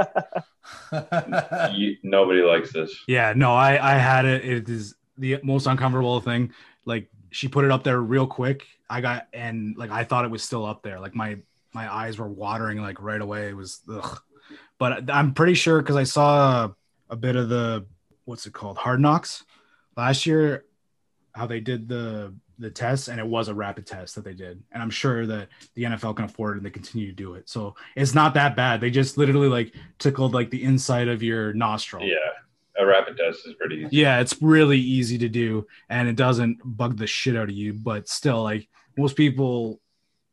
[1.74, 2.94] You, nobody likes this.
[3.08, 4.44] Yeah, no, I I had it.
[4.44, 6.52] It is the most uncomfortable thing.
[6.84, 8.64] Like she put it up there real quick.
[8.88, 11.00] I got and like I thought it was still up there.
[11.00, 11.38] Like my
[11.72, 13.48] my eyes were watering like right away.
[13.48, 14.20] It was ugh.
[14.78, 16.76] But I'm pretty sure because I saw a,
[17.10, 17.86] a bit of the
[18.24, 19.44] what's it called Hard Knocks
[19.96, 20.64] last year,
[21.34, 24.62] how they did the the test and it was a rapid test that they did.
[24.72, 27.48] And I'm sure that the NFL can afford it and they continue to do it.
[27.48, 28.80] So it's not that bad.
[28.80, 32.04] They just literally like tickled like the inside of your nostril.
[32.04, 32.16] Yeah,
[32.78, 33.96] a rapid test is pretty easy.
[33.96, 37.72] Yeah, it's really easy to do and it doesn't bug the shit out of you.
[37.72, 39.80] But still, like most people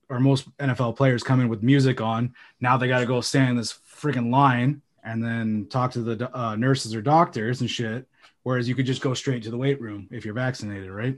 [0.09, 2.33] or most NFL players come in with music on.
[2.59, 6.37] Now they got to go stand in this freaking line and then talk to the
[6.37, 8.07] uh, nurses or doctors and shit.
[8.43, 11.17] Whereas you could just go straight to the weight room if you're vaccinated, right?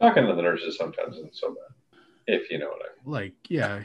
[0.00, 3.12] Talking to the nurses sometimes isn't so bad, if you know what I mean.
[3.12, 3.82] Like, yeah,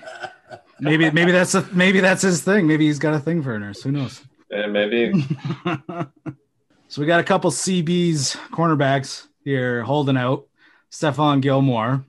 [0.79, 2.67] maybe maybe that's a maybe that's his thing.
[2.67, 3.81] Maybe he's got a thing for a nurse.
[3.83, 4.21] Who knows?
[4.49, 5.13] And maybe
[6.87, 10.47] so we got a couple CBs cornerbacks here holding out.
[10.91, 12.03] Stephon Gilmore,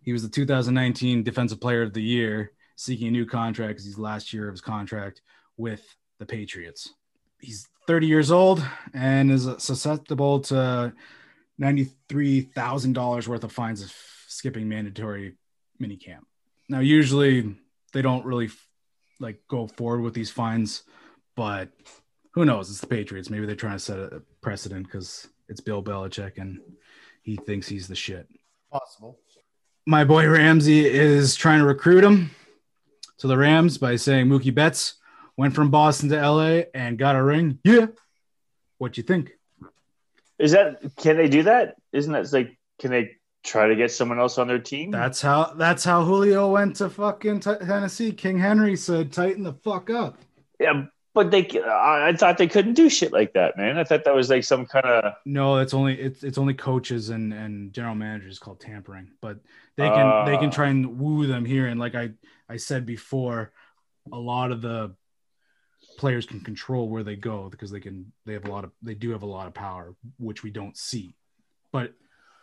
[0.00, 3.98] he was the 2019 Defensive Player of the Year, seeking a new contract because he's
[3.98, 5.20] last year of his contract
[5.58, 5.84] with
[6.18, 6.94] the Patriots.
[7.40, 8.64] He's 30 years old
[8.94, 10.94] and is susceptible to
[11.60, 13.92] $93,000 worth of fines of
[14.28, 15.34] skipping mandatory
[15.80, 16.22] minicamp.
[16.68, 17.54] Now, usually
[17.92, 18.50] they don't really
[19.20, 20.82] like go forward with these fines,
[21.36, 21.70] but
[22.34, 22.70] who knows?
[22.70, 23.30] It's the Patriots.
[23.30, 26.60] Maybe they're trying to set a precedent because it's Bill Belichick and
[27.22, 28.26] he thinks he's the shit.
[28.70, 29.18] Possible.
[29.86, 32.30] My boy Ramsey is trying to recruit him
[33.18, 34.94] to the Rams by saying Mookie Betts
[35.36, 37.58] went from Boston to LA and got a ring.
[37.64, 37.86] Yeah.
[38.78, 39.32] What do you think?
[40.42, 41.76] Is that can they do that?
[41.92, 43.12] Isn't that like can they
[43.44, 44.90] try to get someone else on their team?
[44.90, 48.12] That's how that's how Julio went to fucking t- Tennessee.
[48.12, 50.18] King Henry said, "Tighten the fuck up."
[50.60, 53.78] yeah, but they I I thought they couldn't do shit like that, man.
[53.78, 57.10] I thought that was like some kind of No, it's only it's it's only coaches
[57.10, 59.38] and and general managers called tampering, but
[59.76, 60.52] they can they can Ah.
[60.58, 61.68] try and woo them here.
[61.68, 62.10] And like I
[62.48, 63.52] I said before,
[64.12, 64.94] a lot of the
[66.02, 68.94] players can control where they go because they can they have a lot of they
[68.94, 71.14] do have a lot of power, which we don't see.
[71.70, 71.94] But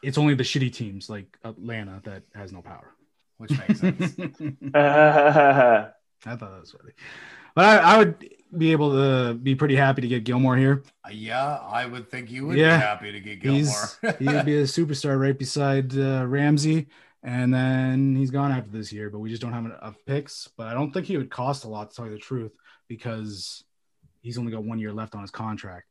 [0.02, 2.88] it's only the shitty teams like Atlanta that has no power.
[3.38, 4.16] which makes sense.
[4.74, 6.94] I thought that was funny.
[7.56, 8.14] But I, I would
[8.58, 10.84] be able to be pretty happy to get Gilmore here.
[11.06, 12.78] Uh, yeah, I would think you would Yeah.
[12.78, 13.60] be happy to get Gilmore.
[13.60, 16.88] He's he'd be a superstar right beside uh, Ramsey,
[17.24, 19.10] and then he's gone after this year.
[19.10, 20.48] But we just don't have enough picks.
[20.58, 22.54] But I don't think he would cost a lot to tell you the truth
[22.90, 23.64] because
[24.22, 25.88] he's only got one year left on his contract,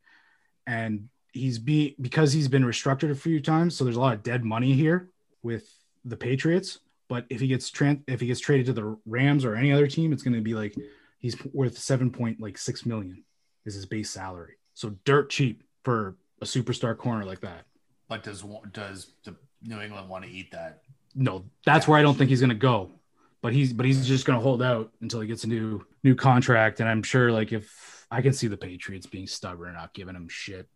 [0.67, 3.75] and he's be because he's been restructured a few times.
[3.75, 5.09] So there's a lot of dead money here
[5.43, 5.67] with
[6.05, 6.81] the Patriots.
[7.09, 9.87] But if he gets tran if he gets traded to the Rams or any other
[9.87, 10.75] team, it's going to be like
[11.19, 13.25] he's worth seven point like six million
[13.65, 14.57] is his base salary.
[14.75, 17.65] So dirt cheap for a superstar corner like that.
[18.09, 20.83] but does does the New England want to eat that?
[21.15, 22.91] No, that's where I don't think he's going to go.
[23.41, 26.15] But he's but he's just going to hold out until he gets a new new
[26.15, 26.81] contract.
[26.81, 30.17] And I'm sure like if I can see the Patriots being stubborn and not giving
[30.17, 30.69] him shit,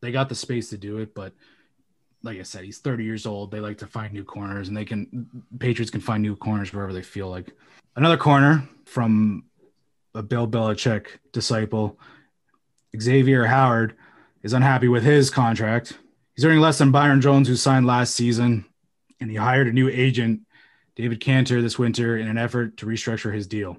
[0.00, 1.14] they got the space to do it.
[1.14, 1.32] But
[2.22, 3.50] like I said, he's 30 years old.
[3.50, 5.26] They like to find new corners, and they can
[5.58, 7.52] Patriots can find new corners wherever they feel like.
[7.96, 9.44] Another corner from
[10.14, 11.98] a Bill Belichick disciple,
[12.98, 13.96] Xavier Howard,
[14.42, 15.98] is unhappy with his contract.
[16.34, 18.64] He's earning less than Byron Jones, who signed last season,
[19.20, 20.40] and he hired a new agent,
[20.96, 23.76] David Canter, this winter in an effort to restructure his deal.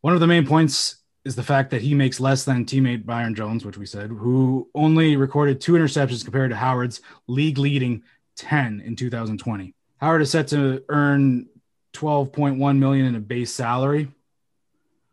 [0.00, 3.34] One of the main points is the fact that he makes less than teammate Byron
[3.34, 8.02] Jones, which we said, who only recorded two interceptions compared to Howard's league leading
[8.36, 9.74] 10 in 2020.
[9.98, 11.46] Howard is set to earn
[11.94, 14.08] 12.1 million in a base salary,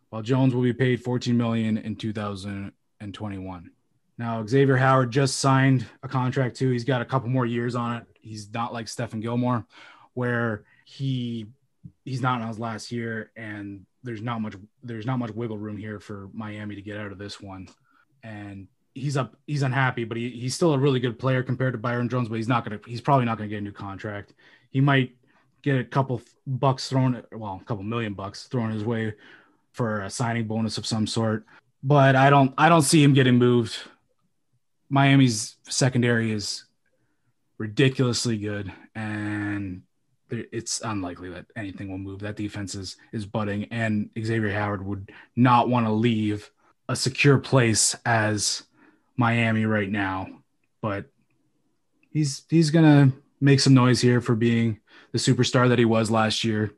[0.10, 3.72] while Jones will be paid 14 million in 2021.
[4.18, 6.72] Now, Xavier Howard just signed a contract too.
[6.72, 8.04] He's got a couple more years on it.
[8.20, 9.66] He's not like Stephon Gilmore,
[10.14, 11.48] where he
[12.04, 15.78] he's not in his last year, and there's not much there's not much wiggle room
[15.78, 17.68] here for Miami to get out of this one.
[18.24, 21.78] And he's up he's unhappy, but he, he's still a really good player compared to
[21.78, 24.34] Byron Jones, but he's not gonna he's probably not gonna get a new contract.
[24.72, 25.16] He might
[25.62, 29.14] get a couple bucks thrown well, a couple million bucks thrown his way
[29.72, 31.46] for a signing bonus of some sort.
[31.84, 33.78] But I don't I don't see him getting moved.
[34.90, 36.66] Miami's secondary is
[37.58, 39.84] ridiculously good and
[40.32, 42.20] it's unlikely that anything will move.
[42.20, 46.50] That defense is is budding, and Xavier Howard would not want to leave
[46.88, 48.64] a secure place as
[49.18, 50.28] Miami right now.
[50.82, 51.06] But
[52.12, 54.80] he's he's gonna make some noise here for being
[55.12, 56.74] the superstar that he was last year.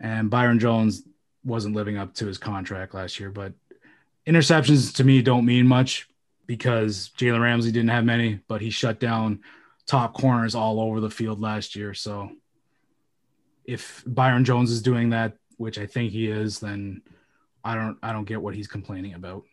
[0.00, 1.02] And Byron Jones
[1.44, 3.52] wasn't living up to his contract last year, but
[4.26, 6.08] interceptions to me don't mean much
[6.46, 9.40] because Jalen Ramsey didn't have many, but he shut down
[9.86, 11.94] top corners all over the field last year.
[11.94, 12.30] So
[13.64, 17.02] if Byron Jones is doing that, which I think he is, then
[17.64, 19.44] I don't I don't get what he's complaining about.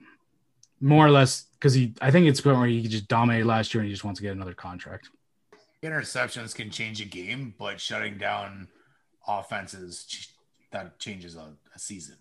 [0.79, 3.81] More or less because he I think it's going where he just dominated last year
[3.81, 5.09] and he just wants to get another contract.
[5.83, 8.67] Interceptions can change a game, but shutting down
[9.27, 10.31] offenses
[10.71, 12.17] that changes a, a season.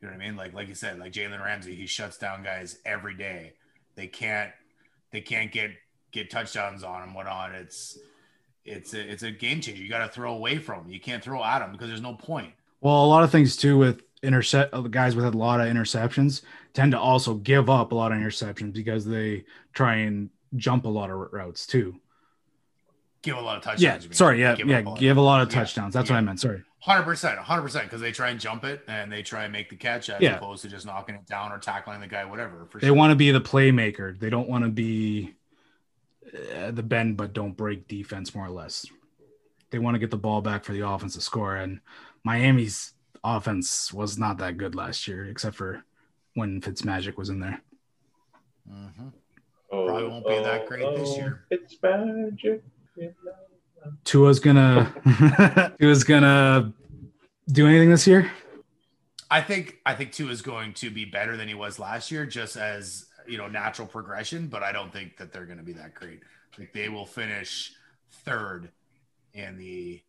[0.00, 0.36] You know what I mean?
[0.36, 3.54] Like like you said, like Jalen Ramsey, he shuts down guys every day.
[3.96, 4.52] They can't
[5.10, 5.70] they can't get
[6.12, 7.14] get touchdowns on him.
[7.14, 7.54] What on?
[7.54, 7.98] It's
[8.64, 9.82] it's a, it's a game changer.
[9.82, 10.90] You got to throw away from him.
[10.90, 12.52] You can't throw at him because there's no point.
[12.80, 15.66] Well, a lot of things too with intercept uh, the guys with a lot of
[15.66, 16.42] interceptions
[16.72, 20.88] tend to also give up a lot of interceptions because they try and jump a
[20.88, 21.96] lot of routes too.
[23.22, 24.04] Give a lot of touchdowns.
[24.06, 25.94] Yeah, sorry, yeah, Give yeah, a give a lot of Yeah, touchdowns.
[25.94, 26.16] That's what.
[26.16, 26.40] I meant.
[26.40, 26.62] Sorry.
[26.80, 29.70] Hundred percent, hundred percent, because they try and jump it and they try and make
[29.70, 30.36] the catch as Yeah.
[30.36, 32.66] opposed to just knocking it down or tackling the guy, whatever.
[32.68, 34.18] For They want to be the playmaker.
[34.18, 35.32] They don't want to be
[36.34, 38.86] uh, the bend but don't break defense, more or less.
[39.70, 41.56] They want to get the ball back for the offense to score.
[41.56, 41.80] And
[42.24, 42.92] Miami's
[43.22, 45.84] offense was not that good last year, except for
[46.34, 47.60] when Fitzmagic was in there.
[48.68, 49.08] hmm
[49.72, 51.46] Oh, Probably won't be that great this year.
[51.50, 52.62] It's magic.
[54.04, 56.72] Tua's gonna Tua's gonna
[57.48, 58.30] do anything this year.
[59.30, 62.24] I think I think Tua is going to be better than he was last year,
[62.24, 64.48] just as you know, natural progression.
[64.48, 66.20] But I don't think that they're going to be that great.
[66.58, 67.72] Like they will finish
[68.24, 68.70] third
[69.32, 70.00] in the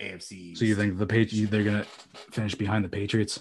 [0.00, 0.56] AFC.
[0.56, 1.84] So you think the Patriots they're gonna
[2.32, 3.40] finish behind the Patriots?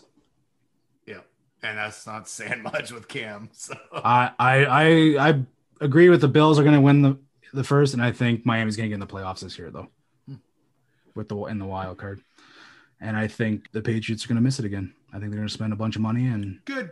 [1.08, 1.22] Yeah,
[1.64, 3.50] and that's not saying much with Cam.
[3.54, 5.44] So I I I, I
[5.82, 7.18] agree with the Bills are going to win the
[7.54, 9.88] the first, and I think Miami's going to get in the playoffs this year though,
[10.28, 10.36] Hmm.
[11.16, 12.22] with the in the wild card.
[13.02, 14.94] And I think the Patriots are going to miss it again.
[15.10, 16.92] I think they're going to spend a bunch of money and good.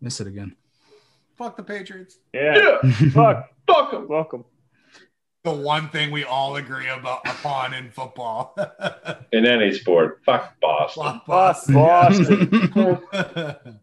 [0.00, 0.56] miss it again.
[1.36, 2.18] Fuck the Patriots.
[2.32, 2.78] Yeah.
[2.82, 3.50] Yeah, Fuck.
[3.90, 4.08] them.
[4.08, 4.44] Welcome.
[5.44, 8.54] The one thing we all agree about upon in football.
[9.32, 11.02] In any sport, fuck Boston.
[11.04, 11.26] Fuck Fuck
[11.66, 12.68] Boston.
[12.72, 13.78] Boston.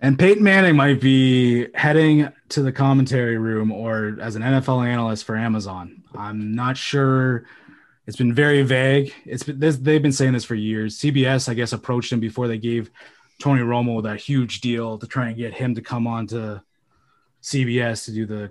[0.00, 5.24] And Peyton Manning might be heading to the commentary room or as an NFL analyst
[5.24, 6.02] for Amazon.
[6.14, 7.46] I'm not sure.
[8.06, 9.14] It's been very vague.
[9.24, 10.98] It's been this, they've been saying this for years.
[10.98, 12.90] CBS, I guess, approached him before they gave
[13.40, 16.62] Tony Romo that huge deal to try and get him to come on to
[17.42, 18.50] CBS to do the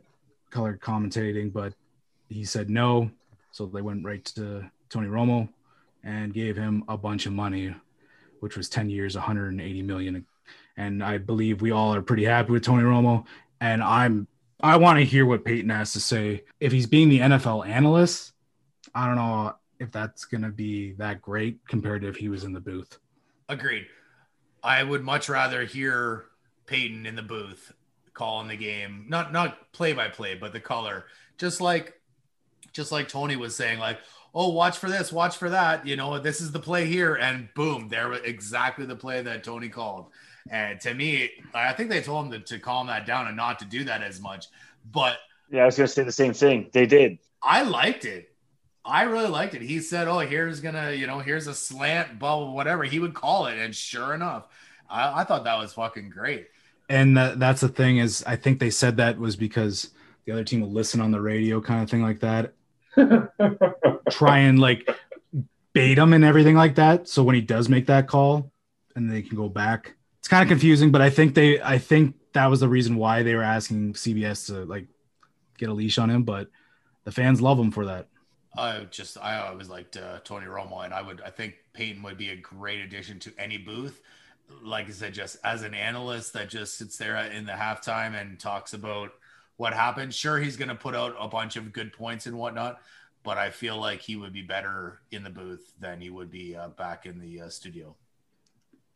[0.50, 1.74] color commentating, but
[2.30, 3.10] he said no.
[3.52, 5.50] So they went right to Tony Romo
[6.04, 7.74] and gave him a bunch of money,
[8.40, 10.26] which was 10 years, 180 million
[10.78, 13.26] and I believe we all are pretty happy with Tony Romo.
[13.62, 14.28] And I'm
[14.62, 16.44] I want to hear what Peyton has to say.
[16.60, 18.32] If he's being the NFL analyst,
[18.96, 22.54] I don't know if that's gonna be that great compared to if he was in
[22.54, 22.98] the booth.
[23.50, 23.88] Agreed.
[24.64, 26.26] I would much rather hear
[26.66, 27.74] Peyton in the booth
[28.14, 31.06] calling the game, not not play by play, but the color.
[31.38, 32.00] Just like
[32.72, 34.00] just like Tony was saying, like,
[34.34, 35.86] oh, watch for this, watch for that.
[35.86, 39.44] You know, this is the play here, and boom, there was exactly the play that
[39.44, 40.08] Tony called.
[40.50, 43.60] And to me, I think they told him to, to calm that down and not
[43.60, 44.48] to do that as much.
[44.92, 45.18] But
[45.50, 46.70] Yeah, I was gonna say the same thing.
[46.74, 47.20] They did.
[47.42, 48.33] I liked it.
[48.86, 49.62] I really liked it.
[49.62, 53.14] He said, "Oh, here's gonna, you know, here's a slant, blah, blah, whatever." He would
[53.14, 54.48] call it, and sure enough,
[54.90, 56.48] I, I thought that was fucking great.
[56.90, 59.92] And that, that's the thing is, I think they said that was because
[60.26, 62.54] the other team will listen on the radio, kind of thing like that.
[64.12, 64.90] Try and like
[65.74, 67.08] bait him and everything like that.
[67.08, 68.52] So when he does make that call,
[68.96, 70.92] and they can go back, it's kind of confusing.
[70.92, 74.48] But I think they, I think that was the reason why they were asking CBS
[74.48, 74.88] to like
[75.58, 76.24] get a leash on him.
[76.24, 76.50] But
[77.06, 78.08] the fans love him for that.
[78.58, 82.18] I just, I always liked uh, Tony Romo, and I would, I think Peyton would
[82.18, 84.02] be a great addition to any booth.
[84.62, 88.40] Like I said, just as an analyst that just sits there in the halftime and
[88.40, 89.12] talks about
[89.58, 90.14] what happened.
[90.14, 92.82] Sure, he's going to put out a bunch of good points and whatnot,
[93.24, 96.56] but I feel like he would be better in the booth than he would be
[96.56, 97.96] uh, back in the uh, studio.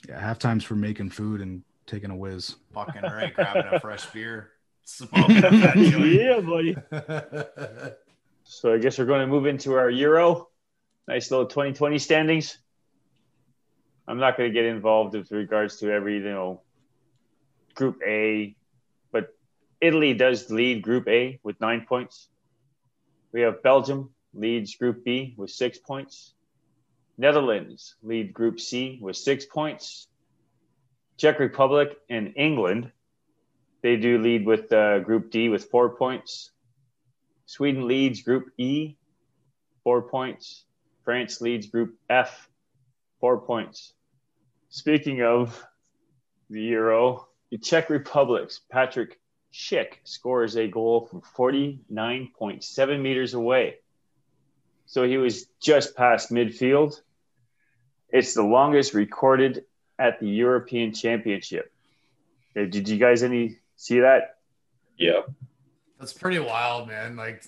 [0.08, 2.56] Yeah, halftimes for making food and taking a whiz.
[2.74, 4.52] Fucking right, grabbing a fresh beer,
[4.84, 6.14] smoking a fat joint.
[6.14, 6.76] yeah, buddy.
[8.50, 10.48] So I guess we're going to move into our Euro.
[11.06, 12.58] Nice little 2020 standings.
[14.08, 16.62] I'm not going to get involved with regards to every, you know,
[17.76, 18.56] Group A,
[19.12, 19.36] but
[19.82, 22.30] Italy does lead Group A with nine points.
[23.34, 26.34] We have Belgium leads Group B with six points.
[27.18, 30.08] Netherlands lead Group C with six points.
[31.18, 32.94] Czech Republic and England,
[33.82, 36.52] they do lead with uh, Group D with four points.
[37.48, 38.98] Sweden leads Group E,
[39.84, 40.66] four points.
[41.06, 42.50] France leads Group F,
[43.22, 43.94] four points.
[44.70, 45.66] Speaking of
[46.50, 49.14] the Euro, the Czech Republic's Patrik
[49.54, 53.76] Schick scores a goal from 49.7 meters away.
[54.86, 57.00] So he was just past midfield.
[58.10, 59.64] It's the longest recorded
[59.98, 61.72] at the European Championship.
[62.54, 64.38] Did you guys any see that?
[64.98, 65.22] yeah.
[66.00, 67.16] That's pretty wild, man.
[67.16, 67.44] Like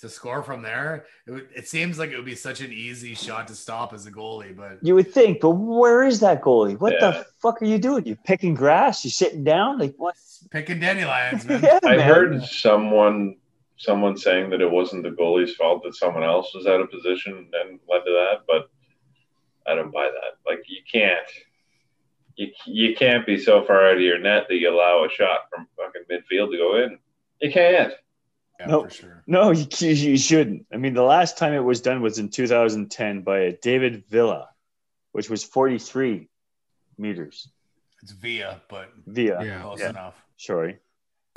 [0.00, 3.14] to score from there, it, would, it seems like it would be such an easy
[3.14, 6.78] shot to stop as a goalie, but You would think, but where is that goalie?
[6.78, 7.10] What Yeah.
[7.10, 8.06] the fuck are you doing?
[8.06, 9.04] You picking grass?
[9.04, 9.78] You sitting down?
[9.78, 10.14] Like what?
[10.50, 11.60] picking dandelions, man.
[11.62, 12.06] yeah, I man.
[12.06, 13.36] heard someone
[13.76, 17.32] someone saying that it wasn't the goalie's fault that someone else was out of position
[17.62, 18.68] and led to that, but
[19.66, 20.50] I don't buy that.
[20.50, 21.26] Like you can't
[22.36, 25.40] you you can't be so far out of your net that you allow a shot
[25.50, 26.98] from fucking midfield to go in.
[27.40, 27.92] You can't.
[28.58, 28.84] Yeah, No.
[28.84, 29.22] for sure.
[29.26, 30.66] No, you, you shouldn't.
[30.72, 34.50] I mean, the last time it was done was in 2010 by David Villa,
[35.12, 36.28] which was 43
[36.98, 37.48] meters
[38.02, 39.42] It's via, but via.
[39.42, 39.62] Yeah.
[39.62, 39.90] close Yeah.
[39.90, 40.22] enough.
[40.36, 40.78] Sorry.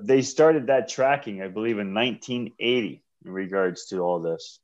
[0.02, 4.60] They started that tracking, I believe, in 1980 in regards to all this.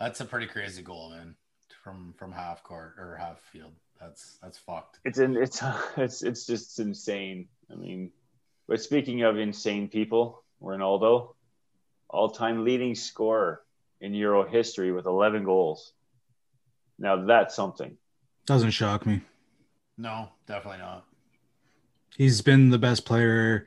[0.00, 1.36] That's a pretty crazy goal, man.
[1.84, 3.72] From from half court or half field.
[4.00, 4.98] That's that's fucked.
[5.04, 5.62] It's in, it's
[5.96, 7.48] it's it's just insane.
[7.70, 8.10] I mean,
[8.66, 11.34] but speaking of insane people, Ronaldo,
[12.08, 13.62] all-time leading scorer
[14.00, 15.92] in Euro history with 11 goals.
[16.98, 17.96] Now that's something.
[18.46, 19.22] Doesn't shock me.
[19.96, 21.04] No, definitely not.
[22.16, 23.66] He's been the best player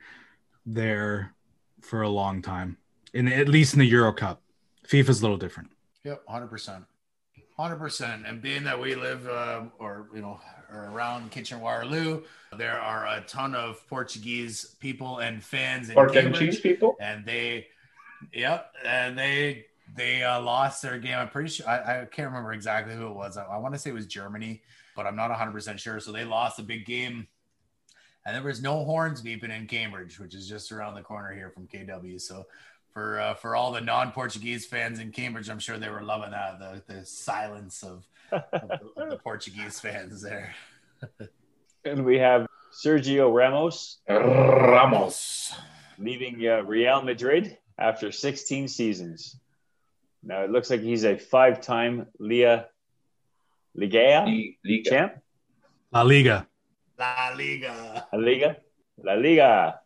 [0.66, 1.34] there
[1.80, 2.76] for a long time,
[3.12, 4.42] in at least in the Euro Cup.
[4.86, 5.70] FIFA's a little different.
[6.04, 6.84] Yep, hundred percent.
[7.56, 10.40] Hundred percent, and being that we live, uh, or you know,
[10.72, 12.22] or around Kitchen Waterloo,
[12.58, 15.94] there are a ton of Portuguese people and fans in
[16.34, 16.96] cheese people.
[17.00, 17.68] and they,
[18.32, 19.66] yep, and they
[19.96, 21.16] they uh, lost their game.
[21.16, 23.36] I'm pretty sure I, I can't remember exactly who it was.
[23.36, 24.62] I, I want to say it was Germany,
[24.96, 26.00] but I'm not 100 percent sure.
[26.00, 27.28] So they lost a big game,
[28.26, 31.50] and there was no horns beeping in Cambridge, which is just around the corner here
[31.50, 32.20] from KW.
[32.20, 32.46] So
[32.94, 36.58] for uh, for all the non-Portuguese fans in Cambridge, I'm sure they were loving that
[36.60, 40.54] the the silence of, of, the, of the Portuguese fans there.
[41.86, 45.52] And we have Sergio Ramos Ramos.
[45.98, 49.36] leaving uh, Real Madrid after 16 seasons.
[50.22, 52.68] Now it looks like he's a five-time Liga
[53.74, 54.24] Liga
[54.64, 54.88] Liga.
[54.90, 55.12] champ.
[55.92, 56.46] La Liga.
[56.98, 58.06] La Liga.
[58.10, 58.56] La Liga,
[59.02, 59.80] La Liga.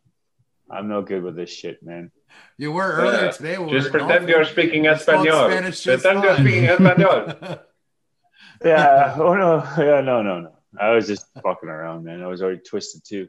[0.71, 2.13] I'm no good with this shit, man.
[2.59, 3.57] You were earlier Uh, today.
[3.59, 4.29] when we Just were pretend golfing.
[4.29, 5.25] you're speaking Espanol.
[5.51, 7.59] Spanish just Pretend you're speaking Espanol.
[8.65, 9.15] Yeah.
[9.19, 9.63] oh no.
[9.79, 10.01] Yeah.
[10.01, 10.23] No.
[10.23, 10.41] No.
[10.41, 10.53] No.
[10.81, 12.23] I was just fucking around, man.
[12.23, 13.29] I was already twisted too.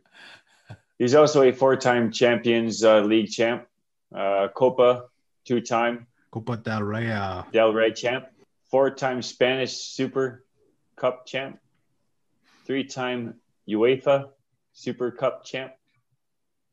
[0.97, 3.65] He's also a four-time Champions uh, League champ,
[4.13, 5.05] uh, Copa
[5.45, 7.11] two-time Copa del Rey.
[7.11, 8.25] uh, Del Rey champ,
[8.69, 10.43] four-time Spanish Super
[10.97, 11.57] Cup champ,
[12.65, 13.35] three-time
[13.67, 14.29] UEFA
[14.73, 15.71] Super Cup champ,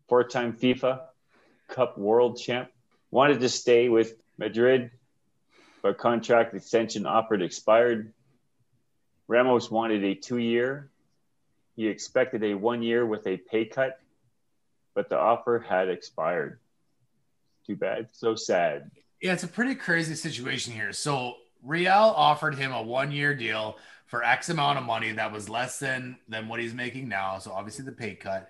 [0.09, 1.01] four-time FIFA
[1.69, 2.71] Cup World champ.
[3.11, 4.91] Wanted to stay with Madrid,
[5.83, 8.13] but contract extension offered expired.
[9.29, 10.91] Ramos wanted a two-year.
[11.75, 14.01] He expected a one-year with a pay cut,
[14.95, 16.59] but the offer had expired.
[17.67, 18.09] Too bad.
[18.13, 18.91] So sad.
[19.21, 20.93] Yeah, it's a pretty crazy situation here.
[20.93, 25.79] So Real offered him a one-year deal for X amount of money that was less
[25.79, 27.39] than than what he's making now.
[27.39, 28.49] So obviously the pay cut.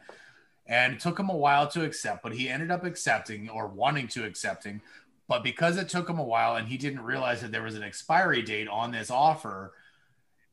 [0.69, 4.09] And it took him a while to accept, but he ended up accepting or wanting
[4.09, 4.81] to accepting.
[5.29, 7.83] But because it took him a while and he didn't realize that there was an
[7.83, 9.73] expiry date on this offer,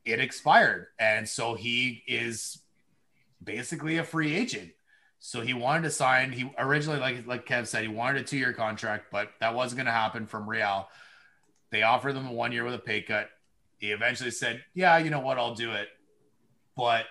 [0.06, 0.88] it expired.
[1.00, 2.60] And so he is
[3.44, 4.72] basically a free agent.
[5.20, 6.32] So he wanted to sign.
[6.32, 9.78] He originally, like like Kev said, he wanted a two year contract, but that wasn't
[9.78, 10.90] going to happen from Real.
[11.70, 13.30] They offered him a one year with a pay cut.
[13.78, 15.88] He eventually said, "Yeah, you know what, I'll do it."
[16.76, 17.06] But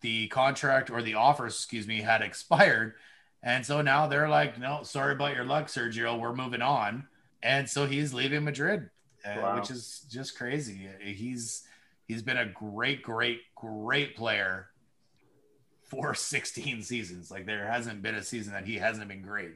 [0.00, 2.94] the contract or the offer, excuse me, had expired,
[3.42, 6.18] and so now they're like, "No, sorry about your luck, Sergio.
[6.18, 7.06] We're moving on."
[7.42, 8.90] And so he's leaving Madrid,
[9.24, 10.88] uh, which is just crazy.
[11.00, 11.64] He's
[12.06, 14.68] he's been a great, great, great player
[15.84, 17.30] for 16 seasons.
[17.30, 19.54] Like there hasn't been a season that he hasn't been great.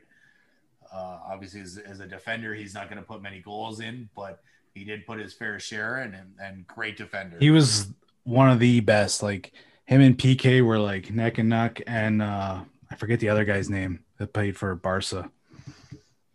[0.92, 4.40] Uh, obviously, as, as a defender, he's not going to put many goals in, but
[4.72, 7.36] he did put his fair share in, and, and great defender.
[7.40, 7.88] He was
[8.22, 9.22] one of the best.
[9.22, 9.52] Like
[9.86, 12.60] him and PK were like neck and neck, and uh,
[12.90, 15.30] I forget the other guy's name that played for Barca.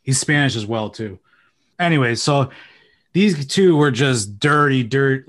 [0.02, 1.19] He's Spanish as well too.
[1.78, 2.49] Anyway, so
[3.14, 5.26] these two were just dirty, dirt,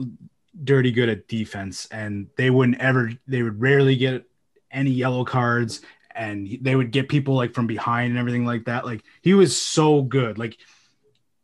[0.62, 3.10] dirty good at defense, and they wouldn't ever.
[3.26, 4.24] They would rarely get
[4.70, 5.80] any yellow cards,
[6.14, 8.84] and they would get people like from behind and everything like that.
[8.84, 10.38] Like he was so good.
[10.38, 10.58] Like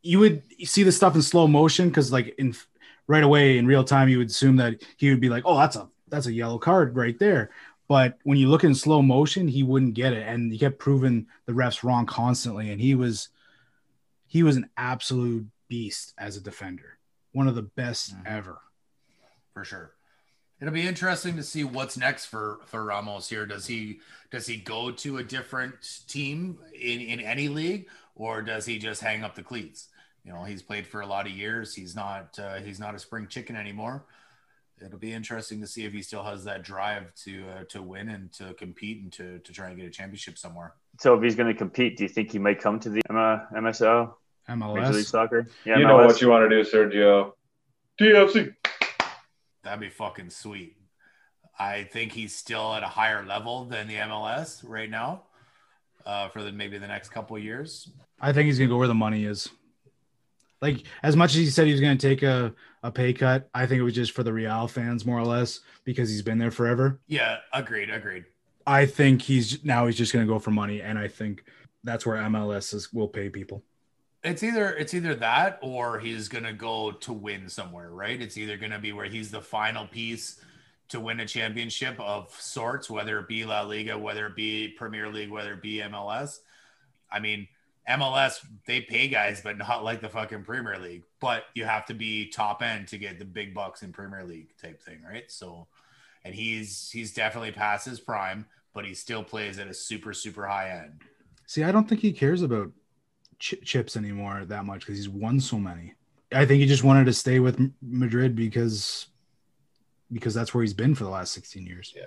[0.01, 2.55] you would see the stuff in slow motion because like in
[3.07, 5.75] right away in real time you would assume that he would be like, oh, that's
[5.75, 7.49] a that's a yellow card right there.
[7.87, 11.27] But when you look in slow motion, he wouldn't get it, and he kept proving
[11.45, 12.71] the refs wrong constantly.
[12.71, 13.29] And he was
[14.27, 16.99] he was an absolute beast as a defender,
[17.31, 18.25] one of the best Mhm.
[18.27, 18.59] ever.
[19.53, 19.91] for sure.
[20.61, 23.45] It'll be interesting to see what's next for for Ramos here.
[23.45, 23.99] Does he
[24.29, 25.73] does he go to a different
[26.07, 29.87] team in in any league, or does he just hang up the cleats?
[30.23, 31.73] You know, he's played for a lot of years.
[31.73, 34.05] He's not uh, he's not a spring chicken anymore.
[34.81, 38.09] It'll be interesting to see if he still has that drive to uh, to win
[38.09, 40.73] and to compete and to to try and get a championship somewhere.
[40.99, 43.15] So if he's going to compete, do you think he might come to the M-
[43.63, 44.13] MSO,
[44.47, 45.05] Major League MLS.
[45.05, 45.47] Soccer?
[45.65, 47.33] Yeah, you know what you want to do, Sergio.
[47.99, 48.55] TFC.
[49.63, 50.77] That'd be fucking sweet.
[51.57, 55.23] I think he's still at a higher level than the MLS right now.
[56.05, 57.91] Uh, for the maybe the next couple of years.
[58.21, 59.49] I think he's gonna go where the money is.
[60.61, 62.53] Like as much as he said he was gonna take a,
[62.83, 65.61] a pay cut, I think it was just for the Real fans more or less
[65.83, 66.99] because he's been there forever.
[67.07, 68.25] Yeah, agreed, agreed.
[68.67, 71.43] I think he's now he's just gonna go for money, and I think
[71.83, 73.63] that's where MLS is will pay people.
[74.23, 78.21] It's either it's either that or he's gonna go to win somewhere, right?
[78.21, 80.41] It's either gonna be where he's the final piece
[80.89, 85.07] to win a championship of sorts, whether it be La Liga, whether it be Premier
[85.07, 86.39] League, whether it be MLS.
[87.11, 87.47] I mean,
[87.89, 91.03] MLS they pay guys, but not like the fucking Premier League.
[91.19, 94.55] But you have to be top end to get the big bucks in Premier League
[94.61, 95.29] type thing, right?
[95.29, 95.67] So,
[96.23, 100.45] and he's he's definitely past his prime, but he still plays at a super super
[100.45, 101.01] high end.
[101.47, 102.71] See, I don't think he cares about
[103.39, 105.95] ch- chips anymore that much because he's won so many.
[106.31, 109.07] I think he just wanted to stay with M- Madrid because
[110.11, 111.93] because that's where he's been for the last 16 years.
[111.95, 112.05] Yeah.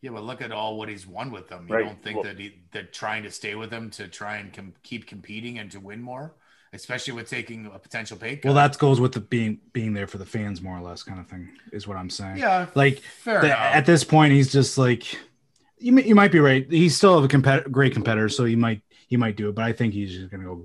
[0.00, 1.66] Yeah, but look at all what he's won with them.
[1.68, 1.84] You Right.
[1.84, 4.74] don't think Well- that he, they're trying to stay with him to try and com-
[4.82, 6.34] keep competing and to win more,
[6.72, 8.44] especially with taking a potential pay cut.
[8.44, 11.18] Well, that goes with the being being there for the fans more or less kind
[11.18, 12.36] of thing is what I'm saying.
[12.38, 15.18] yeah, Like fair the- at this point he's just like
[15.80, 16.66] you, mi- you might be right.
[16.70, 19.72] He's still a compet- great competitor, so he might he might do it, but I
[19.72, 20.64] think he's just going to go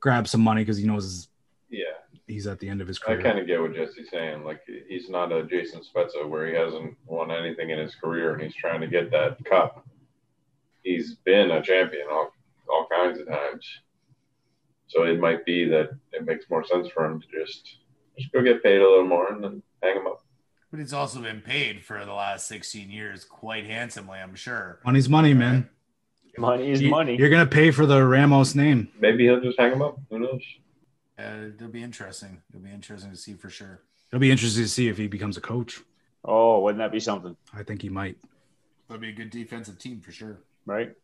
[0.00, 1.31] grab some money cuz he knows Yeah,
[2.32, 3.20] he's at the end of his career.
[3.20, 4.44] I kind of get what Jesse's saying.
[4.44, 8.42] Like he's not a Jason Spezza where he hasn't won anything in his career and
[8.42, 9.86] he's trying to get that cup.
[10.82, 12.32] He's been a champion all,
[12.68, 13.64] all kinds of times.
[14.88, 17.76] So it might be that it makes more sense for him to just
[18.18, 20.22] just go get paid a little more and then hang him up.
[20.70, 24.80] but he's also been paid for the last 16 years quite handsomely, I'm sure.
[24.84, 25.68] Money's money, uh, man.
[26.36, 27.16] Money is You- money.
[27.16, 28.88] You're going to pay for the Ramos name.
[29.00, 29.98] Maybe he'll just hang him up.
[30.10, 30.42] Who knows?
[31.22, 32.40] Uh, it'll be interesting.
[32.50, 33.80] It'll be interesting to see for sure.
[34.10, 35.80] It'll be interesting to see if he becomes a coach.
[36.24, 38.16] Oh, wouldn't that be something, I think he might.
[38.88, 40.38] It'll be a good defensive team for sure.
[40.66, 40.94] right?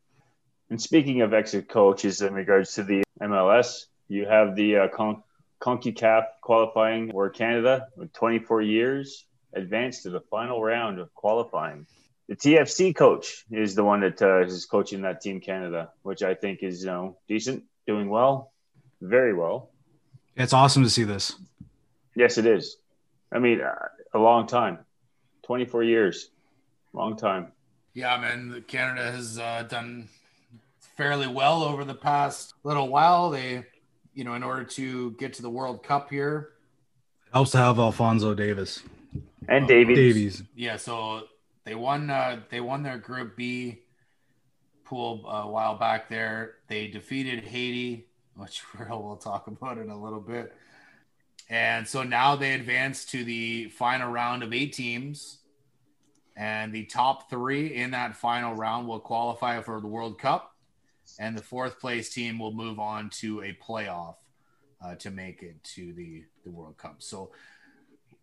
[0.70, 5.23] And speaking of exit coaches in regards to the MLS, you have the uh, Con-
[5.61, 9.24] CONCACAF qualifying where Canada, with 24 years,
[9.55, 11.86] advanced to the final round of qualifying.
[12.28, 16.35] The TFC coach is the one that uh, is coaching that team Canada, which I
[16.35, 18.53] think is you know decent, doing well,
[19.01, 19.70] very well.
[20.39, 21.35] It's awesome to see this.
[22.15, 22.77] Yes, it is.
[23.32, 23.74] I mean, uh,
[24.15, 24.78] a long time,
[25.43, 26.31] 24 years,
[26.93, 27.48] long time.
[27.93, 30.09] Yeah, man, Canada has uh, done
[30.97, 33.31] fairly well over the past little while.
[33.31, 33.65] They,
[34.15, 36.51] you know, in order to get to the World Cup here,
[37.35, 38.82] Helps to have Alphonso Davis.
[39.48, 39.97] And Davies.
[39.98, 40.43] Davies.
[40.56, 40.77] yeah.
[40.77, 41.24] So
[41.65, 42.09] they won.
[42.09, 43.81] Uh, they won their Group B
[44.85, 46.09] pool uh, a while back.
[46.09, 48.07] There, they defeated Haiti,
[48.39, 50.55] which we'll we'll talk about in a little bit.
[51.51, 55.39] And so now they advance to the final round of eight teams.
[56.36, 60.55] And the top three in that final round will qualify for the World Cup.
[61.19, 64.16] And the fourth place team will move on to a playoff
[64.85, 66.97] uh, to make it to the, the World Cup.
[66.98, 67.32] So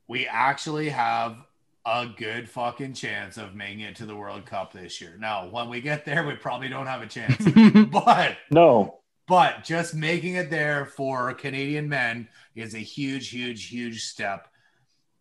[0.07, 1.37] we actually have
[1.85, 5.17] a good fucking chance of making it to the World Cup this year.
[5.19, 7.43] Now, when we get there, we probably don't have a chance.
[7.91, 14.03] but No, but just making it there for Canadian men is a huge, huge, huge
[14.03, 14.47] step.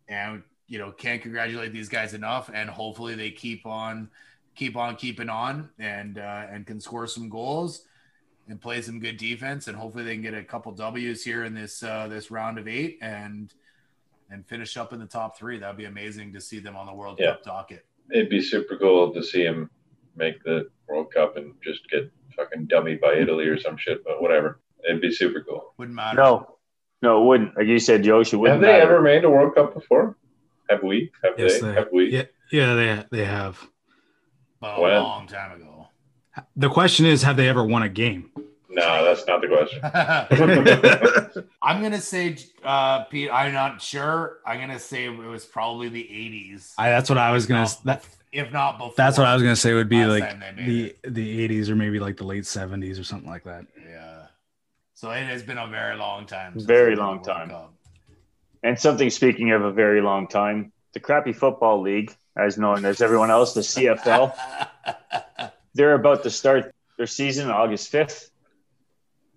[0.07, 2.49] And you know, can't congratulate these guys enough.
[2.53, 4.09] And hopefully they keep on,
[4.55, 7.85] keep on keeping on, and uh, and can score some goals
[8.47, 9.67] and play some good defense.
[9.67, 12.67] And hopefully they can get a couple W's here in this uh, this round of
[12.67, 13.53] eight and
[14.31, 15.59] and finish up in the top three.
[15.59, 17.33] That'd be amazing to see them on the World Yeah.
[17.33, 17.85] Cup docket.
[18.11, 19.69] It'd be super cool to see them
[20.15, 24.21] make the World Cup and just get fucking dummied by Italy or some shit, but
[24.21, 24.59] whatever.
[24.87, 25.73] It'd be super cool.
[25.77, 26.17] Wouldn't matter.
[26.21, 26.57] no,
[27.01, 27.57] no, it wouldn't.
[27.57, 28.93] Like you said, Josh, it wouldn't Have they matter.
[28.95, 30.17] ever made a World Cup before?
[30.69, 31.11] Have we?
[31.23, 31.67] Have Yes, they?
[31.67, 32.11] they, Have we?
[32.11, 33.59] yeah, yeah, they they have.
[34.59, 34.93] but a When?
[35.01, 35.87] long time ago.
[36.55, 38.31] The question is, have they ever won a game?
[38.69, 39.79] No, that's not the question.
[41.61, 43.29] I'm gonna say, uh, Pete.
[43.31, 44.39] I'm not sure.
[44.45, 46.73] I'm gonna say it was probably the 80s.
[46.77, 47.63] I, that's what I was gonna.
[47.63, 48.05] If not- That,
[48.35, 48.93] if not before.
[48.97, 51.69] that's what I was gonna say would be like time they made the the 80s
[51.69, 53.65] or maybe like the late 70s or something like that.
[53.89, 54.27] Yeah.
[54.93, 56.53] So it has been a very long time.
[56.53, 57.49] since Very long time.
[57.49, 57.73] Cup.
[58.61, 63.01] And something speaking of a very long time, the crappy football league, as known as
[63.01, 64.35] everyone else, the CFL,
[65.73, 68.29] they're about to start their season August 5th.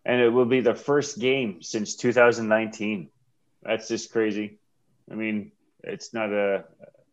[0.05, 3.11] And it will be the first game since 2019.
[3.63, 4.59] That's just crazy.
[5.11, 5.53] I mean,
[5.85, 6.65] it's not a,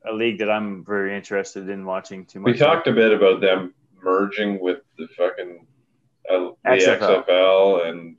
[0.08, 2.54] a league that I'm very interested in watching too much.
[2.54, 5.66] we talked a bit about them merging with the fucking
[6.30, 7.26] uh, the XFL.
[7.26, 7.88] XFL.
[7.90, 8.18] and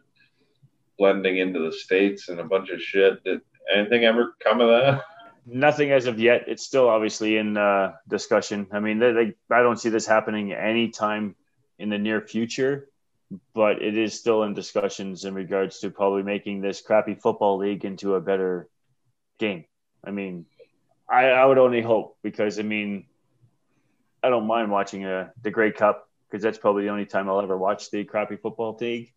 [0.98, 3.22] blending into the states and a bunch of shit.
[3.24, 3.40] Did
[3.72, 5.04] anything ever come of that?
[5.46, 6.44] Nothing as of yet.
[6.48, 8.66] It's still obviously in uh, discussion.
[8.72, 11.36] I mean, they, they, I don't see this happening anytime
[11.78, 12.88] in the near future,
[13.54, 17.84] but it is still in discussions in regards to probably making this crappy football league
[17.84, 18.68] into a better
[19.38, 19.64] game.
[20.04, 20.46] I mean,
[21.08, 23.06] I, I would only hope because I mean,
[24.22, 27.40] I don't mind watching uh, the Grey Cup because that's probably the only time I'll
[27.40, 29.12] ever watch the crappy football league,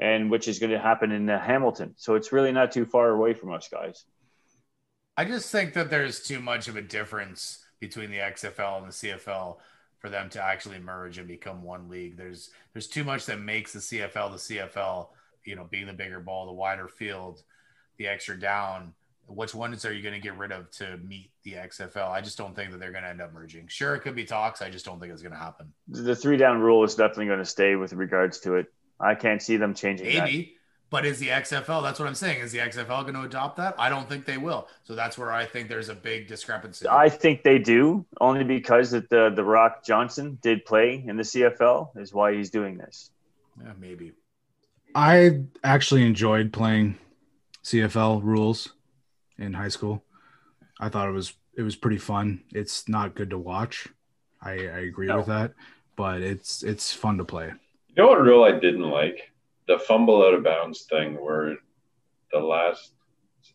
[0.00, 1.94] and which is going to happen in uh, Hamilton.
[1.96, 4.04] So it's really not too far away from us guys.
[5.16, 8.92] I just think that there's too much of a difference between the XFL and the
[8.92, 9.56] CFL
[9.98, 12.16] for them to actually merge and become one league.
[12.16, 15.08] There's there's too much that makes the CFL the CFL.
[15.44, 17.42] You know, being the bigger ball, the wider field,
[17.96, 18.94] the extra down.
[19.28, 22.10] Which ones are you going to get rid of to meet the XFL?
[22.10, 23.68] I just don't think that they're going to end up merging.
[23.68, 24.62] Sure, it could be talks.
[24.62, 25.72] I just don't think it's going to happen.
[25.86, 28.72] the three down rule is definitely going to stay with regards to it.
[28.98, 30.24] I can't see them changing that.
[30.24, 30.56] Maybe,
[30.90, 31.82] But is the XFL?
[31.82, 32.40] That's what I'm saying.
[32.40, 33.74] Is the XFL going to adopt that?
[33.78, 34.66] I don't think they will.
[34.84, 36.88] So that's where I think there's a big discrepancy.
[36.88, 41.22] I think they do, only because that the the Rock Johnson did play in the
[41.22, 43.10] CFL is why he's doing this.
[43.62, 44.12] yeah, maybe.
[44.94, 46.98] I actually enjoyed playing
[47.62, 48.72] CFL rules
[49.38, 50.04] in high school.
[50.80, 52.42] I thought it was it was pretty fun.
[52.52, 53.88] It's not good to watch.
[54.40, 55.18] I, I agree No.
[55.18, 55.54] with that,
[55.96, 57.46] but it's it's fun to play.
[57.88, 59.32] You know what rule I didn't like?
[59.66, 61.56] The fumble out of bounds thing, where
[62.32, 62.92] the last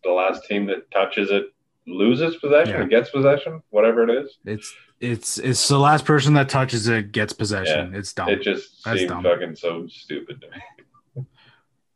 [0.03, 1.45] the last team that touches it
[1.87, 2.81] loses possession Yeah.
[2.81, 4.37] or gets possession, whatever it is.
[4.45, 7.95] It's it's it's the last person that touches it gets possession.
[7.95, 8.29] It's dumb.
[8.29, 9.23] It just That's seemed dumb.
[9.23, 11.25] fucking so stupid to me.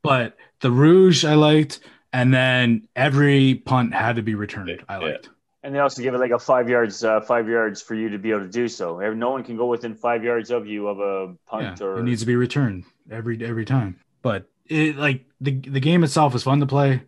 [0.01, 1.79] but the rouge I liked,
[2.13, 4.83] and then every punt had to be returned.
[4.87, 4.99] I Yeah.
[4.99, 5.29] liked.
[5.63, 8.17] And they also give it like a five yards, uh, five yards for you to
[8.17, 8.99] be able to do so.
[9.13, 12.03] No one can go within five yards of you of a Yeah, punt or it
[12.03, 13.99] needs to be returned every every time.
[14.21, 17.01] But it like the the game itself is fun to play.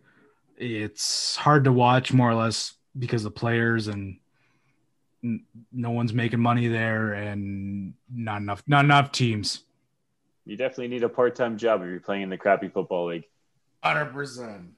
[0.58, 4.18] It's hard to watch more or less because the players and
[5.24, 9.64] n- no one's making money there and not enough not enough teams.
[10.44, 13.24] You definitely need a part time job if you're playing in the crappy football league.
[13.82, 14.72] Hundred percent.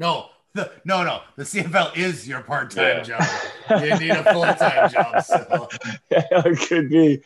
[0.00, 1.20] No, the, no, no.
[1.36, 3.22] The CFL is your part-time job.
[3.70, 5.22] You need a full-time job.
[5.22, 5.68] So
[6.10, 7.20] it could be.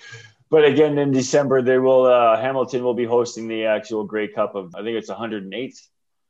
[0.51, 4.56] But again, in December, they will uh, Hamilton will be hosting the actual Grey Cup
[4.56, 5.80] of I think it's 108th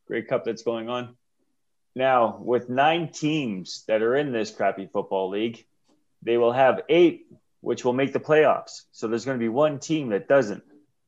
[0.07, 1.17] Grey Cup that's going on.
[1.97, 5.65] Now, with nine teams that are in this crappy football league,
[6.23, 7.27] they will have eight
[7.65, 8.83] which will make the playoffs.
[8.93, 10.63] So there's going to be one team that doesn't.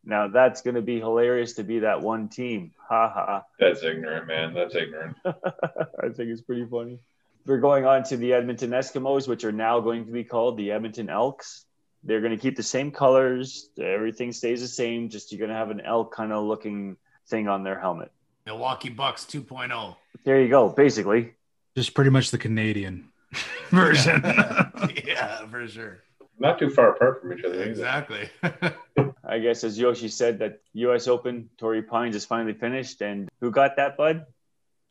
[0.07, 2.73] Now that's going to be hilarious to be that one team.
[2.89, 3.43] Ha ha.
[3.59, 4.55] That's ignorant, man.
[4.55, 5.17] That's ignorant.
[5.27, 7.01] I think it's pretty funny.
[7.45, 10.73] We're going on to the Edmonton Eskimos, which are now going to be called the
[10.73, 11.65] Edmonton Elks.
[12.05, 13.69] They're going to keep the same colors.
[13.81, 15.09] Everything stays the same.
[15.09, 16.97] Just you're going to have an elk kind of looking
[17.27, 18.13] thing on their helmet.
[18.47, 19.41] Milwaukee Bucks oh.
[19.41, 19.97] 2.0.
[20.25, 20.69] There you go.
[20.69, 21.35] Basically,
[21.77, 23.09] Just pretty much the Canadian
[23.71, 24.23] version.
[25.05, 25.99] yeah, for sure.
[26.39, 27.63] Not too far apart from each other.
[27.63, 28.29] Exactly.
[29.25, 31.09] I guess as Yoshi said, that U.S.
[31.09, 33.01] Open, Torrey Pines is finally finished.
[33.01, 34.27] And who got that, bud?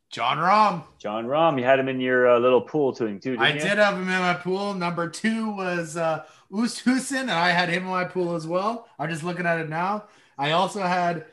[0.09, 0.83] Jon Rahm.
[0.97, 1.59] Jon Rahm.
[1.59, 3.31] You had him in your uh, little pool too, too.
[3.31, 3.59] Didn't I you?
[3.59, 4.73] did have him in my pool.
[4.73, 8.87] Number two was uh, Oosthuizen, and I had him in my pool as well.
[8.97, 10.05] I'm just looking at it now.
[10.37, 11.25] I also had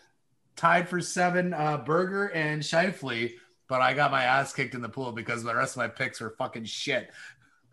[0.56, 3.34] tied for seven uh, Berger and Schauffele,
[3.68, 6.20] but I got my ass kicked in the pool because the rest of my picks
[6.20, 7.10] were fucking shit.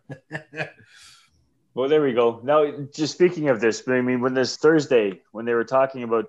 [1.80, 2.42] Well, there we go.
[2.44, 6.26] Now, just speaking of this, I mean, when this Thursday, when they were talking about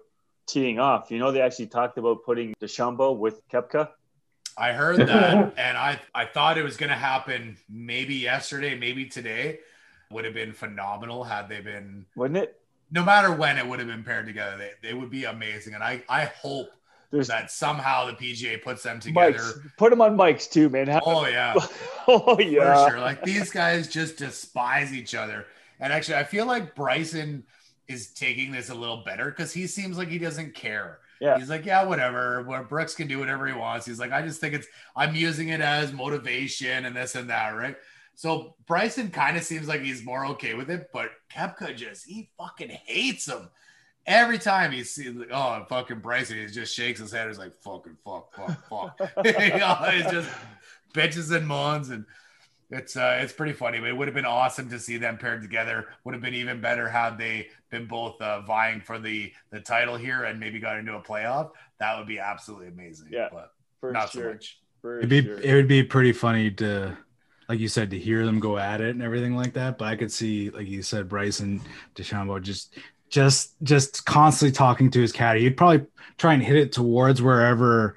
[0.47, 3.89] teeing off, you know, they actually talked about putting DeChambeau with Koepka.
[4.57, 9.07] I heard that, and I I thought it was going to happen maybe yesterday, maybe
[9.07, 9.59] today.
[10.09, 12.05] Would have been phenomenal had they been.
[12.15, 12.57] Wouldn't it?
[12.89, 15.73] No matter when it would have been paired together, they, they would be amazing.
[15.73, 16.69] And I I hope
[17.11, 19.37] There's that somehow the PGA puts them together.
[19.37, 19.77] mics.
[19.77, 20.99] Put them on mics too, man.
[21.05, 21.53] Oh yeah,
[22.07, 22.85] oh yeah.
[22.85, 22.99] for sure.
[22.99, 25.45] Like these guys just despise each other.
[25.79, 27.43] And actually, I feel like Bryson
[27.87, 30.99] is taking this a little better because he seems like he doesn't care.
[31.19, 31.37] Yeah.
[31.37, 32.43] He's like, yeah, whatever.
[32.43, 33.85] Where Brooks can do whatever he wants.
[33.85, 37.49] He's like, I just think it's I'm using it as motivation and this and that,
[37.49, 37.75] right?
[38.15, 42.29] So Bryson kind of seems like he's more okay with it, but Koepka just he
[42.37, 43.49] fucking hates him.
[44.07, 47.27] Every time he sees like, oh fucking Bryson, he just shakes his head.
[47.27, 48.67] He's like, fucking fuck, fuck,
[48.97, 49.25] fuck.
[49.25, 50.29] he always just
[50.93, 52.05] bitches and moans and
[52.69, 55.41] it's uh it's pretty funny but it would have been awesome to see them paired
[55.41, 59.59] together would have been even better had they been both uh, vying for the the
[59.59, 63.27] title here and maybe got into a playoff that would be absolutely amazing Yeah.
[63.31, 64.23] but For not sure.
[64.23, 65.39] so much For It'd be sure.
[65.39, 66.97] it would be pretty funny to
[67.49, 69.77] like you said to hear them go at it and everything like that.
[69.77, 71.61] But I could see like you said Bryson
[71.95, 72.77] DeChambeau just
[73.11, 75.41] just just constantly talking to his caddy.
[75.41, 75.85] He'd probably
[76.17, 77.95] try and hit it towards wherever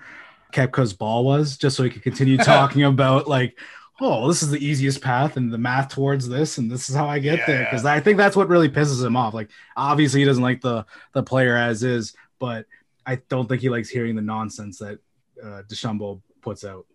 [0.53, 3.59] Koepka's ball was, just so he could continue talking about like,
[4.01, 7.07] oh, this is the easiest path and the math towards this, and this is how
[7.09, 7.61] I get Yeah, there.
[7.63, 7.71] yeah.
[7.71, 9.35] Because I think that's what really pisses him off.
[9.35, 12.67] Like obviously he doesn't like the the player as is, but
[13.07, 14.99] I don't think he likes hearing the nonsense that
[15.43, 16.87] uh, DeChambeau puts out.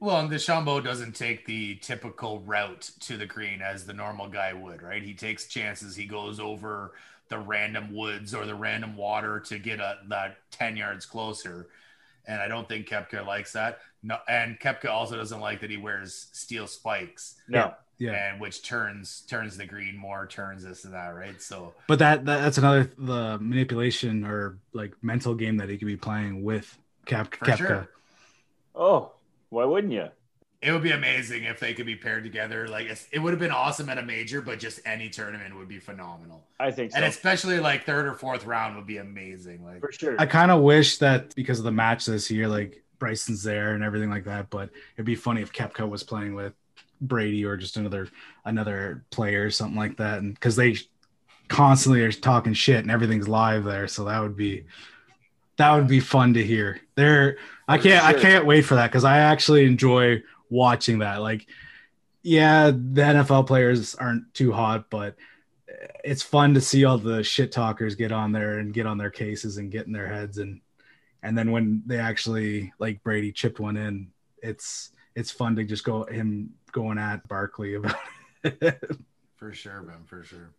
[0.00, 4.52] well and DeChambeau doesn't take the typical route to the green as the normal guy
[4.52, 6.92] would right he takes chances he goes over
[7.28, 11.68] the random woods or the random water to get a, that 10 yards closer
[12.26, 13.78] and I don't think Koepka likes that.
[14.02, 17.36] No, and Koepka also doesn't like that he wears steel spikes.
[17.48, 17.74] no.
[17.98, 18.12] Yeah.
[18.12, 22.26] and which turns turns the green more turns this and that right so But that,
[22.26, 26.76] that that's another the manipulation or like mental game that he could be playing with
[27.06, 27.56] Cap Koepka.
[27.56, 27.88] sure.
[28.74, 29.12] Oh,
[29.48, 30.08] why wouldn't you?
[30.62, 32.66] It would be amazing if they could be paired together.
[32.66, 35.68] Like it's, it would have been awesome at a major, but just any tournament would
[35.68, 36.44] be phenomenal.
[36.58, 36.96] I think so.
[36.96, 39.64] And especially like third or fourth round would be amazing.
[39.64, 40.16] Like for sure.
[40.18, 43.84] I kind of wish that because of the match this year, like Bryson's there and
[43.84, 44.50] everything like that.
[44.50, 46.54] But it'd be funny if Koepka was playing with
[47.00, 48.08] Brady or just another
[48.44, 50.76] another player or something like that, and because they
[51.48, 54.64] constantly are talking shit and everything's live there, so that would be
[55.56, 56.80] that would be fun to hear.
[56.94, 57.38] There,
[57.68, 61.22] I can't I can't wait for that because I actually enjoy watching that.
[61.22, 61.46] Like,
[62.22, 65.16] yeah, the NFL players aren't too hot, but
[66.04, 69.10] it's fun to see all the shit talkers get on there and get on their
[69.10, 70.60] cases and get in their heads and
[71.22, 74.12] and then when they actually like Brady chipped one in,
[74.42, 77.96] it's it's fun to just go him going at Barkley about
[78.44, 78.80] it.
[79.36, 80.50] for sure, man, for sure.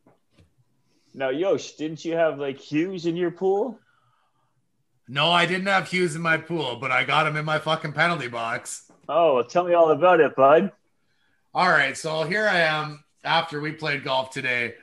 [1.14, 3.80] now, Yosh, didn't you have like Hughes in your pool?
[5.08, 7.94] No, I didn't have Hughes in my pool, but I got him in my fucking
[7.94, 8.87] penalty box.
[9.10, 10.72] Oh, well, tell me all about it, bud.
[11.54, 13.04] All right, so here I am.
[13.24, 14.76] After we played golf today,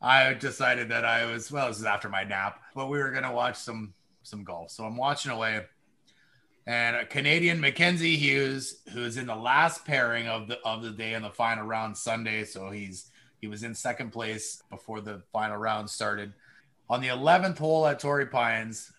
[0.00, 1.68] I decided that I was well.
[1.68, 4.70] This is after my nap, but we were gonna watch some some golf.
[4.70, 5.62] So I'm watching away,
[6.66, 11.14] and a Canadian Mackenzie Hughes, who's in the last pairing of the of the day
[11.14, 12.44] in the final round Sunday.
[12.44, 16.32] So he's he was in second place before the final round started.
[16.90, 18.92] On the 11th hole at Torrey Pines,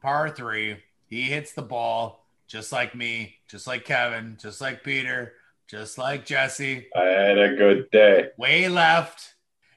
[0.00, 5.34] par three, he hits the ball just like me, just like Kevin, just like Peter,
[5.68, 8.30] just like Jesse I had a good day.
[8.38, 9.34] way left.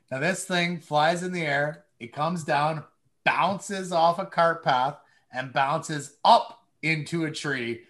[0.09, 1.83] Now this thing flies in the air.
[1.99, 2.83] It comes down,
[3.23, 4.97] bounces off a cart path,
[5.31, 7.81] and bounces up into a tree.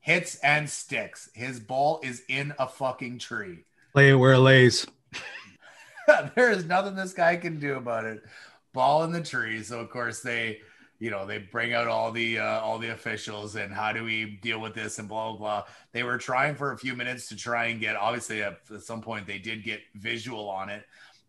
[0.00, 1.28] Hits and sticks.
[1.34, 3.64] His ball is in a fucking tree.
[3.94, 4.86] Lay it where it lays.
[6.34, 8.22] there is nothing this guy can do about it.
[8.72, 9.62] Ball in the tree.
[9.62, 10.60] So of course they,
[10.98, 14.38] you know, they bring out all the uh, all the officials and how do we
[14.42, 15.64] deal with this and blah blah blah.
[15.92, 17.96] They were trying for a few minutes to try and get.
[17.96, 20.84] Obviously, at, some point they did get visual on it.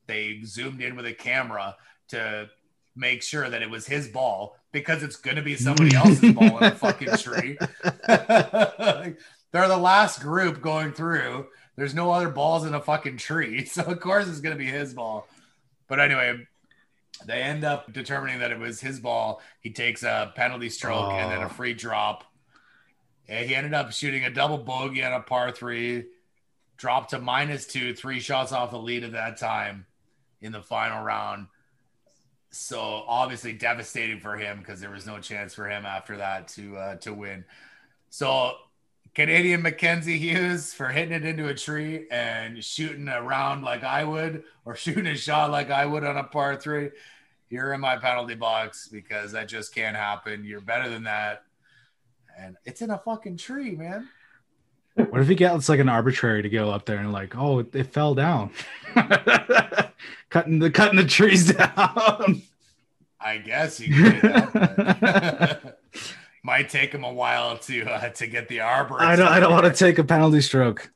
[0.07, 1.75] They zoomed in with a camera
[2.09, 2.49] to
[2.95, 6.57] make sure that it was his ball because it's going to be somebody else's ball
[6.57, 7.57] in a fucking tree.
[9.51, 11.47] They're the last group going through.
[11.75, 13.65] There's no other balls in a fucking tree.
[13.69, 15.27] So, of course, it's going to be his ball.
[15.87, 16.47] But anyway,
[17.26, 19.41] they end up determining that it was his ball.
[19.61, 21.49] He takes a penalty stroke and then a Oh.
[21.49, 22.23] free drop.
[23.27, 26.06] And he ended up shooting a double bogey on a par three,
[26.77, 29.86] dropped to minus two, three shots off the lead at that time
[30.41, 31.48] in the final round.
[32.52, 36.77] So obviously devastating for him because there was no chance for him after that to
[36.77, 37.45] uh, to win.
[38.10, 38.53] So
[39.15, 44.03] Canadian Mackenzie Hughes for hitting it into a tree and shooting a round like I
[44.03, 46.91] would, or shooting a shot like I would on a par three.
[47.49, 50.44] You're in my penalty box because that just can't happen.
[50.44, 51.44] You're better than that.
[52.38, 54.07] And it's in a fucking tree, man.
[54.95, 57.73] What if he gets like an arbitrary to go up there and like, oh, it,
[57.73, 58.52] it fell down,
[60.30, 62.41] cutting the cutting the trees down.
[63.19, 64.22] I guess you could.
[66.44, 69.02] Do that, but- Might take him a while to uh, to get the arbor.
[69.02, 69.28] I don't.
[69.28, 70.91] I don't want to take a penalty stroke.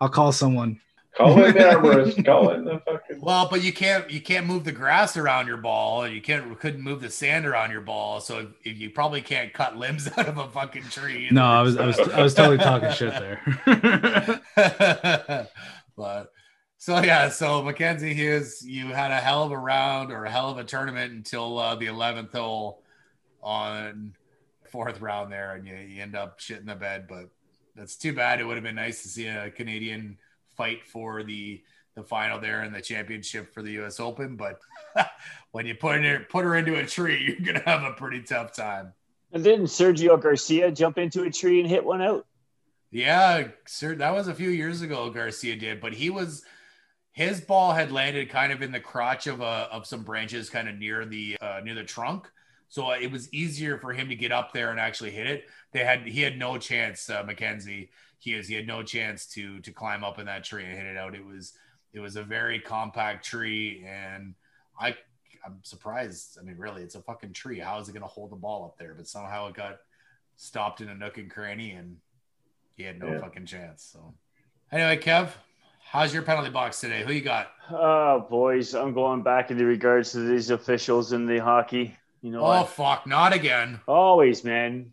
[0.00, 0.80] I'll call someone.
[1.16, 2.24] Call in the arborist.
[2.26, 3.20] Call in the fucking.
[3.20, 6.02] Well, but you can't you can't move the grass around your ball.
[6.02, 8.20] and You can't couldn't move the sand around your ball.
[8.20, 11.24] So you probably can't cut limbs out of a fucking tree.
[11.24, 11.34] either.
[11.34, 11.76] No, I was.
[11.76, 11.98] I was.
[11.98, 13.40] I was totally talking shit there.
[15.96, 16.30] but
[16.76, 20.50] so yeah, so Mackenzie Hughes, you had a hell of a round or a hell
[20.50, 22.82] of a tournament until uh, the eleventh hole
[23.42, 24.14] on
[24.70, 27.06] fourth round there, and you, you end up shitting the bed.
[27.08, 27.30] But
[27.74, 28.40] that's too bad.
[28.40, 30.18] It would have been nice to see a Canadian
[30.56, 31.62] fight for the
[31.94, 33.98] the final there and the championship for the U.S.
[33.98, 34.36] Open.
[34.36, 34.60] But
[35.52, 38.52] when you put her put her into a tree, you're gonna have a pretty tough
[38.52, 38.92] time.
[39.32, 42.26] And didn't Sergio Garcia jump into a tree and hit one out?
[42.90, 45.10] Yeah, sir, that was a few years ago.
[45.10, 46.44] Garcia did, but he was
[47.12, 50.68] his ball had landed kind of in the crotch of a of some branches, kind
[50.68, 52.30] of near the uh, near the trunk.
[52.68, 55.44] So it was easier for him to get up there and actually hit it.
[55.72, 57.90] They had he had no chance, uh, Mackenzie.
[58.18, 60.86] He is he had no chance to to climb up in that tree and hit
[60.86, 61.14] it out.
[61.14, 61.54] It was
[61.92, 64.34] it was a very compact tree, and
[64.78, 64.96] I
[65.46, 66.36] I'm surprised.
[66.38, 67.58] I mean, really, it's a fucking tree.
[67.58, 68.92] How is it going to hold the ball up there?
[68.94, 69.78] But somehow it got
[70.36, 71.96] stopped in a nook and cranny, and
[72.76, 73.20] he had no Yeah.
[73.20, 73.82] fucking chance.
[73.82, 74.14] So,
[74.72, 75.30] anyway, Kev,
[75.84, 77.02] how's your penalty box today?
[77.04, 77.52] Who you got?
[77.70, 81.96] Oh, boys, I'm going back in regards to these officials in the hockey.
[82.22, 82.68] You know, Oh what?
[82.70, 83.80] fuck, not again.
[83.86, 84.92] always, man.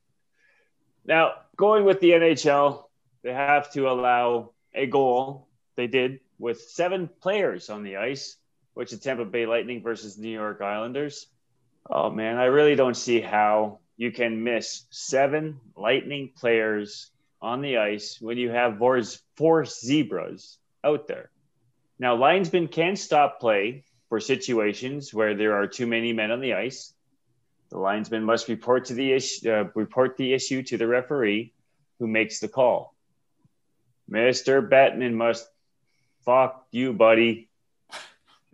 [1.05, 2.83] Now, going with the NHL,
[3.23, 5.47] they have to allow a goal.
[5.75, 8.37] They did with seven players on the ice,
[8.73, 11.27] which is Tampa Bay Lightning versus New York Islanders.
[11.89, 17.11] Oh man, I really don't see how you can miss seven Lightning players
[17.41, 19.01] on the ice when you have four,
[19.37, 21.29] four zebras out there.
[21.99, 26.53] Now, linesmen can stop play for situations where there are too many men on the
[26.55, 26.93] ice.
[27.75, 31.51] The linesman must report to the issue, uh, report the issue to the referee,
[31.99, 32.95] who makes the call.
[34.07, 35.45] Mister Bettman must
[36.23, 37.49] fuck you, buddy.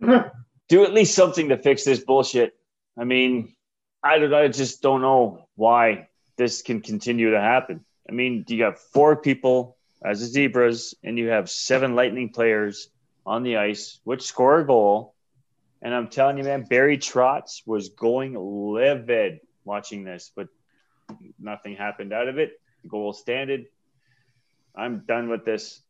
[0.00, 2.56] Do at least something to fix this bullshit.
[2.98, 3.54] I mean,
[4.02, 4.34] I don't.
[4.34, 7.84] I just don't know why this can continue to happen.
[8.08, 12.88] I mean, you got four people as the zebras, and you have seven Lightning players
[13.24, 15.11] on the ice, which score a goal.
[15.82, 20.46] And I'm telling you, man, Barry Trotz was going livid watching this, but
[21.40, 22.60] nothing happened out of it.
[22.88, 23.66] Goal standard.
[24.76, 25.82] I'm done with this.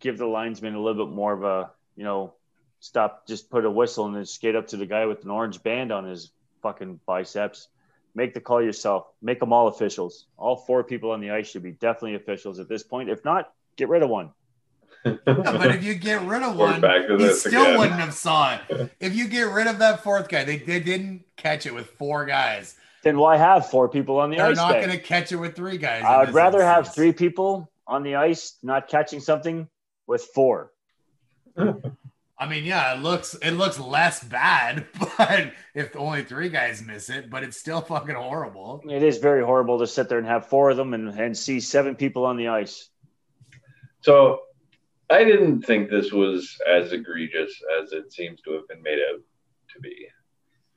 [0.00, 2.34] Give the linesman a little bit more of a, you know,
[2.80, 5.62] stop, just put a whistle and then skate up to the guy with an orange
[5.62, 6.30] band on his
[6.62, 7.68] fucking biceps.
[8.14, 9.06] Make the call yourself.
[9.22, 10.26] Make them all officials.
[10.36, 13.08] All four people on the ice should be definitely officials at this point.
[13.08, 14.30] If not, get rid of one.
[15.26, 16.82] Yeah, but if you get rid of one,
[17.18, 17.78] he still again.
[17.78, 18.90] wouldn't have saw it.
[19.00, 22.24] If you get rid of that fourth guy, they, they didn't catch it with four
[22.26, 22.74] guys.
[23.02, 24.56] Then why have four people on the ice?
[24.56, 26.02] They're not going to catch it with three guys.
[26.04, 29.68] I would this rather have three people on the ice not catching something
[30.06, 30.72] with four.
[32.40, 34.86] I mean, yeah, it looks it looks less bad,
[35.18, 38.82] but if only three guys miss it, but it's still fucking horrible.
[38.88, 41.58] It is very horrible to sit there and have four of them and, and see
[41.60, 42.88] seven people on the ice.
[44.02, 44.42] So
[45.10, 49.20] I didn't think this was as egregious as it seems to have been made out
[49.74, 50.06] to be.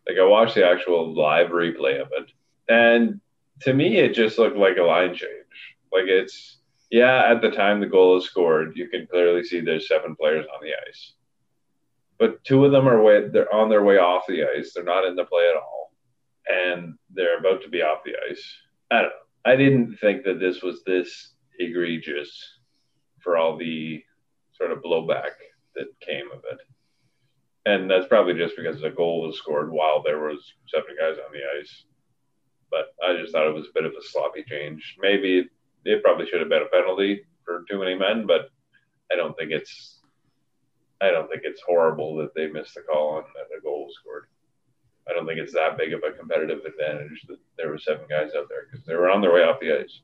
[0.08, 2.32] Like I watched the actual live replay of it,
[2.70, 3.20] and
[3.62, 5.76] to me it just looked like a line change.
[5.92, 6.60] Like it's
[6.92, 10.46] yeah, at the time the goal is scored, you can clearly see there's seven players
[10.54, 11.14] on the ice.
[12.20, 14.74] But two of them are way they're on their way off the ice.
[14.74, 15.94] They're not in the play at all.
[16.48, 18.46] And they're about to be off the ice.
[18.92, 19.12] I don't know.
[19.44, 22.60] I didn't think that this was this egregious
[23.24, 24.04] for all the
[24.62, 25.32] sort of blowback
[25.76, 26.60] that came of it.
[27.66, 31.32] And that's probably just because the goal was scored while there was seven guys on
[31.34, 31.86] the ice.
[32.70, 34.96] But I just thought it was a bit of a sloppy change.
[35.00, 35.50] Maybe
[35.86, 38.50] it probably should have been a penalty for too many men, but
[39.12, 40.00] I don't think it's
[41.02, 43.96] I don't think it's horrible that they missed the call and that the goal was
[44.00, 44.28] scored.
[45.10, 48.32] I don't think it's that big of a competitive advantage that there were seven guys
[48.38, 50.02] out there because they were on their way off the ice.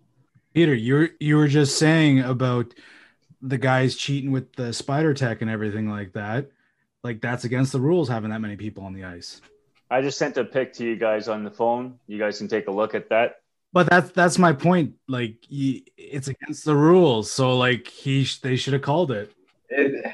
[0.53, 2.73] Peter, you you were just saying about
[3.41, 6.49] the guys cheating with the Spider Tack and everything like that.
[7.03, 9.41] Like that's against the rules having that many people on the ice.
[9.89, 11.99] I just sent a pic to you guys on the phone.
[12.07, 13.35] You guys can take a look at that.
[13.71, 14.95] But that's that's my point.
[15.07, 19.31] Like he, it's against the rules, so like he sh- they should have called it.
[19.69, 20.13] it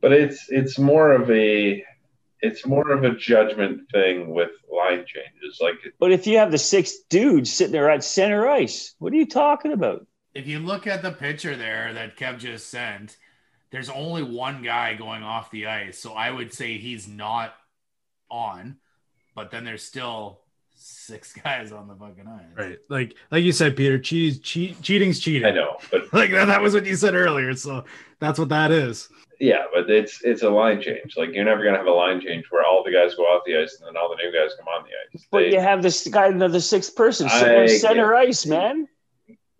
[0.00, 1.84] but it's it's more of a
[2.40, 6.58] it's more of a judgment thing with line changes like But if you have the
[6.58, 10.06] six dudes sitting there at center ice, what are you talking about?
[10.38, 13.16] If you look at the picture there that Kev just sent,
[13.72, 15.98] there's only one guy going off the ice.
[15.98, 17.54] So I would say he's not
[18.30, 18.76] on,
[19.34, 20.38] but then there's still
[20.76, 22.56] six guys on the fucking ice.
[22.56, 22.78] Right.
[22.88, 25.44] Like like you said, Peter, cheat, cheat cheating's cheating.
[25.44, 27.52] i know but Like that, that was what you said earlier.
[27.56, 27.84] So
[28.20, 29.08] that's what that is.
[29.40, 32.20] yeah but it's it's a line change like you're never going to have a line
[32.20, 34.50] change where all the guys go off the ice and then all the new guys
[34.56, 37.62] come on the ice But They- you have this guy, another sixth person sitting I
[37.62, 38.86] on center ice, man.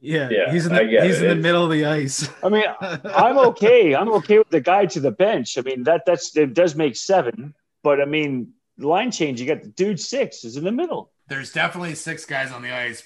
[0.01, 0.29] Yeah.
[0.31, 1.03] Yeah, he's in the he's it.
[1.05, 2.29] in the It's- middle of the ice.
[2.43, 3.95] I mean, I'm okay.
[3.95, 5.59] I'm okay with the guy to the bench.
[5.59, 9.41] I mean, that that's it does make seven, but I mean, line change.
[9.41, 11.11] You got the dude six is in the middle.
[11.29, 13.03] There's definitely six guys on the ice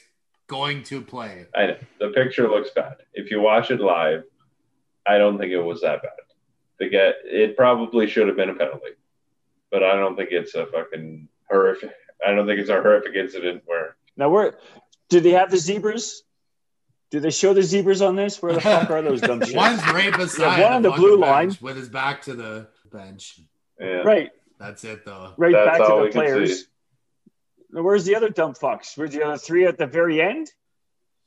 [0.46, 1.46] going to play.
[1.54, 2.96] I know the picture looks bad.
[3.14, 4.24] If you watch it live,
[5.06, 6.10] I don't think it was that bad.
[6.78, 8.90] The get it probably should have been a penalty,
[9.70, 11.90] but I don't think it's a fucking horrific.
[12.26, 14.58] I don't think it's a horrific incident where Now, where
[15.08, 16.22] do they have the zebras?
[17.12, 18.42] Do they show the zebras on this?
[18.42, 19.54] Where the fuck are those dumb shits?
[19.54, 21.58] One's right beside Yeah, one on the blue bench line.
[21.60, 23.38] with his back to the bench.
[23.78, 25.34] yeah, Right, That's it though.
[25.36, 26.64] right That's back to the players.
[27.70, 28.96] Now, where's the other dumb fucks?
[28.96, 30.50] Where's the other three at the very end?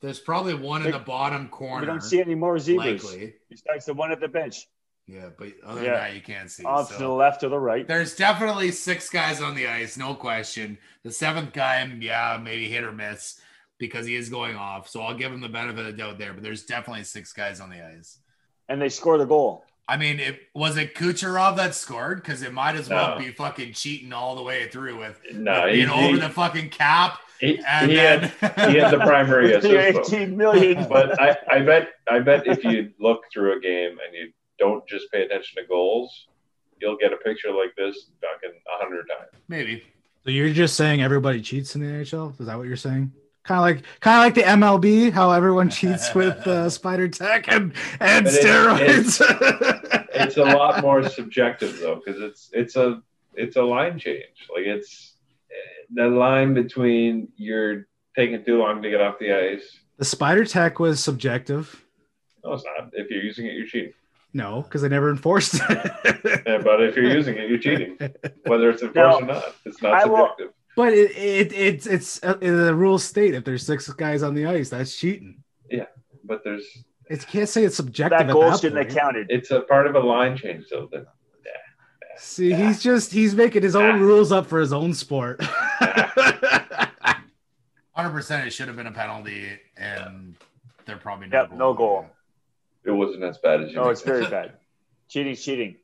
[0.01, 1.81] There's probably one in the bottom corner.
[1.81, 3.33] We don't see any more zebras likely.
[3.49, 4.67] besides the one at the bench,
[5.07, 5.91] Yeah, but other Yeah.
[5.91, 6.63] than that, you can't see.
[6.63, 6.97] off so.
[6.97, 7.87] to the left or the right.
[7.87, 10.77] There's definitely six guys on the ice, no question.
[11.03, 13.39] The seventh guy, yeah, maybe hit or miss
[13.77, 14.87] because he is going off.
[14.89, 16.33] So I'll give him the benefit of the doubt there.
[16.33, 18.19] But there's definitely six guys on the ice.
[18.69, 19.63] and they score the goal.
[19.87, 23.23] I mean, it was it Kucherov that scored because it might as well No.
[23.23, 26.69] be fucking cheating all the way through with, No, with he, over he, the fucking
[26.71, 30.11] cap he, and he then had he had the primary With assist.
[30.13, 30.87] 18 million.
[30.89, 34.87] But I, I bet I bet if you look through a game and you don't
[34.87, 36.29] just pay attention to goals,
[36.81, 39.29] you'll get a picture like this fucking a hundred times.
[39.49, 39.83] maybe
[40.23, 42.39] So you're just saying everybody cheats in the NHL?
[42.39, 43.11] Is that what you're saying?
[43.45, 47.47] Kind of like kind of like the MLB, how everyone cheats with uh, Spider Tack
[47.47, 50.01] and and But it- steroids.
[50.17, 53.01] It's a lot more subjective though, because it's it's a
[53.35, 54.47] it's a line change.
[54.55, 55.13] Like it's
[55.93, 57.85] the line between you're
[58.15, 59.77] taking too long to get off the ice.
[59.97, 61.83] the Spider Tack was subjective.
[62.43, 62.89] No, it's not.
[62.93, 63.93] If you're using it, you're cheating.
[64.33, 65.91] No, because they never enforced it.
[66.47, 67.97] Yeah, but if you're using it, you're cheating.
[68.45, 70.53] Whether it's enforced or not, it's not I will- subjective.
[70.75, 74.45] But it, it it's it's uh, the rules state if there's six guys on the
[74.45, 75.41] ice, that's cheating.
[75.69, 75.85] Yeah,
[76.23, 76.65] but there's
[77.09, 78.27] It can't say it's subjective.
[78.27, 79.27] That goal that shouldn't have counted.
[79.29, 81.05] it's a part of a line change so That
[82.17, 85.41] See, he's just he's making his own rules up for his own sport.
[87.91, 89.47] Hundred percent, it should have been a penalty,
[89.77, 90.35] and
[90.85, 92.05] they're probably Yep, no goal.
[92.83, 93.75] it wasn't as bad as you.
[93.77, 94.53] No, it's very bad.
[95.07, 95.75] Cheating, cheating.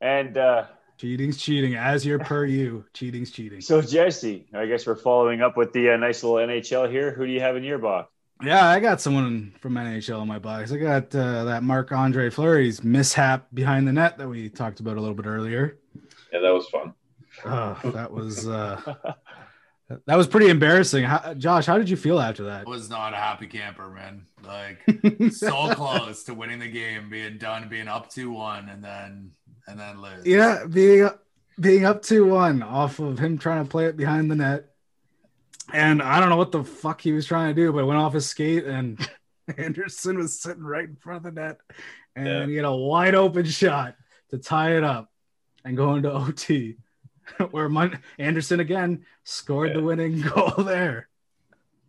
[0.00, 0.64] And uh,
[0.96, 2.84] Cheating's cheating, as your per you.
[2.92, 3.60] Cheating's cheating.
[3.60, 7.12] so, Jesse, I guess we're following up with the uh, nice little NHL here.
[7.12, 8.10] Who do you have in your box?
[8.42, 10.72] Yeah, I got someone from NHL in my box.
[10.72, 15.00] I got uh, that Marc-Andre Fleury's mishap behind the net that we talked about a
[15.00, 15.78] little bit earlier.
[16.32, 16.94] Yeah, that was fun.
[17.44, 18.80] Oh, that was uh,
[20.06, 21.04] that was pretty embarrassing.
[21.04, 22.66] How, Josh, how did you feel after that?
[22.66, 24.26] was not a happy camper, man.
[24.44, 24.78] Like
[25.32, 29.32] so close to winning the game, being done, being up two one, and then
[29.66, 30.24] and then lose.
[30.26, 31.08] yeah, being
[31.60, 34.70] being up two one off of him trying to play it behind the net,
[35.72, 37.98] and I don't know what the fuck he was trying to do, but it went
[38.00, 38.98] off his skate, and
[39.56, 41.58] Anderson was sitting right in front of the net,
[42.16, 42.46] and Yeah.
[42.46, 43.96] he had a wide open shot
[44.30, 45.10] to tie it up
[45.64, 46.76] and go into OT,
[47.50, 51.08] where Mon- Anderson again scored the winning goal there.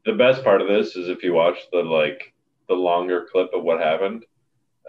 [0.06, 2.34] The best part of this is if you watch the like
[2.70, 4.26] the longer clip of what happened.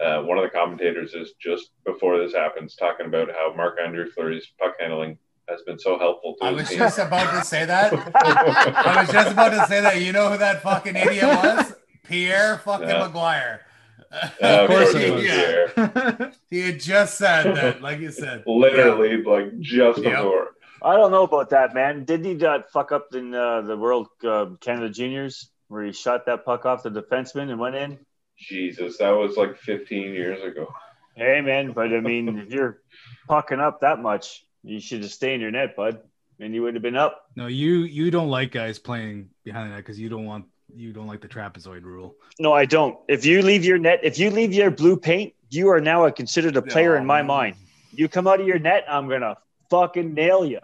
[0.03, 4.47] Uh, one of the commentators is just before this happens talking about how Marc-Andre Fleury's
[4.59, 5.17] puck handling
[5.49, 6.77] has been so helpful to I was team.
[6.79, 7.93] just about to say that.
[7.93, 10.01] I was just about to say that.
[10.01, 11.73] You know who that fucking idiot was?
[12.03, 13.07] Pierre fucking Yeah.
[13.07, 13.59] McGuire.
[14.09, 16.29] Uh, Of course it it was Yeah.
[16.49, 18.43] He had just said that, like you said.
[18.47, 20.21] Literally, like just Yeah.
[20.21, 20.51] before.
[20.81, 22.05] I don't know about that, man.
[22.05, 26.25] Did he uh, fuck up in uh, the World uh, Canada Juniors where he shot
[26.27, 27.99] that puck off the defenseman and went in?
[28.37, 30.67] Jesus, that was like 15 years ago.
[31.15, 32.81] Hey, man, but I mean, if you're
[33.27, 35.99] pucking up that much, you should have stayed in your net, bud,
[36.39, 37.29] and you would have been up.
[37.35, 40.45] No, you you don't like guys playing behind the net because you don't want
[40.75, 42.15] you don't like the trapezoid rule.
[42.39, 42.99] No, I don't.
[43.07, 46.11] If you leave your net, if you leave your blue paint, you are now a
[46.11, 47.55] considered a player in my mind.
[47.91, 49.37] You come out of your net, I'm gonna
[49.69, 50.59] fucking nail you.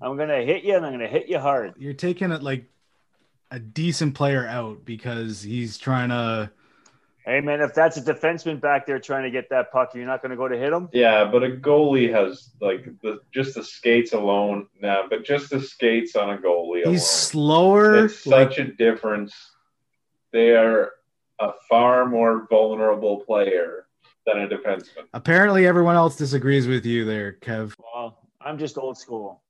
[0.00, 1.74] I'm gonna hit you, and I'm gonna hit you hard.
[1.78, 2.64] You're taking it like
[3.50, 6.50] a decent player out because he's trying to.
[7.26, 10.20] Hey, man, if that's a defenseman back there trying to get that puck, you're not
[10.20, 10.90] gonna go to hit him.
[10.92, 14.66] Yeah, but a goalie has like the just the skates alone.
[14.80, 16.92] Nah, but just the skates on a goalie alone.
[16.94, 18.04] He's slower.
[18.04, 19.34] it's like- such a difference.
[20.32, 20.92] They are
[21.38, 23.86] a far more vulnerable player
[24.26, 25.04] than a defenseman.
[25.14, 27.74] apparently, everyone else disagrees with you there, Kev.
[27.94, 29.40] Well, I'm just old school.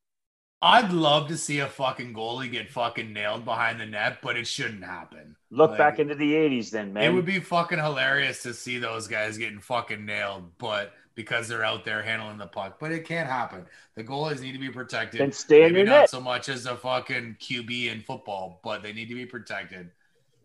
[0.63, 4.47] I'd love to see a fucking goalie get fucking nailed behind the net, but it
[4.47, 5.37] shouldn't happen.
[5.51, 7.05] Look Like, back into the '80s, then, man.
[7.05, 11.65] It would be fucking hilarious to see those guys getting fucking nailed, but because they're
[11.65, 12.79] out there handling the puck.
[12.81, 13.67] But it can't happen.
[13.95, 15.21] The goalies need to be protected.
[15.21, 16.11] And stay in Maybe your not net.
[16.11, 19.91] so much as a fucking QB in football, but they need to be protected.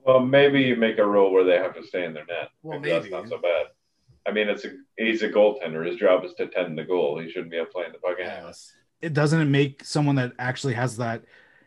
[0.05, 2.49] Well, maybe you make a rule where they have to stay in their net.
[2.61, 3.09] Well, maybe, maybe.
[3.09, 3.67] that's not so bad.
[4.27, 5.85] I mean, it's a he's a goaltender.
[5.85, 7.19] His job is to tend the goal.
[7.19, 8.45] He shouldn't be up playing the puck anyway.
[8.45, 8.73] Yes.
[9.01, 11.23] It doesn't it make someone that actually has that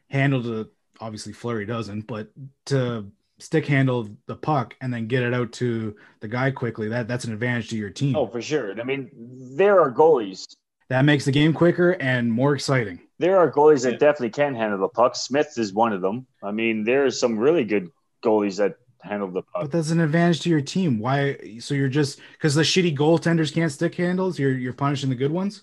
[0.09, 0.69] handle to.
[1.01, 2.31] Obviously, Fleury doesn't, but
[2.67, 6.89] to stick handle the puck and then get it out to the guy quickly.
[6.89, 8.15] That that's an advantage to your team.
[8.17, 8.79] Oh, for sure.
[8.81, 9.11] I mean,
[9.57, 10.47] there are goalies.
[10.89, 13.01] That makes the game quicker and more exciting.
[13.19, 15.17] There are goalies that definitely can handle the puck.
[15.17, 16.27] Smith is one of them.
[16.43, 17.89] I mean, there's some really good
[18.23, 19.63] goalies that handle the puck.
[19.63, 20.99] But that's an advantage to your team.
[20.99, 21.59] Why?
[21.61, 24.39] So you're just because the shitty goaltenders can't stick handles.
[24.39, 25.63] You're you're punishing the good ones.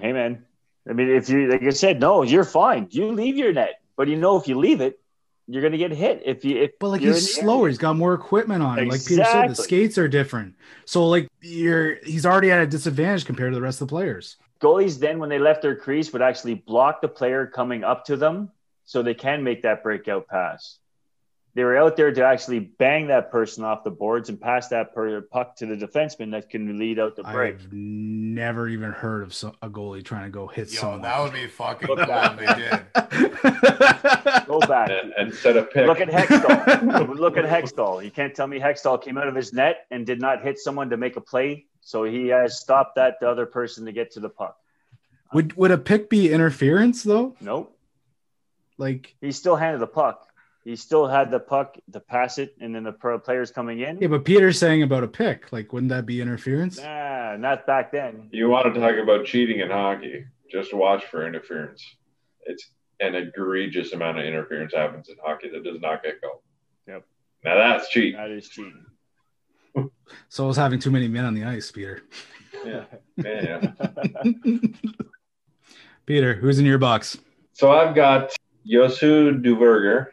[0.00, 0.45] Hey, man.
[0.88, 2.88] I mean, if you, like I said, no, you're fine.
[2.90, 5.00] You leave your net, but you know, if you leave it,
[5.48, 6.22] you're going to get hit.
[6.24, 7.68] If you, if But like he's slower.
[7.68, 8.88] He's got more equipment on him.
[8.88, 10.54] Like Peter said, the skates are different.
[10.84, 14.36] So like you're he's already at a disadvantage compared to the rest of the players.
[14.60, 18.16] Goalies then, when they left their crease, would actually block the player coming up to
[18.16, 18.50] them
[18.84, 20.78] so they can make that breakout pass.
[21.56, 24.94] They were out there to actually bang that person off the boards and pass that
[24.94, 27.54] per- puck to the defenseman that can lead out the break.
[27.54, 31.00] I've never even heard of so, a goalie trying to go hit Yo, someone.
[31.00, 32.84] that would be fucking Look cool if they did.
[34.46, 34.90] Go back.
[34.90, 35.86] And, and set a pick.
[35.86, 37.16] Look at Hextall.
[37.18, 38.04] Look at Hextall.
[38.04, 40.90] You can't tell me Hextall came out of his net and did not hit someone
[40.90, 41.64] to make a play.
[41.80, 44.58] So he has stopped that the other person to get to the puck.
[45.32, 47.34] would would a pick be interference though?
[47.40, 47.74] Nope.
[48.76, 50.28] Like He still handed the puck.
[50.66, 54.00] He still had the puck to pass it, and then the pro players coming in.
[54.00, 55.52] Yeah, but Peter's saying about a pick.
[55.52, 56.80] Like, wouldn't that be interference?
[56.80, 58.28] Nah, not back then.
[58.32, 60.24] You want to talk about cheating in hockey?
[60.50, 61.84] Just watch for interference.
[62.46, 62.68] It's
[62.98, 66.40] an egregious amount of interference happens in hockey that does not get called.
[66.88, 67.04] Yep.
[67.44, 68.18] Now that's cheating.
[68.18, 68.84] That is cheating.
[70.28, 72.02] So I was having too many men on the ice, Peter.
[72.64, 72.84] Yeah.
[73.16, 73.72] yeah.
[76.06, 77.18] Peter, who's in your box?
[77.52, 78.32] So I've got
[78.66, 80.06] Yosu Duverger,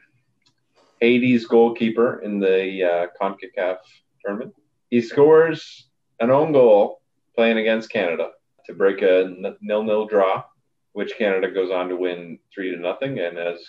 [1.04, 3.80] Haiti's goalkeeper in the uh, CONCACAF
[4.24, 4.56] tournament.
[4.90, 5.90] He scores
[6.22, 7.02] an own goal
[7.36, 8.30] playing against Canada
[8.68, 10.46] to break a nil-nil draw,
[10.94, 13.20] which Canada goes on to win three to nothing.
[13.20, 13.60] And as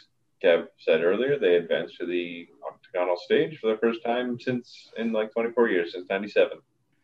[0.45, 5.13] Kev said earlier, they advance to the octagonal stage for the first time since in
[5.13, 6.59] like 24 years, since '97.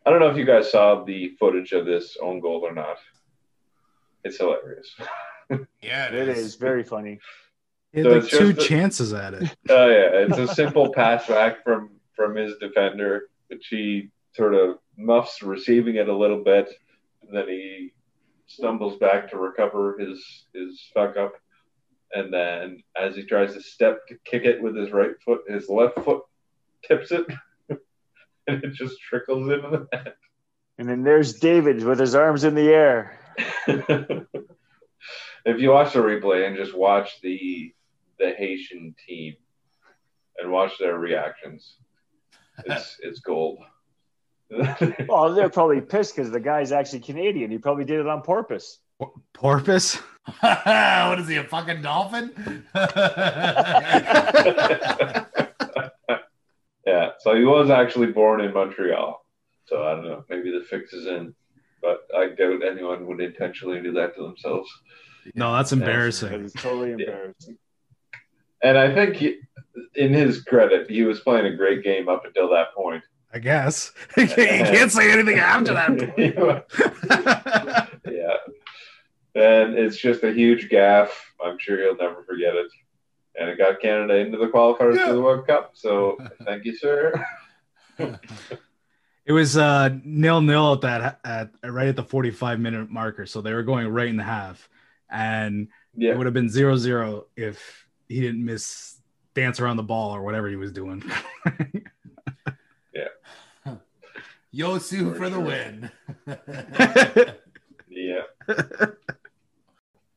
[0.06, 2.98] I don't know if you guys saw the footage of this own goal or not.
[4.22, 4.94] It's hilarious.
[5.82, 7.18] Yeah, It is very funny.
[7.92, 9.56] He had So like it's two just the- chances at it.
[9.68, 14.78] Oh yeah, it's a simple pass back from from his defender, which he sort of
[14.96, 16.70] muffs receiving it a little bit,
[17.22, 17.92] and then he
[18.46, 21.32] stumbles back to recover his his fuck up,
[22.14, 25.68] and then as he tries to step to kick it with his right foot, his
[25.68, 26.22] left foot
[26.86, 27.26] tips it,
[28.46, 30.14] and it just trickles into the net.
[30.78, 33.18] And then there's David with his arms in the air.
[33.66, 37.74] if you watch the replay and just watch the
[38.20, 39.34] the Haitian team
[40.38, 41.76] and watch their reactions,
[42.64, 43.58] it's it's gold.
[45.08, 47.50] Well, they're probably pissed because the guy's actually Canadian.
[47.52, 48.78] He probably did it on purpose.
[49.32, 49.94] Porpoise?
[50.40, 52.64] what is he, a fucking dolphin?
[56.86, 59.24] yeah, so he was actually born in Montreal.
[59.66, 61.32] So I don't know, maybe the fix is in,
[61.80, 64.68] but I doubt anyone would intentionally do that to themselves.
[65.34, 66.44] No, that's That embarrassing.
[66.44, 67.56] is totally embarrassing.
[68.62, 69.38] And I think, he,
[69.94, 73.02] in his credit, he was playing a great game up until that point.
[73.32, 73.92] I guess.
[74.16, 76.16] you can't say anything after that.
[78.10, 78.36] yeah.
[79.34, 81.32] And it's just a huge gaff.
[81.42, 82.66] I'm sure he'll never forget it.
[83.38, 85.06] And it got Canada into the qualifiers Yeah.
[85.06, 85.70] for the World Cup.
[85.74, 87.24] So thank you, sir.
[87.98, 93.26] It was uh nil nil at that at right at the 45 minute marker.
[93.26, 94.68] So they were going right in the half.
[95.08, 98.98] And it would have been zero zero if he didn't miss
[99.34, 101.02] dance around the ball or whatever he was doing.
[102.92, 103.74] Yeah.
[104.52, 105.44] Yosu For for the sure.
[105.44, 105.90] win.
[107.88, 108.22] Yeah.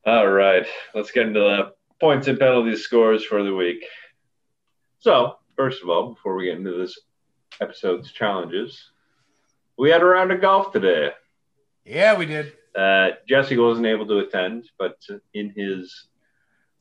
[0.06, 0.66] All right.
[0.94, 3.84] Let's get into the points and penalty scores for the week.
[5.00, 6.98] So, first of all, before we get into this
[7.60, 8.90] episode's challenges,
[9.78, 11.10] we had a round of golf today.
[11.84, 12.52] yeah, we did.
[12.76, 14.96] Uh, Jesse wasn't able to attend, but
[15.34, 16.06] in his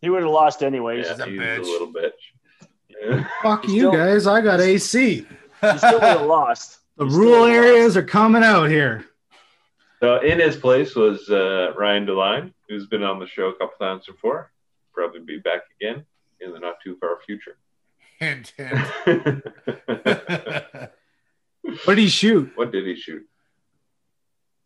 [0.04, 1.06] He would have lost anyways.
[1.08, 1.58] yeah, He's a bitch.
[1.60, 2.12] a little bitch.
[2.90, 3.26] Yeah.
[3.42, 4.28] Fuck Still- you guys.
[4.28, 5.26] I got AC.
[5.62, 6.80] He still would have lost.
[6.98, 9.06] The He still rural would've areas are coming out here.
[10.02, 13.78] So in his place was uh, Ryan Deline, who's been on the show a couple
[13.80, 14.52] times before.
[14.94, 16.06] Probably be back again
[16.42, 17.56] in the not too far future.
[18.20, 19.42] hint, hint.
[21.86, 22.52] What did he shoot?
[22.56, 23.26] what did he shoot?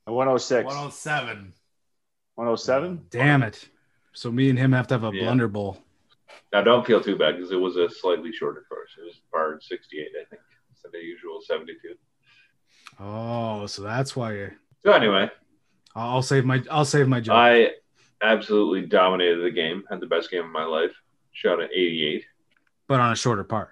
[0.07, 0.15] lost.
[0.15, 0.65] 106.
[0.65, 1.53] 107.
[2.35, 3.05] 107?
[3.11, 3.69] Damn it.
[4.17, 5.25] So me and him have to have a Yeah.
[5.25, 5.77] blunder bowl.
[6.51, 8.89] Now don't feel too bad because it was a slightly shorter course.
[8.99, 10.41] It was par 68, I think,
[10.71, 11.95] instead of the usual 72.
[12.99, 14.51] Oh, so that's why you
[14.83, 15.29] So anyway,
[15.95, 17.35] I'll save my I'll save my job.
[17.37, 17.73] I
[18.23, 19.83] absolutely dominated the game.
[19.87, 20.91] Had the best game of my life.
[21.33, 22.25] Shot an 88,
[22.87, 23.69] but on a shorter part.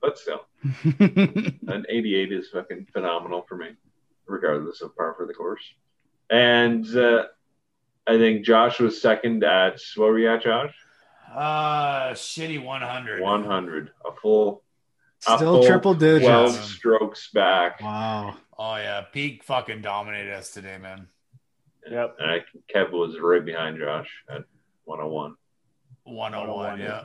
[0.00, 0.46] but still,
[1.00, 3.76] an 88 is fucking phenomenal for me,
[4.26, 5.62] regardless of par for the course.
[6.30, 7.26] And uh,
[8.06, 10.74] I think Josh was second at what were you at, Josh?
[11.32, 13.20] Uh, shitty 100.
[13.22, 14.62] 100, a full
[15.26, 16.26] a Still full triple digits.
[16.26, 17.80] 12 strokes back.
[17.80, 18.36] Wow.
[18.58, 19.02] Oh, yeah.
[19.12, 21.06] Peak fucking dominated us today, man.
[21.88, 22.16] Yep.
[22.18, 22.38] And I,
[22.74, 24.42] Kev was right behind Josh at
[24.84, 25.36] 101.
[26.04, 27.04] 101, 101, yeah.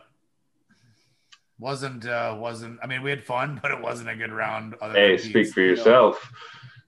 [1.60, 4.76] Wasn't, uh, wasn't, I mean, we had fun, but it wasn't a good round.
[4.82, 6.32] other Hey, than speak for yourself.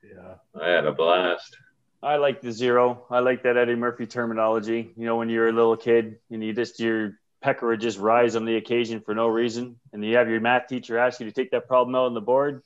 [0.04, 0.36] Yeah.
[0.60, 1.56] I had a blast.
[2.02, 3.06] I like the zero.
[3.10, 4.92] I like that Eddie Murphy terminology.
[4.96, 8.36] You know, when you're a little kid and you just your pecker would just rise
[8.36, 11.32] on the occasion for no reason, and you have your math teacher ask you to
[11.32, 12.64] take that problem out on the board.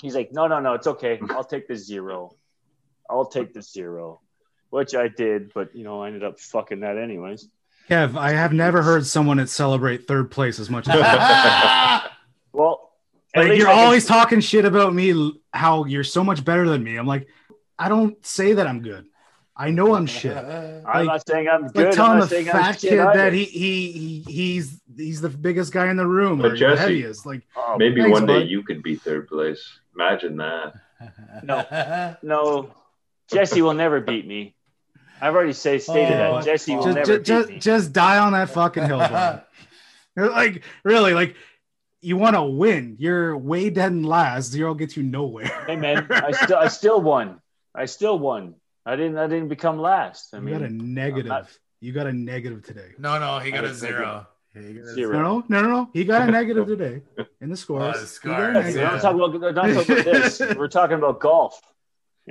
[0.00, 1.20] He's like, no, no, no, it's okay.
[1.30, 2.34] I'll take the zero.
[3.08, 4.20] I'll take the zero,
[4.70, 7.48] which I did, but you know, I ended up fucking that anyways.
[7.88, 12.02] Kev, I have never heard someone that celebrate third place as much as.
[12.54, 12.92] Well,
[13.34, 16.96] like you're always talking shit about me how you're so much better than me.
[16.96, 17.28] I'm like,
[17.84, 19.06] I don't say that I'm good.
[19.56, 20.36] I know I'm shit.
[20.36, 21.86] I'm Like- not saying I'm Like good.
[21.88, 23.12] I'm telling not the saying I'm fat kid either.
[23.18, 26.56] that he, he he he's he's the biggest guy in the room But or the
[26.56, 27.26] Jesse- heaviest.
[27.26, 28.48] Like Oh, Maybe Thanks, one day bud.
[28.48, 29.62] you could be third place.
[29.94, 30.74] Imagine that.
[31.42, 32.16] No.
[32.22, 32.70] no,
[33.32, 34.54] Jesse will never beat me.
[35.20, 37.60] I've already say stated Oh, that Jesse will just, never just, just, beat me.
[37.60, 38.98] just die on that fucking hill.
[40.16, 41.34] like really like
[42.00, 42.96] you want to win.
[42.98, 44.50] You're way dead in last.
[44.50, 45.46] Zero gets you nowhere.
[45.66, 47.40] Hey man, I still I still won.
[47.74, 48.54] I still won.
[48.84, 50.34] I didn't I didn't become last.
[50.34, 51.26] I you got a negative.
[51.26, 51.48] not-
[51.80, 52.90] You got a negative today.
[52.98, 54.26] no, no, he got I a was zero.
[54.54, 55.18] He got a Zero.
[55.22, 55.90] No, no, no, no, no.
[55.94, 57.00] He got a negative today
[57.40, 57.82] in the scores.
[57.82, 60.40] Oh, the He got scores, we're not talking about we're not talking about this.
[60.58, 61.58] We're talking about golf.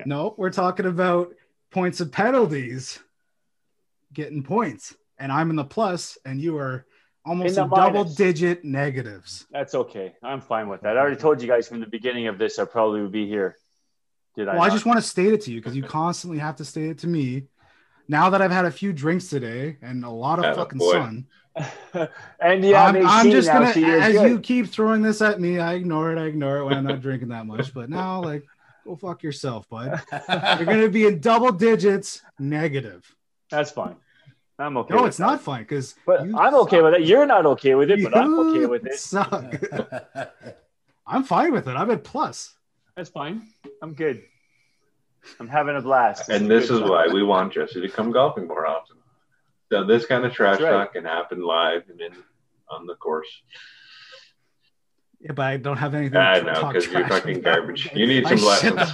[0.06, 1.34] No, we're talking about
[1.72, 3.00] points of penalties,
[4.14, 6.86] getting points, and I'm in the plus, and you are
[7.26, 8.16] almost In in double minus.
[8.16, 9.46] digit negatives.
[9.52, 10.14] That's okay.
[10.24, 10.98] I'm fine with that.
[10.98, 13.56] I already told you guys from the beginning of this I probably would be here.
[14.36, 14.54] Did I?
[14.54, 16.90] Well, I just want to state it to you because you constantly have to state
[16.90, 17.48] it to me.
[18.08, 20.92] Now that I've had a few drinks today and a lot of Atta fucking boy.
[20.92, 21.28] sun,
[22.40, 24.30] and yeah, I'm, I'm just gonna as good.
[24.30, 26.18] you keep throwing this at me, I ignore it.
[26.18, 27.74] I ignore it when I'm not drinking that much.
[27.74, 28.44] But now, like,
[28.86, 30.02] go fuck yourself, bud.
[30.12, 33.04] You're gonna be in double digits negative.
[33.50, 33.98] That's fine.
[34.58, 34.94] I'm okay.
[34.94, 35.26] No, it's that.
[35.26, 37.02] not fine because But I'm okay with it.
[37.02, 39.00] You're not okay with it, but I'm okay with it.
[39.00, 39.56] Suck.
[41.08, 41.76] I'm fine with it.
[41.76, 42.56] I'm at plus.
[43.02, 43.48] That's fine.
[43.82, 44.22] I'm good.
[45.40, 46.20] I'm having a blast.
[46.20, 46.90] It's And a this is time.
[46.90, 48.98] why we want Jesse to come golfing more often.
[49.72, 50.70] So this kind of trash right.
[50.70, 52.14] talk can happen live and in
[52.70, 53.26] on the course.
[55.20, 56.20] Yeah, but I don't have anything.
[56.20, 57.56] I to know, talk 'cause you're trash fucking about.
[57.56, 57.90] garbage.
[57.96, 58.92] You need some shit lessons.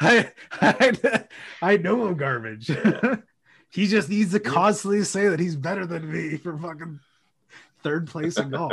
[0.00, 1.24] I, I,
[1.62, 2.66] I know I'm garbage.
[3.70, 6.98] he just needs to constantly say that he's better than me for fucking
[7.84, 8.72] third place in golf.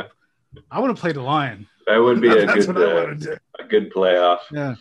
[0.71, 1.67] I want to play the lion.
[1.89, 3.37] That would be a That's good what I uh, want to do.
[3.59, 4.39] a good playoff.
[4.51, 4.75] Yeah.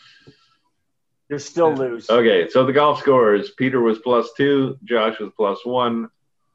[1.30, 2.08] You're still loose.
[2.10, 6.08] Okay, so the golf scores: Peter was plus two, Josh was plus one,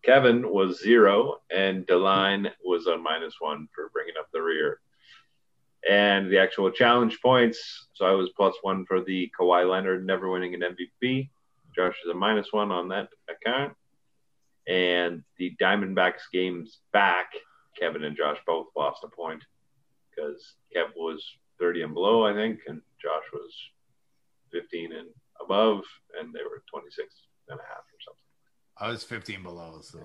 [0.04, 4.80] Kevin was zero, and Deline was on minus one for bringing up the rear.
[5.90, 10.30] And the actual challenge points: so I was plus one for the Kawhi Leonard never
[10.30, 11.30] winning an MVP.
[11.76, 13.74] Josh is a minus one on that account.
[14.68, 17.34] And the Diamondbacks games back,
[17.78, 19.44] Kevin and Josh both lost a point
[20.16, 21.24] because Kev was
[21.60, 23.52] 30 and below, I think, and Josh was
[24.52, 25.08] 15 and
[25.42, 25.82] above,
[26.20, 27.08] and they were 26
[27.50, 28.20] and a half or something.
[28.78, 30.00] I was 15 below, so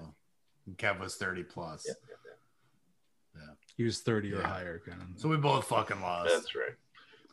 [0.76, 1.86] Kev was 30 plus.
[1.86, 3.43] Yeah,
[3.76, 4.80] He was 30 or higher.
[4.86, 5.20] Kind of.
[5.20, 6.30] So we both fucking lost.
[6.35, 6.74] That's right.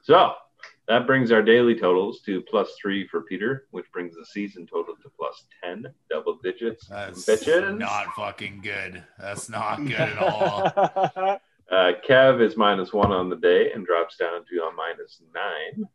[0.04, 0.34] So
[0.88, 4.96] that brings our daily totals to plus three for Peter, which brings the season total
[5.02, 6.88] to plus 10, double digits.
[6.88, 7.78] That's Bitches.
[7.78, 9.04] not fucking good.
[9.20, 11.40] That's not good at all.
[11.72, 15.88] Uh, Kev is minus one on the day and drops down to a minus nine.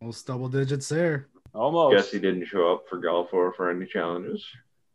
[0.00, 1.28] Almost double digits there.
[1.54, 1.96] Almost.
[1.96, 4.44] Guess he didn't show up for golf or for any challenges.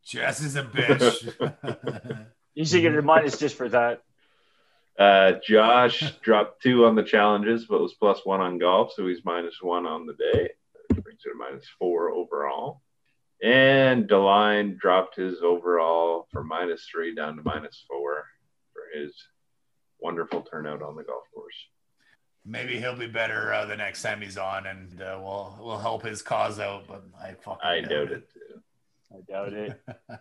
[0.06, 2.28] Jess is a bitch.
[2.56, 4.02] You should get a minus just for that.
[4.98, 9.26] Uh, Josh dropped two on the challenges, but was plus one on golf, so he's
[9.26, 10.52] minus one on the day.
[10.88, 12.82] Which brings it to minus four overall.
[13.44, 18.24] And Deline dropped his overall from minus three down to minus four
[18.72, 19.14] for his
[20.00, 21.56] wonderful turnout on the golf course.
[22.46, 26.04] Maybe he'll be better uh, the next time he's on, and uh, we'll we'll help
[26.04, 26.86] his cause out.
[26.88, 28.30] But I fucking I doubt it.
[28.32, 28.62] Too.
[29.12, 29.82] I doubt it.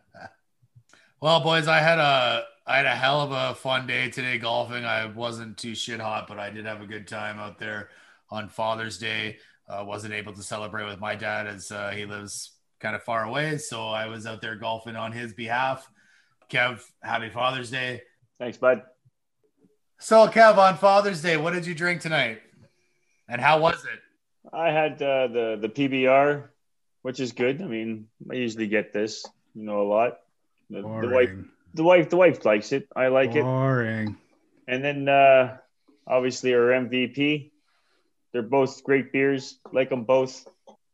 [1.25, 4.85] Well, boys, I had a I had a hell of a fun day today golfing.
[4.85, 7.89] I wasn't too shit hot, but I did have a good time out there
[8.29, 9.39] on Father's Day.
[9.67, 13.25] Uh, wasn't able to celebrate with my dad as uh, he lives kind of far
[13.25, 15.91] away, so I was out there golfing on his behalf.
[16.51, 18.03] Kev, happy Father's Day.
[18.39, 18.83] Thanks, bud.
[19.99, 22.43] So, Kev, on Father's Day, what did you drink tonight,
[23.29, 24.01] and how was it?
[24.53, 26.49] I had uh, the the PBR,
[27.03, 27.63] which is good.
[27.63, 30.19] I mean, I usually get this, you know, a lot.
[30.71, 31.31] The, the wife,
[31.75, 32.89] the wife, the wife likes it.
[32.95, 33.43] I like it.
[33.43, 34.17] Boring.
[34.67, 35.59] And then uh,
[36.07, 37.51] obviously our MVP.
[38.33, 39.59] They're both great beers.
[39.73, 40.47] Like them both.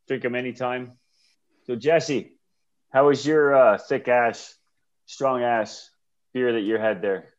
[0.07, 0.93] Drink them anytime.
[1.65, 2.33] So Jesse,
[2.91, 4.55] how was your uh, thick ass,
[5.05, 5.89] strong ass
[6.33, 7.33] beer that you had there?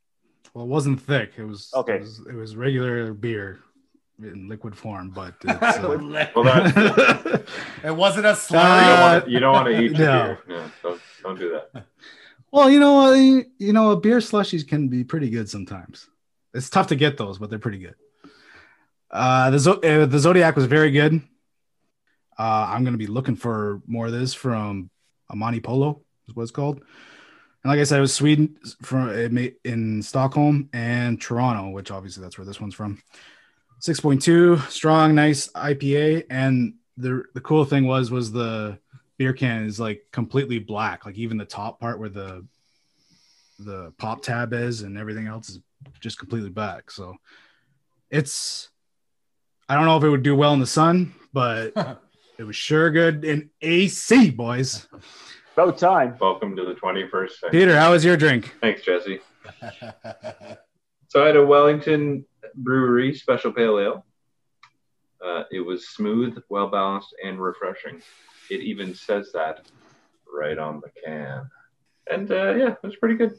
[0.55, 1.33] Well, it wasn't thick.
[1.39, 1.97] It was Okay.
[1.97, 3.61] It was, it was regular beer
[4.23, 7.43] in liquid form, but it's, uh, Well, that's,
[7.85, 9.29] it wasn't a Uh, slurry.
[9.29, 10.23] you don't want to eat your no.
[10.25, 10.39] beer.
[10.49, 11.87] No, don't, don't do that.
[12.51, 13.15] well, you know what?
[13.15, 16.09] You you know, beer slushies can be pretty good sometimes.
[16.55, 17.95] It's tough to get those, but they're pretty good.
[19.11, 21.21] Uh, the Zo- uh, the Zodiac was very good.
[22.39, 24.91] Uh, I'm gonna be looking for more of this from
[25.31, 26.83] Omnipollo, is what it's called.
[27.63, 31.71] And like I said, it was Sweden from eh, it made in Stockholm and Toronto,
[31.71, 33.01] which obviously that's where this one's from.
[33.81, 38.79] 6.2 strong, nice IPA, and the the cool thing was was the
[39.19, 41.05] beer can is like completely black.
[41.07, 42.47] Like even the top part where the
[43.59, 45.61] the pop tab is and everything else is
[46.01, 46.91] just completely black.
[46.91, 47.17] So
[48.11, 48.69] it's
[49.69, 51.73] I don't know if it would do well in the sun, but
[52.39, 54.87] it was sure good in AC, boys.
[55.55, 56.17] About time.
[56.21, 57.51] Welcome to the 21st century.
[57.51, 58.55] Peter, how was your drink?
[58.61, 59.21] Thanks, Jesse.
[61.09, 62.25] So I had a Wellington
[62.55, 64.07] Brewery Special Pale Ale.
[65.23, 68.01] Uh, it was smooth, well balanced, and refreshing.
[68.51, 69.67] It even says that
[70.35, 71.51] right on the can.
[72.11, 73.33] And uh, yeah, it was pretty good.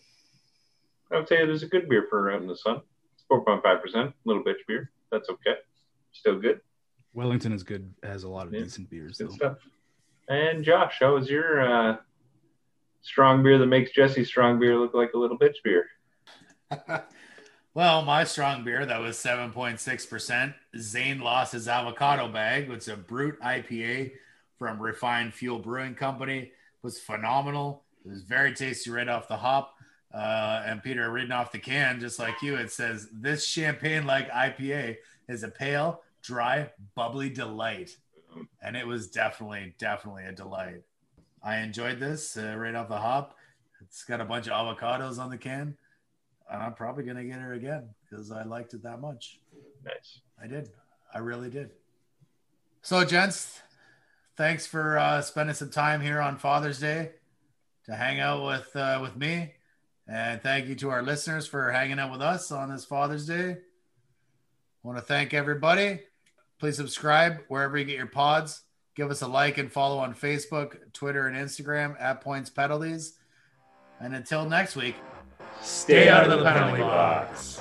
[1.11, 2.81] I would say it is a good beer for out in the sun.
[3.15, 4.91] It's 4.5%, little bitch beer.
[5.11, 5.55] That's okay.
[6.11, 6.61] Still good.
[7.13, 9.33] Wellington is good, has a lot of Yeah, decent beers Good though.
[9.35, 9.57] stuff.
[10.27, 11.97] And Josh, how was your uh,
[13.01, 15.87] strong beer that makes Jesse's strong beer look like a little bitch beer?
[17.73, 20.53] well, my strong beer that was 7.6%.
[20.77, 24.13] Zane lost his avocado bag, It's a brut IPA
[24.57, 26.39] from Refined Fool Brewing Company.
[26.39, 26.51] It
[26.81, 27.83] was phenomenal.
[28.05, 29.75] It was very tasty right off the hop.
[30.13, 34.29] Uh, and Peter, reading off the can, just like you, it says this champagne like
[34.29, 34.97] IPA
[35.27, 37.97] is a pale, dry, bubbly delight.
[38.61, 40.81] And it was definitely, definitely a delight.
[41.43, 43.35] I enjoyed this uh, right off the hop.
[43.81, 45.75] It's got a bunch of avocados on the can.
[46.49, 49.39] And I'm probably going to get her again because I liked it that much.
[49.83, 50.21] Nice.
[50.41, 50.69] I did.
[51.13, 51.71] I really did.
[52.81, 53.61] So, gents,
[54.35, 57.11] thanks for uh, spending some time here on Father's Day
[57.85, 59.53] to hang out with uh, with me,
[60.07, 63.51] and thank you to our listeners for hanging out with us on this Father's Day.
[63.51, 66.01] I want to thank everybody.
[66.63, 68.61] Please subscribe wherever you get your pods.
[68.95, 73.17] Give us a like and follow on Facebook, Twitter, and Instagram at Points Penalties.
[73.99, 74.95] And until next week,
[75.61, 77.59] stay out of the penalty box.